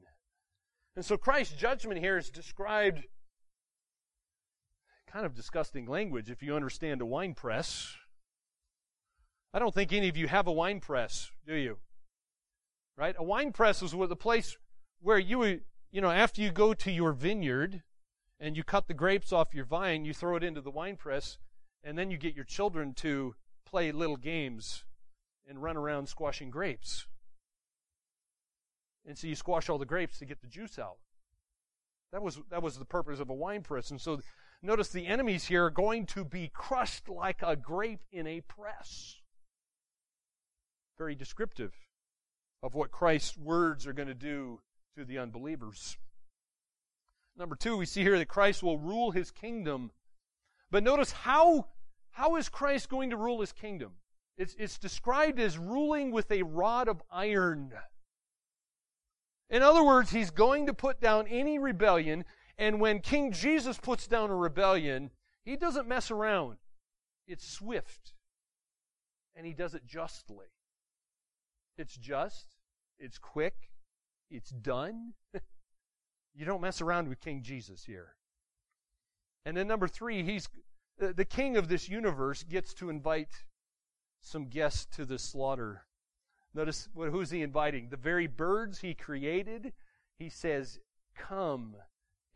And 0.96 1.06
so 1.06 1.18
Christ's 1.18 1.56
judgment 1.56 2.00
here 2.00 2.18
is 2.18 2.30
described 2.30 3.04
kind 5.12 5.26
of 5.26 5.36
disgusting 5.36 5.86
language 5.86 6.30
if 6.30 6.42
you 6.42 6.56
understand 6.56 7.02
a 7.02 7.06
wine 7.06 7.34
press. 7.34 7.96
I 9.54 9.60
don't 9.60 9.76
think 9.76 9.92
any 9.92 10.08
of 10.08 10.16
you 10.16 10.28
have 10.28 10.48
a 10.48 10.52
wine 10.52 10.80
press, 10.80 11.30
do 11.46 11.56
you? 11.56 11.78
Right? 12.98 13.16
A 13.18 13.24
wine 13.24 13.52
press 13.52 13.82
is 13.82 13.92
the 13.92 14.16
place 14.16 14.58
where 15.02 15.20
you, 15.20 15.60
you 15.92 16.02
know, 16.02 16.10
after 16.10 16.42
you 16.42 16.52
go 16.52 16.74
to 16.74 16.92
your 16.92 17.12
vineyard 17.12 17.84
and 18.40 18.56
you 18.56 18.64
cut 18.64 18.88
the 18.88 18.94
grapes 18.94 19.34
off 19.34 19.54
your 19.54 19.66
vine, 19.66 20.06
you 20.06 20.14
throw 20.14 20.36
it 20.36 20.44
into 20.44 20.62
the 20.62 20.72
wine 20.72 20.96
press, 20.96 21.38
and 21.84 21.98
then 21.98 22.10
you 22.10 22.18
get 22.18 22.36
your 22.36 22.46
children 22.46 22.94
to 22.96 23.36
play 23.66 23.92
little 23.92 24.18
games 24.18 24.86
and 25.48 25.62
run 25.62 25.78
around 25.78 26.08
squashing 26.08 26.50
grapes. 26.50 27.08
And 29.06 29.18
so 29.18 29.28
you 29.28 29.36
squash 29.36 29.70
all 29.70 29.78
the 29.78 29.86
grapes 29.86 30.20
to 30.20 30.26
get 30.26 30.42
the 30.42 30.48
juice 30.48 30.80
out. 30.80 30.98
That 32.12 32.22
was, 32.22 32.40
that 32.50 32.62
was 32.62 32.78
the 32.78 32.86
purpose 32.86 33.20
of 33.20 33.30
a 33.30 33.34
wine 33.34 33.62
press. 33.62 33.92
And 33.92 34.00
so 34.00 34.22
notice 34.62 34.90
the 34.90 35.08
enemies 35.08 35.46
here 35.46 35.66
are 35.66 35.72
going 35.72 36.06
to 36.08 36.24
be 36.24 36.52
crushed 36.54 37.10
like 37.10 37.42
a 37.42 37.56
grape 37.56 38.04
in 38.12 38.28
a 38.28 38.42
press. 38.42 39.16
Very 40.98 41.16
descriptive 41.16 41.74
of 42.62 42.76
what 42.76 42.92
Christ's 42.92 43.38
words 43.38 43.88
are 43.88 43.94
going 43.94 44.08
to 44.08 44.14
do 44.14 44.60
to 44.96 45.06
the 45.06 45.18
unbelievers. 45.18 45.98
Number 47.38 47.56
two, 47.56 47.78
we 47.78 47.86
see 47.86 48.02
here 48.02 48.18
that 48.18 48.28
Christ 48.28 48.62
will 48.62 48.78
rule 48.78 49.12
his 49.12 49.32
kingdom. 49.32 49.92
But 50.70 50.84
notice 50.84 51.12
how, 51.12 51.68
how 52.12 52.36
is 52.36 52.50
Christ 52.50 52.90
going 52.90 53.10
to 53.10 53.18
rule 53.18 53.42
his 53.42 53.52
kingdom? 53.52 53.94
It's, 54.38 54.56
it's 54.58 54.78
described 54.78 55.40
as 55.40 55.58
ruling 55.58 56.12
with 56.12 56.32
a 56.32 56.44
rod 56.44 56.88
of 56.88 57.02
iron. 57.12 57.72
In 59.50 59.62
other 59.62 59.84
words, 59.84 60.12
he's 60.12 60.32
going 60.32 60.66
to 60.68 60.74
put 60.74 61.02
down 61.02 61.28
any 61.28 61.60
rebellion, 61.60 62.24
and 62.58 62.80
when 62.80 63.00
King 63.00 63.32
Jesus 63.32 63.78
puts 63.78 64.08
down 64.08 64.30
a 64.30 64.36
rebellion, 64.36 65.12
he 65.44 65.58
doesn't 65.58 65.88
mess 65.88 66.10
around. 66.10 66.58
It's 67.28 67.48
swift, 67.48 68.14
and 69.36 69.46
he 69.46 69.54
does 69.54 69.74
it 69.76 69.86
justly. 69.86 70.48
It's 71.78 71.96
just, 71.96 72.56
it's 72.98 73.18
quick, 73.18 73.71
it's 74.32 74.52
done. 74.52 75.14
you 76.34 76.46
don't 76.46 76.62
mess 76.62 76.82
around 76.82 77.10
with 77.10 77.20
King 77.20 77.44
Jesus 77.44 77.84
here. 77.84 78.16
And 79.46 79.58
then 79.58 79.68
number 79.68 79.88
three, 79.88 80.24
he's 80.24 80.48
the 80.98 81.26
king 81.26 81.58
of 81.58 81.68
this 81.68 81.90
universe 81.90 82.44
gets 82.44 82.74
to 82.76 82.90
invite 82.90 83.46
some 84.22 84.46
guests 84.46 84.86
to 84.96 85.06
the 85.06 85.18
slaughter. 85.18 85.86
Notice 86.54 86.90
who's 86.96 87.32
he 87.32 87.42
inviting? 87.42 87.90
The 87.90 87.98
very 87.98 88.28
birds 88.28 88.80
he 88.80 88.94
created. 88.94 89.74
He 90.20 90.30
says, 90.30 90.80
Come 91.16 91.76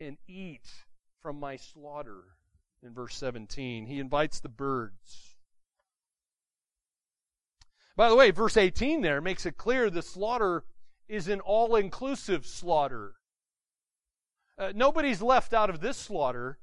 and 0.00 0.16
eat 0.26 0.68
from 1.22 1.38
my 1.38 1.56
slaughter. 1.56 2.24
In 2.82 2.92
verse 2.92 3.16
17, 3.16 3.86
he 3.86 4.00
invites 4.00 4.40
the 4.40 4.48
birds. 4.48 5.36
By 7.96 8.08
the 8.08 8.16
way, 8.16 8.30
verse 8.30 8.56
18 8.56 9.00
there 9.00 9.20
makes 9.20 9.46
it 9.46 9.56
clear 9.56 9.88
the 9.88 10.02
slaughter 10.02 10.64
is 11.08 11.28
an 11.28 11.40
all 11.40 11.76
inclusive 11.76 12.46
slaughter. 12.46 13.14
Uh, 14.58 14.72
nobody's 14.74 15.22
left 15.22 15.52
out 15.52 15.70
of 15.70 15.80
this 15.80 15.96
slaughter. 15.96 16.58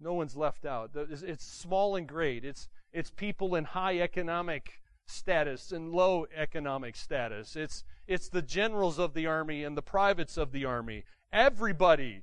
No 0.00 0.14
one's 0.14 0.36
left 0.36 0.66
out. 0.66 0.90
It's 0.94 1.44
small 1.44 1.96
and 1.96 2.06
great. 2.06 2.44
It's, 2.44 2.68
it's 2.92 3.10
people 3.10 3.54
in 3.54 3.64
high 3.64 3.98
economic 4.00 4.82
status 5.06 5.72
and 5.72 5.92
low 5.92 6.26
economic 6.34 6.96
status. 6.96 7.56
It's, 7.56 7.84
it's 8.06 8.28
the 8.28 8.42
generals 8.42 8.98
of 8.98 9.14
the 9.14 9.26
army 9.26 9.64
and 9.64 9.76
the 9.76 9.82
privates 9.82 10.36
of 10.36 10.52
the 10.52 10.64
army. 10.64 11.04
Everybody 11.32 12.22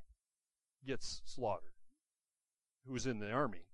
gets 0.86 1.22
slaughtered 1.26 1.74
who's 2.88 3.06
in 3.06 3.20
the 3.20 3.32
army. 3.32 3.66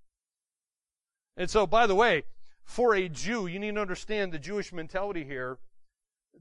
And 1.36 1.50
so, 1.50 1.66
by 1.66 1.88
the 1.88 1.96
way, 1.96 2.24
for 2.64 2.94
a 2.94 3.10
Jew, 3.10 3.48
you 3.48 3.60
need 3.60 3.76
to 3.76 3.82
understand 3.82 4.32
the 4.32 4.40
Jewish 4.40 4.72
mentality 4.72 5.24
here. 5.24 5.58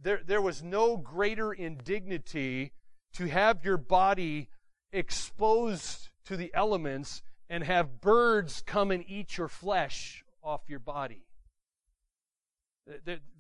There, 0.00 0.20
there 0.24 0.42
was 0.42 0.62
no 0.62 0.96
greater 0.96 1.52
indignity 1.52 2.72
to 3.14 3.26
have 3.26 3.64
your 3.64 3.76
body 3.76 4.48
exposed 4.92 6.10
to 6.26 6.36
the 6.36 6.52
elements 6.54 7.22
and 7.50 7.64
have 7.64 8.00
birds 8.00 8.62
come 8.66 8.90
and 8.90 9.04
eat 9.08 9.36
your 9.36 9.48
flesh 9.48 10.24
off 10.42 10.62
your 10.68 10.78
body. 10.78 11.24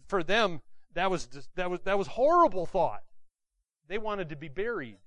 For 0.08 0.22
them, 0.22 0.62
that 0.94 1.10
was 1.10 1.28
that 1.54 1.70
was 1.70 1.80
that 1.84 1.98
was 1.98 2.08
horrible 2.08 2.66
thought. 2.66 3.02
They 3.88 3.98
wanted 3.98 4.28
to 4.30 4.36
be 4.36 4.48
buried. 4.48 4.98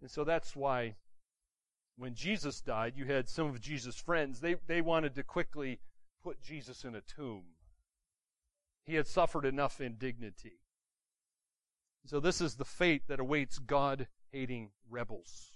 And 0.00 0.10
so 0.10 0.24
that's 0.24 0.56
why 0.56 0.96
when 1.96 2.14
Jesus 2.14 2.60
died, 2.60 2.94
you 2.96 3.04
had 3.04 3.28
some 3.28 3.46
of 3.46 3.60
Jesus' 3.60 3.96
friends, 3.96 4.40
they, 4.40 4.56
they 4.66 4.80
wanted 4.80 5.14
to 5.14 5.22
quickly 5.22 5.78
put 6.22 6.42
Jesus 6.42 6.84
in 6.84 6.94
a 6.94 7.00
tomb. 7.00 7.42
He 8.84 8.94
had 8.94 9.06
suffered 9.06 9.44
enough 9.44 9.80
indignity. 9.80 10.60
So 12.06 12.18
this 12.18 12.40
is 12.40 12.56
the 12.56 12.64
fate 12.64 13.06
that 13.08 13.20
awaits 13.20 13.58
God 13.58 14.08
hating 14.32 14.70
rebels. 14.90 15.52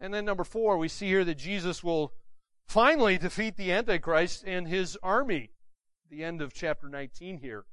And 0.00 0.14
then 0.14 0.24
number 0.24 0.44
four, 0.44 0.78
we 0.78 0.88
see 0.88 1.08
here 1.08 1.24
that 1.24 1.36
Jesus 1.36 1.82
will 1.82 2.12
finally 2.66 3.18
defeat 3.18 3.56
the 3.56 3.72
Antichrist 3.72 4.44
and 4.46 4.66
his 4.66 4.96
army. 5.02 5.50
The 6.08 6.24
end 6.24 6.40
of 6.40 6.54
chapter 6.54 6.88
19 6.88 7.38
here. 7.38 7.64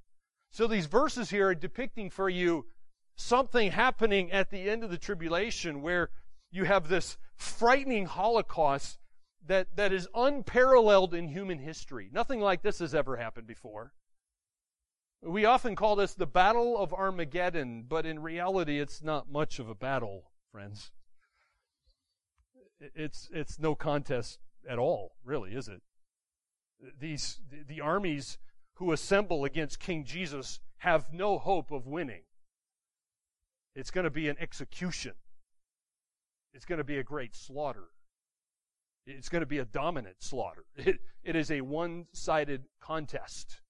So 0.51 0.67
these 0.67 0.86
verses 0.88 1.30
here 1.30 1.49
are 1.49 1.55
depicting 1.55 2.09
for 2.09 2.30
you 2.30 2.65
something 3.15 3.71
happening 3.71 4.32
at 4.32 4.49
the 4.49 4.69
end 4.69 4.84
of 4.84 4.89
the 4.89 4.97
tribulation 4.97 5.82
where 5.82 6.09
you 6.51 6.65
have 6.65 6.88
this 6.88 7.17
frightening 7.36 8.05
Holocaust 8.05 8.99
that, 9.47 9.75
that 9.75 9.93
is 9.93 10.07
unparalleled 10.13 11.13
in 11.13 11.27
human 11.27 11.59
history. 11.59 12.09
Nothing 12.11 12.39
like 12.39 12.61
this 12.61 12.79
has 12.79 12.93
ever 12.93 13.17
happened 13.17 13.47
before. 13.47 13.93
We 15.21 15.45
often 15.45 15.75
call 15.75 15.95
this 15.95 16.13
the 16.13 16.27
Battle 16.27 16.77
of 16.77 16.93
Armageddon, 16.93 17.85
but 17.87 18.05
in 18.05 18.19
reality, 18.19 18.79
it's 18.79 19.01
not 19.01 19.31
much 19.31 19.59
of 19.59 19.67
a 19.67 19.75
battle, 19.75 20.31
friends. 20.51 20.91
It's, 22.79 23.29
it's 23.33 23.57
no 23.57 23.73
contest 23.73 24.39
at 24.69 24.77
all, 24.77 25.13
really, 25.23 25.53
is 25.53 25.67
it? 25.67 25.81
These, 26.99 27.39
the 27.67 27.81
armies 27.81 28.37
who 28.75 28.91
assemble 28.91 29.43
against 29.43 29.79
King 29.79 30.05
Jesus 30.05 30.59
have 30.79 31.11
no 31.11 31.39
hope 31.39 31.71
of 31.71 31.87
winning. 31.87 32.21
It's 33.75 33.89
going 33.89 34.03
to 34.03 34.11
be 34.11 34.29
an 34.29 34.37
execution. 34.39 35.13
It's 36.53 36.65
going 36.65 36.77
to 36.77 36.83
be 36.83 36.99
a 36.99 37.03
great 37.03 37.35
slaughter. 37.35 37.89
It's 39.07 39.29
going 39.29 39.41
to 39.41 39.47
be 39.47 39.59
a 39.59 39.65
dominant 39.65 40.17
slaughter. 40.19 40.65
It, 40.75 40.99
it 41.23 41.35
is 41.35 41.49
a 41.49 41.61
one 41.61 42.07
sided 42.13 42.65
contest. 42.79 43.61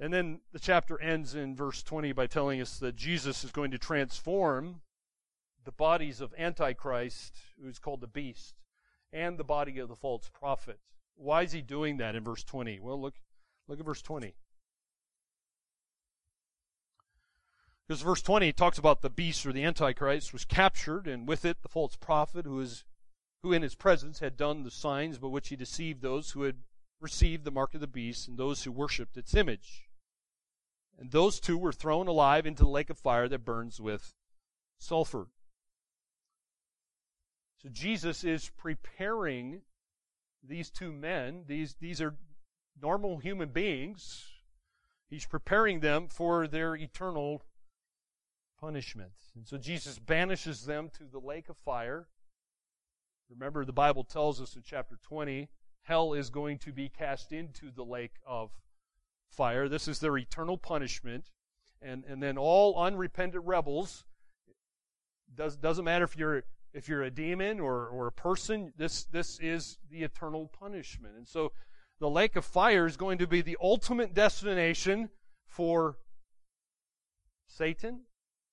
And 0.00 0.12
then 0.12 0.40
the 0.52 0.58
chapter 0.58 1.00
ends 1.00 1.34
in 1.34 1.56
verse 1.56 1.82
20 1.82 2.12
by 2.12 2.26
telling 2.26 2.60
us 2.60 2.78
that 2.78 2.96
Jesus 2.96 3.44
is 3.44 3.50
going 3.50 3.72
to 3.72 3.78
transform 3.78 4.80
the 5.64 5.72
bodies 5.72 6.20
of 6.20 6.32
Antichrist, 6.38 7.36
who's 7.60 7.78
called 7.78 8.00
the 8.00 8.06
beast, 8.06 8.54
and 9.12 9.36
the 9.36 9.44
body 9.44 9.78
of 9.78 9.88
the 9.88 9.96
false 9.96 10.30
prophet. 10.32 10.78
Why 11.16 11.42
is 11.42 11.52
he 11.52 11.62
doing 11.62 11.96
that 11.96 12.14
in 12.14 12.22
verse 12.22 12.44
20? 12.44 12.78
Well, 12.80 13.00
look, 13.00 13.14
look 13.66 13.80
at 13.80 13.84
verse 13.84 14.02
20. 14.02 14.34
Because 17.86 18.02
verse 18.02 18.22
20 18.22 18.52
talks 18.52 18.78
about 18.78 19.02
the 19.02 19.10
beast 19.10 19.44
or 19.46 19.52
the 19.52 19.64
Antichrist 19.64 20.32
was 20.32 20.44
captured, 20.44 21.08
and 21.08 21.26
with 21.26 21.44
it 21.44 21.62
the 21.62 21.68
false 21.68 21.96
prophet 21.96 22.44
who 22.44 22.60
is 22.60 22.84
who 23.42 23.52
in 23.52 23.62
his 23.62 23.74
presence 23.74 24.18
had 24.18 24.36
done 24.36 24.62
the 24.62 24.70
signs 24.70 25.18
by 25.18 25.28
which 25.28 25.48
he 25.48 25.56
deceived 25.56 26.02
those 26.02 26.32
who 26.32 26.42
had 26.42 26.56
received 27.00 27.44
the 27.44 27.50
mark 27.50 27.74
of 27.74 27.80
the 27.80 27.86
beast 27.86 28.26
and 28.26 28.36
those 28.36 28.64
who 28.64 28.72
worshipped 28.72 29.16
its 29.16 29.34
image. 29.34 29.88
And 30.98 31.12
those 31.12 31.38
two 31.38 31.56
were 31.56 31.72
thrown 31.72 32.08
alive 32.08 32.44
into 32.46 32.64
the 32.64 32.68
lake 32.68 32.90
of 32.90 32.98
fire 32.98 33.28
that 33.28 33.44
burns 33.44 33.80
with 33.80 34.14
sulfur. 34.78 35.28
So 37.62 37.68
Jesus 37.68 38.24
is 38.24 38.50
preparing 38.56 39.62
these 40.42 40.70
two 40.70 40.92
men. 40.92 41.44
These, 41.46 41.76
these 41.80 42.00
are 42.00 42.16
normal 42.80 43.18
human 43.18 43.50
beings. 43.50 44.26
He's 45.08 45.26
preparing 45.26 45.80
them 45.80 46.08
for 46.08 46.46
their 46.46 46.74
eternal 46.74 47.42
punishment. 48.60 49.12
And 49.34 49.46
so 49.46 49.56
Jesus 49.56 49.98
banishes 49.98 50.66
them 50.66 50.90
to 50.98 51.04
the 51.04 51.20
lake 51.20 51.48
of 51.48 51.56
fire. 51.56 52.08
Remember, 53.30 53.64
the 53.64 53.72
Bible 53.72 54.04
tells 54.04 54.40
us 54.40 54.56
in 54.56 54.62
chapter 54.64 54.98
20, 55.02 55.48
hell 55.82 56.14
is 56.14 56.30
going 56.30 56.58
to 56.58 56.72
be 56.72 56.88
cast 56.88 57.32
into 57.32 57.70
the 57.70 57.84
lake 57.84 58.14
of 58.26 58.50
fire. 59.30 59.68
This 59.68 59.88
is 59.88 60.00
their 60.00 60.16
eternal 60.16 60.56
punishment. 60.56 61.30
And, 61.80 62.04
and 62.04 62.22
then 62.22 62.38
all 62.38 62.80
unrepentant 62.80 63.44
rebels, 63.44 64.04
Does, 65.34 65.56
doesn't 65.56 65.84
matter 65.84 66.04
if 66.04 66.16
you're 66.16 66.44
if 66.74 66.86
you're 66.88 67.02
a 67.02 67.10
demon 67.10 67.60
or, 67.60 67.86
or 67.86 68.06
a 68.06 68.12
person, 68.12 68.74
this 68.76 69.04
this 69.04 69.38
is 69.40 69.78
the 69.90 70.02
eternal 70.02 70.48
punishment. 70.48 71.16
And 71.16 71.26
so 71.26 71.52
the 71.98 72.10
lake 72.10 72.36
of 72.36 72.44
fire 72.44 72.86
is 72.86 72.96
going 72.96 73.18
to 73.18 73.26
be 73.26 73.40
the 73.40 73.56
ultimate 73.60 74.14
destination 74.14 75.08
for 75.46 75.98
Satan, 77.46 78.02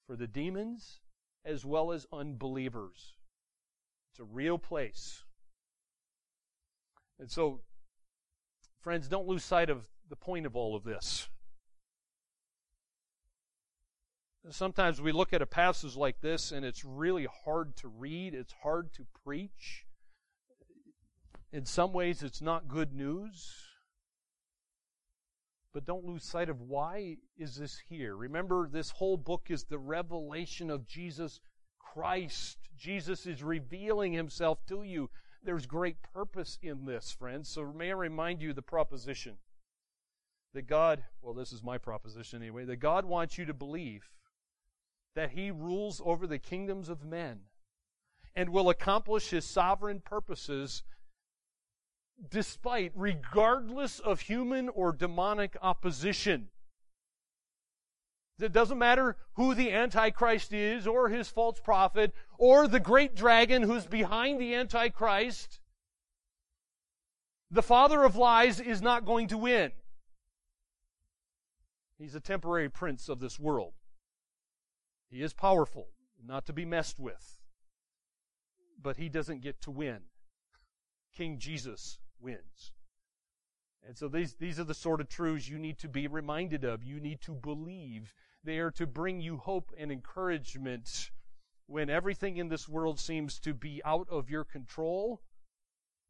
for 0.08 0.16
the 0.16 0.28
demons, 0.28 1.02
as 1.44 1.66
well 1.66 1.92
as 1.92 2.08
unbelievers. 2.12 3.15
It's 4.16 4.22
a 4.22 4.34
real 4.34 4.58
place. 4.58 5.26
And 7.20 7.30
so, 7.30 7.60
friends, 8.80 9.10
don't 9.10 9.28
lose 9.28 9.44
sight 9.44 9.70
of 9.70 9.90
the 10.08 10.16
point 10.16 10.46
of 10.46 10.56
all 10.56 10.74
of 10.74 10.86
this. 10.86 11.28
Sometimes 14.52 15.02
we 15.02 15.12
look 15.12 15.34
at 15.34 15.42
a 15.42 15.46
passage 15.46 15.98
like 15.98 16.22
this 16.22 16.54
and 16.54 16.66
it's 16.66 16.86
really 16.86 17.28
hard 17.44 17.76
to 17.78 17.90
read, 17.90 18.34
it's 18.34 18.54
hard 18.64 18.94
to 18.94 19.06
preach. 19.26 19.86
In 21.52 21.66
some 21.66 21.92
ways, 21.92 22.24
it's 22.24 22.42
not 22.42 22.70
good 22.70 22.94
news. 22.94 23.54
But 25.74 25.86
don't 25.86 26.06
lose 26.06 26.24
sight 26.24 26.48
of 26.48 26.62
why 26.62 27.18
is 27.38 27.58
this 27.58 27.82
here. 27.90 28.16
Remember, 28.16 28.70
this 28.72 28.92
whole 28.92 29.18
book 29.18 29.48
is 29.50 29.66
the 29.66 29.78
revelation 29.78 30.70
of 30.70 30.88
Jesus 30.88 31.42
Christ. 31.96 32.58
Jesus 32.78 33.26
is 33.26 33.42
revealing 33.42 34.12
himself 34.12 34.66
to 34.68 34.84
you. 34.84 35.10
There's 35.44 35.66
great 35.66 35.98
purpose 36.14 36.60
in 36.62 36.86
this, 36.86 37.12
friends. 37.12 37.48
So 37.48 37.72
may 37.74 37.90
I 37.90 37.94
remind 37.94 38.42
you 38.42 38.52
the 38.52 38.62
proposition 38.62 39.38
that 40.54 40.68
God, 40.68 41.04
well, 41.22 41.34
this 41.34 41.54
is 41.54 41.64
my 41.64 41.78
proposition 41.78 42.42
anyway, 42.42 42.66
that 42.66 42.78
God 42.78 43.06
wants 43.06 43.38
you 43.38 43.46
to 43.46 43.54
believe 43.54 44.10
that 45.16 45.32
he 45.32 45.52
rules 45.52 46.02
over 46.04 46.28
the 46.28 46.40
kingdoms 46.40 46.90
of 46.90 47.06
men 47.06 47.42
and 48.36 48.50
will 48.50 48.70
accomplish 48.70 49.30
his 49.30 49.46
sovereign 49.46 50.02
purposes 50.02 50.84
despite, 52.30 52.92
regardless 52.94 54.00
of 54.00 54.22
human 54.22 54.68
or 54.70 54.92
demonic 54.92 55.56
opposition. 55.62 56.50
It 58.40 58.52
doesn't 58.52 58.78
matter 58.78 59.16
who 59.34 59.56
the 59.56 59.72
Antichrist 59.72 60.52
is, 60.52 60.86
or 60.86 61.08
his 61.08 61.30
false 61.30 61.60
prophet, 61.60 62.14
or 62.38 62.68
the 62.68 62.82
great 62.82 63.16
dragon 63.16 63.64
who's 63.64 63.86
behind 63.86 64.42
the 64.42 64.54
Antichrist. 64.56 65.60
The 67.50 67.64
father 67.64 68.04
of 68.04 68.18
lies 68.18 68.60
is 68.60 68.82
not 68.82 69.06
going 69.06 69.30
to 69.30 69.38
win. 69.38 69.72
He's 71.98 72.16
a 72.16 72.20
temporary 72.20 72.70
prince 72.70 73.08
of 73.08 73.20
this 73.20 73.40
world. 73.40 73.74
He 75.10 75.22
is 75.22 75.32
powerful, 75.32 75.88
not 76.22 76.46
to 76.48 76.54
be 76.54 76.66
messed 76.66 77.00
with. 77.00 77.40
But 78.82 78.98
he 78.98 79.08
doesn't 79.08 79.42
get 79.42 79.62
to 79.62 79.72
win. 79.72 80.00
King 81.16 81.40
Jesus 81.40 82.00
wins. 82.20 82.74
And 83.88 83.96
so 83.96 84.08
these, 84.08 84.34
these 84.34 84.60
are 84.60 84.64
the 84.64 84.74
sort 84.74 85.00
of 85.00 85.10
truths 85.10 85.48
you 85.48 85.60
need 85.60 85.78
to 85.80 85.88
be 85.88 86.08
reminded 86.08 86.64
of. 86.64 86.84
You 86.84 87.00
need 87.00 87.22
to 87.22 87.32
believe. 87.32 88.14
They 88.44 88.58
are 88.58 88.72
to 88.72 88.88
bring 88.88 89.22
you 89.22 89.38
hope 89.38 89.72
and 89.78 89.92
encouragement 89.92 91.12
when 91.68 91.90
everything 91.90 92.38
in 92.38 92.50
this 92.50 92.68
world 92.68 93.00
seems 93.00 93.40
to 93.40 93.54
be 93.54 93.82
out 93.86 94.08
of 94.10 94.30
your 94.30 94.44
control. 94.44 95.22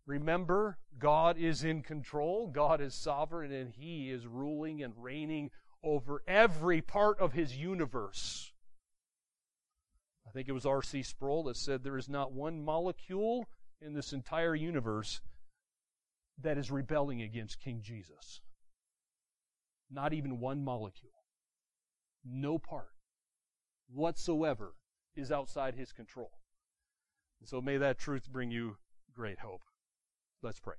Remember, 0.05 0.77
God 0.97 1.37
is 1.37 1.63
in 1.63 1.81
control. 1.81 2.47
God 2.47 2.79
is 2.79 2.93
sovereign 2.93 3.51
and 3.51 3.71
He 3.71 4.09
is 4.09 4.25
ruling 4.25 4.81
and 4.81 4.93
reigning 4.97 5.49
over 5.83 6.21
every 6.27 6.81
part 6.81 7.19
of 7.19 7.33
His 7.33 7.57
universe. 7.57 8.53
I 10.27 10.31
think 10.31 10.47
it 10.47 10.53
was 10.53 10.65
R.C. 10.65 11.03
Sproul 11.03 11.43
that 11.43 11.57
said 11.57 11.83
there 11.83 11.97
is 11.97 12.09
not 12.09 12.31
one 12.31 12.63
molecule 12.63 13.47
in 13.81 13.93
this 13.93 14.13
entire 14.13 14.55
universe 14.55 15.21
that 16.41 16.57
is 16.57 16.71
rebelling 16.71 17.21
against 17.21 17.59
King 17.59 17.81
Jesus. 17.81 18.41
Not 19.89 20.13
even 20.13 20.39
one 20.39 20.63
molecule. 20.63 21.11
No 22.23 22.57
part 22.57 22.89
whatsoever 23.93 24.73
is 25.15 25.31
outside 25.31 25.75
his 25.75 25.91
control. 25.91 26.31
And 27.39 27.47
so 27.47 27.61
may 27.61 27.77
that 27.77 27.99
truth 27.99 28.27
bring 28.31 28.51
you 28.51 28.77
great 29.13 29.39
hope. 29.39 29.61
Let's 30.41 30.59
pray. 30.59 30.75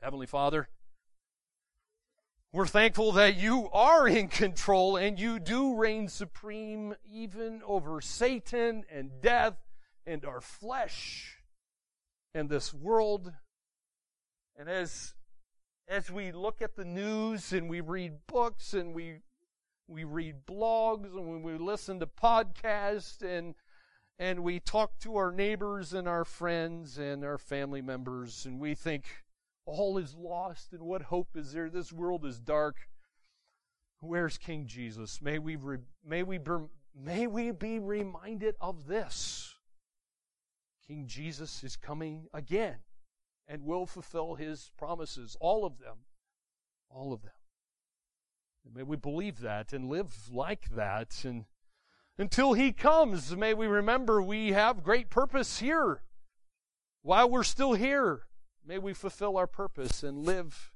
Heavenly 0.00 0.26
Father, 0.26 0.68
we're 2.52 2.66
thankful 2.66 3.12
that 3.12 3.36
you 3.36 3.68
are 3.72 4.06
in 4.06 4.28
control 4.28 4.96
and 4.96 5.18
you 5.18 5.40
do 5.40 5.74
reign 5.74 6.08
supreme 6.08 6.94
even 7.10 7.62
over 7.66 8.00
Satan 8.00 8.84
and 8.92 9.20
death 9.20 9.56
and 10.06 10.24
our 10.24 10.40
flesh 10.40 11.38
and 12.34 12.48
this 12.48 12.72
world 12.72 13.32
and 14.56 14.68
as 14.68 15.14
as 15.88 16.10
we 16.10 16.32
look 16.32 16.62
at 16.62 16.76
the 16.76 16.84
news 16.84 17.52
and 17.52 17.68
we 17.68 17.80
read 17.80 18.12
books 18.26 18.74
and 18.74 18.94
we 18.94 19.18
we 19.86 20.04
read 20.04 20.46
blogs 20.46 21.14
and 21.14 21.28
when 21.28 21.42
we 21.42 21.58
listen 21.58 22.00
to 22.00 22.06
podcasts 22.06 23.22
and 23.22 23.54
and 24.18 24.40
we 24.42 24.60
talk 24.60 24.98
to 25.00 25.16
our 25.16 25.32
neighbors 25.32 25.92
and 25.92 26.08
our 26.08 26.24
friends 26.24 26.98
and 26.98 27.24
our 27.24 27.38
family 27.38 27.82
members 27.82 28.46
and 28.46 28.60
we 28.60 28.74
think 28.74 29.04
all 29.66 29.98
is 29.98 30.14
lost 30.14 30.72
and 30.72 30.82
what 30.82 31.02
hope 31.02 31.36
is 31.36 31.52
there? 31.52 31.70
This 31.70 31.92
world 31.92 32.24
is 32.24 32.38
dark. 32.38 32.76
Where's 34.00 34.38
king 34.38 34.66
jesus? 34.66 35.20
May 35.20 35.38
we 35.38 35.56
re, 35.56 35.78
may 36.06 36.22
we 36.22 36.38
may 36.94 37.26
we 37.26 37.50
be 37.50 37.78
reminded 37.78 38.54
of 38.60 38.86
this. 38.86 39.54
King 40.86 41.06
jesus 41.06 41.64
is 41.64 41.76
coming 41.76 42.28
again 42.32 42.76
and 43.46 43.64
will 43.64 43.86
fulfill 43.86 44.34
his 44.34 44.70
promises, 44.76 45.36
all 45.40 45.64
of 45.64 45.78
them. 45.78 45.98
All 46.88 47.12
of 47.12 47.22
them. 47.22 47.32
And 48.64 48.74
may 48.74 48.82
we 48.82 48.96
believe 48.96 49.40
that 49.40 49.72
and 49.72 49.88
live 49.88 50.30
like 50.30 50.70
that. 50.74 51.24
And 51.24 51.44
until 52.16 52.52
he 52.52 52.72
comes, 52.72 53.36
may 53.36 53.52
we 53.52 53.66
remember 53.66 54.22
we 54.22 54.52
have 54.52 54.82
great 54.84 55.10
purpose 55.10 55.58
here. 55.58 56.02
While 57.02 57.28
we're 57.28 57.42
still 57.42 57.74
here, 57.74 58.22
may 58.66 58.78
we 58.78 58.94
fulfill 58.94 59.36
our 59.36 59.46
purpose 59.46 60.02
and 60.02 60.18
live 60.18 60.72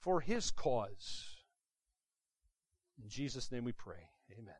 for 0.00 0.20
his 0.20 0.50
cause. 0.50 1.36
In 3.02 3.08
Jesus' 3.08 3.52
name 3.52 3.64
we 3.64 3.72
pray. 3.72 4.08
Amen. 4.32 4.54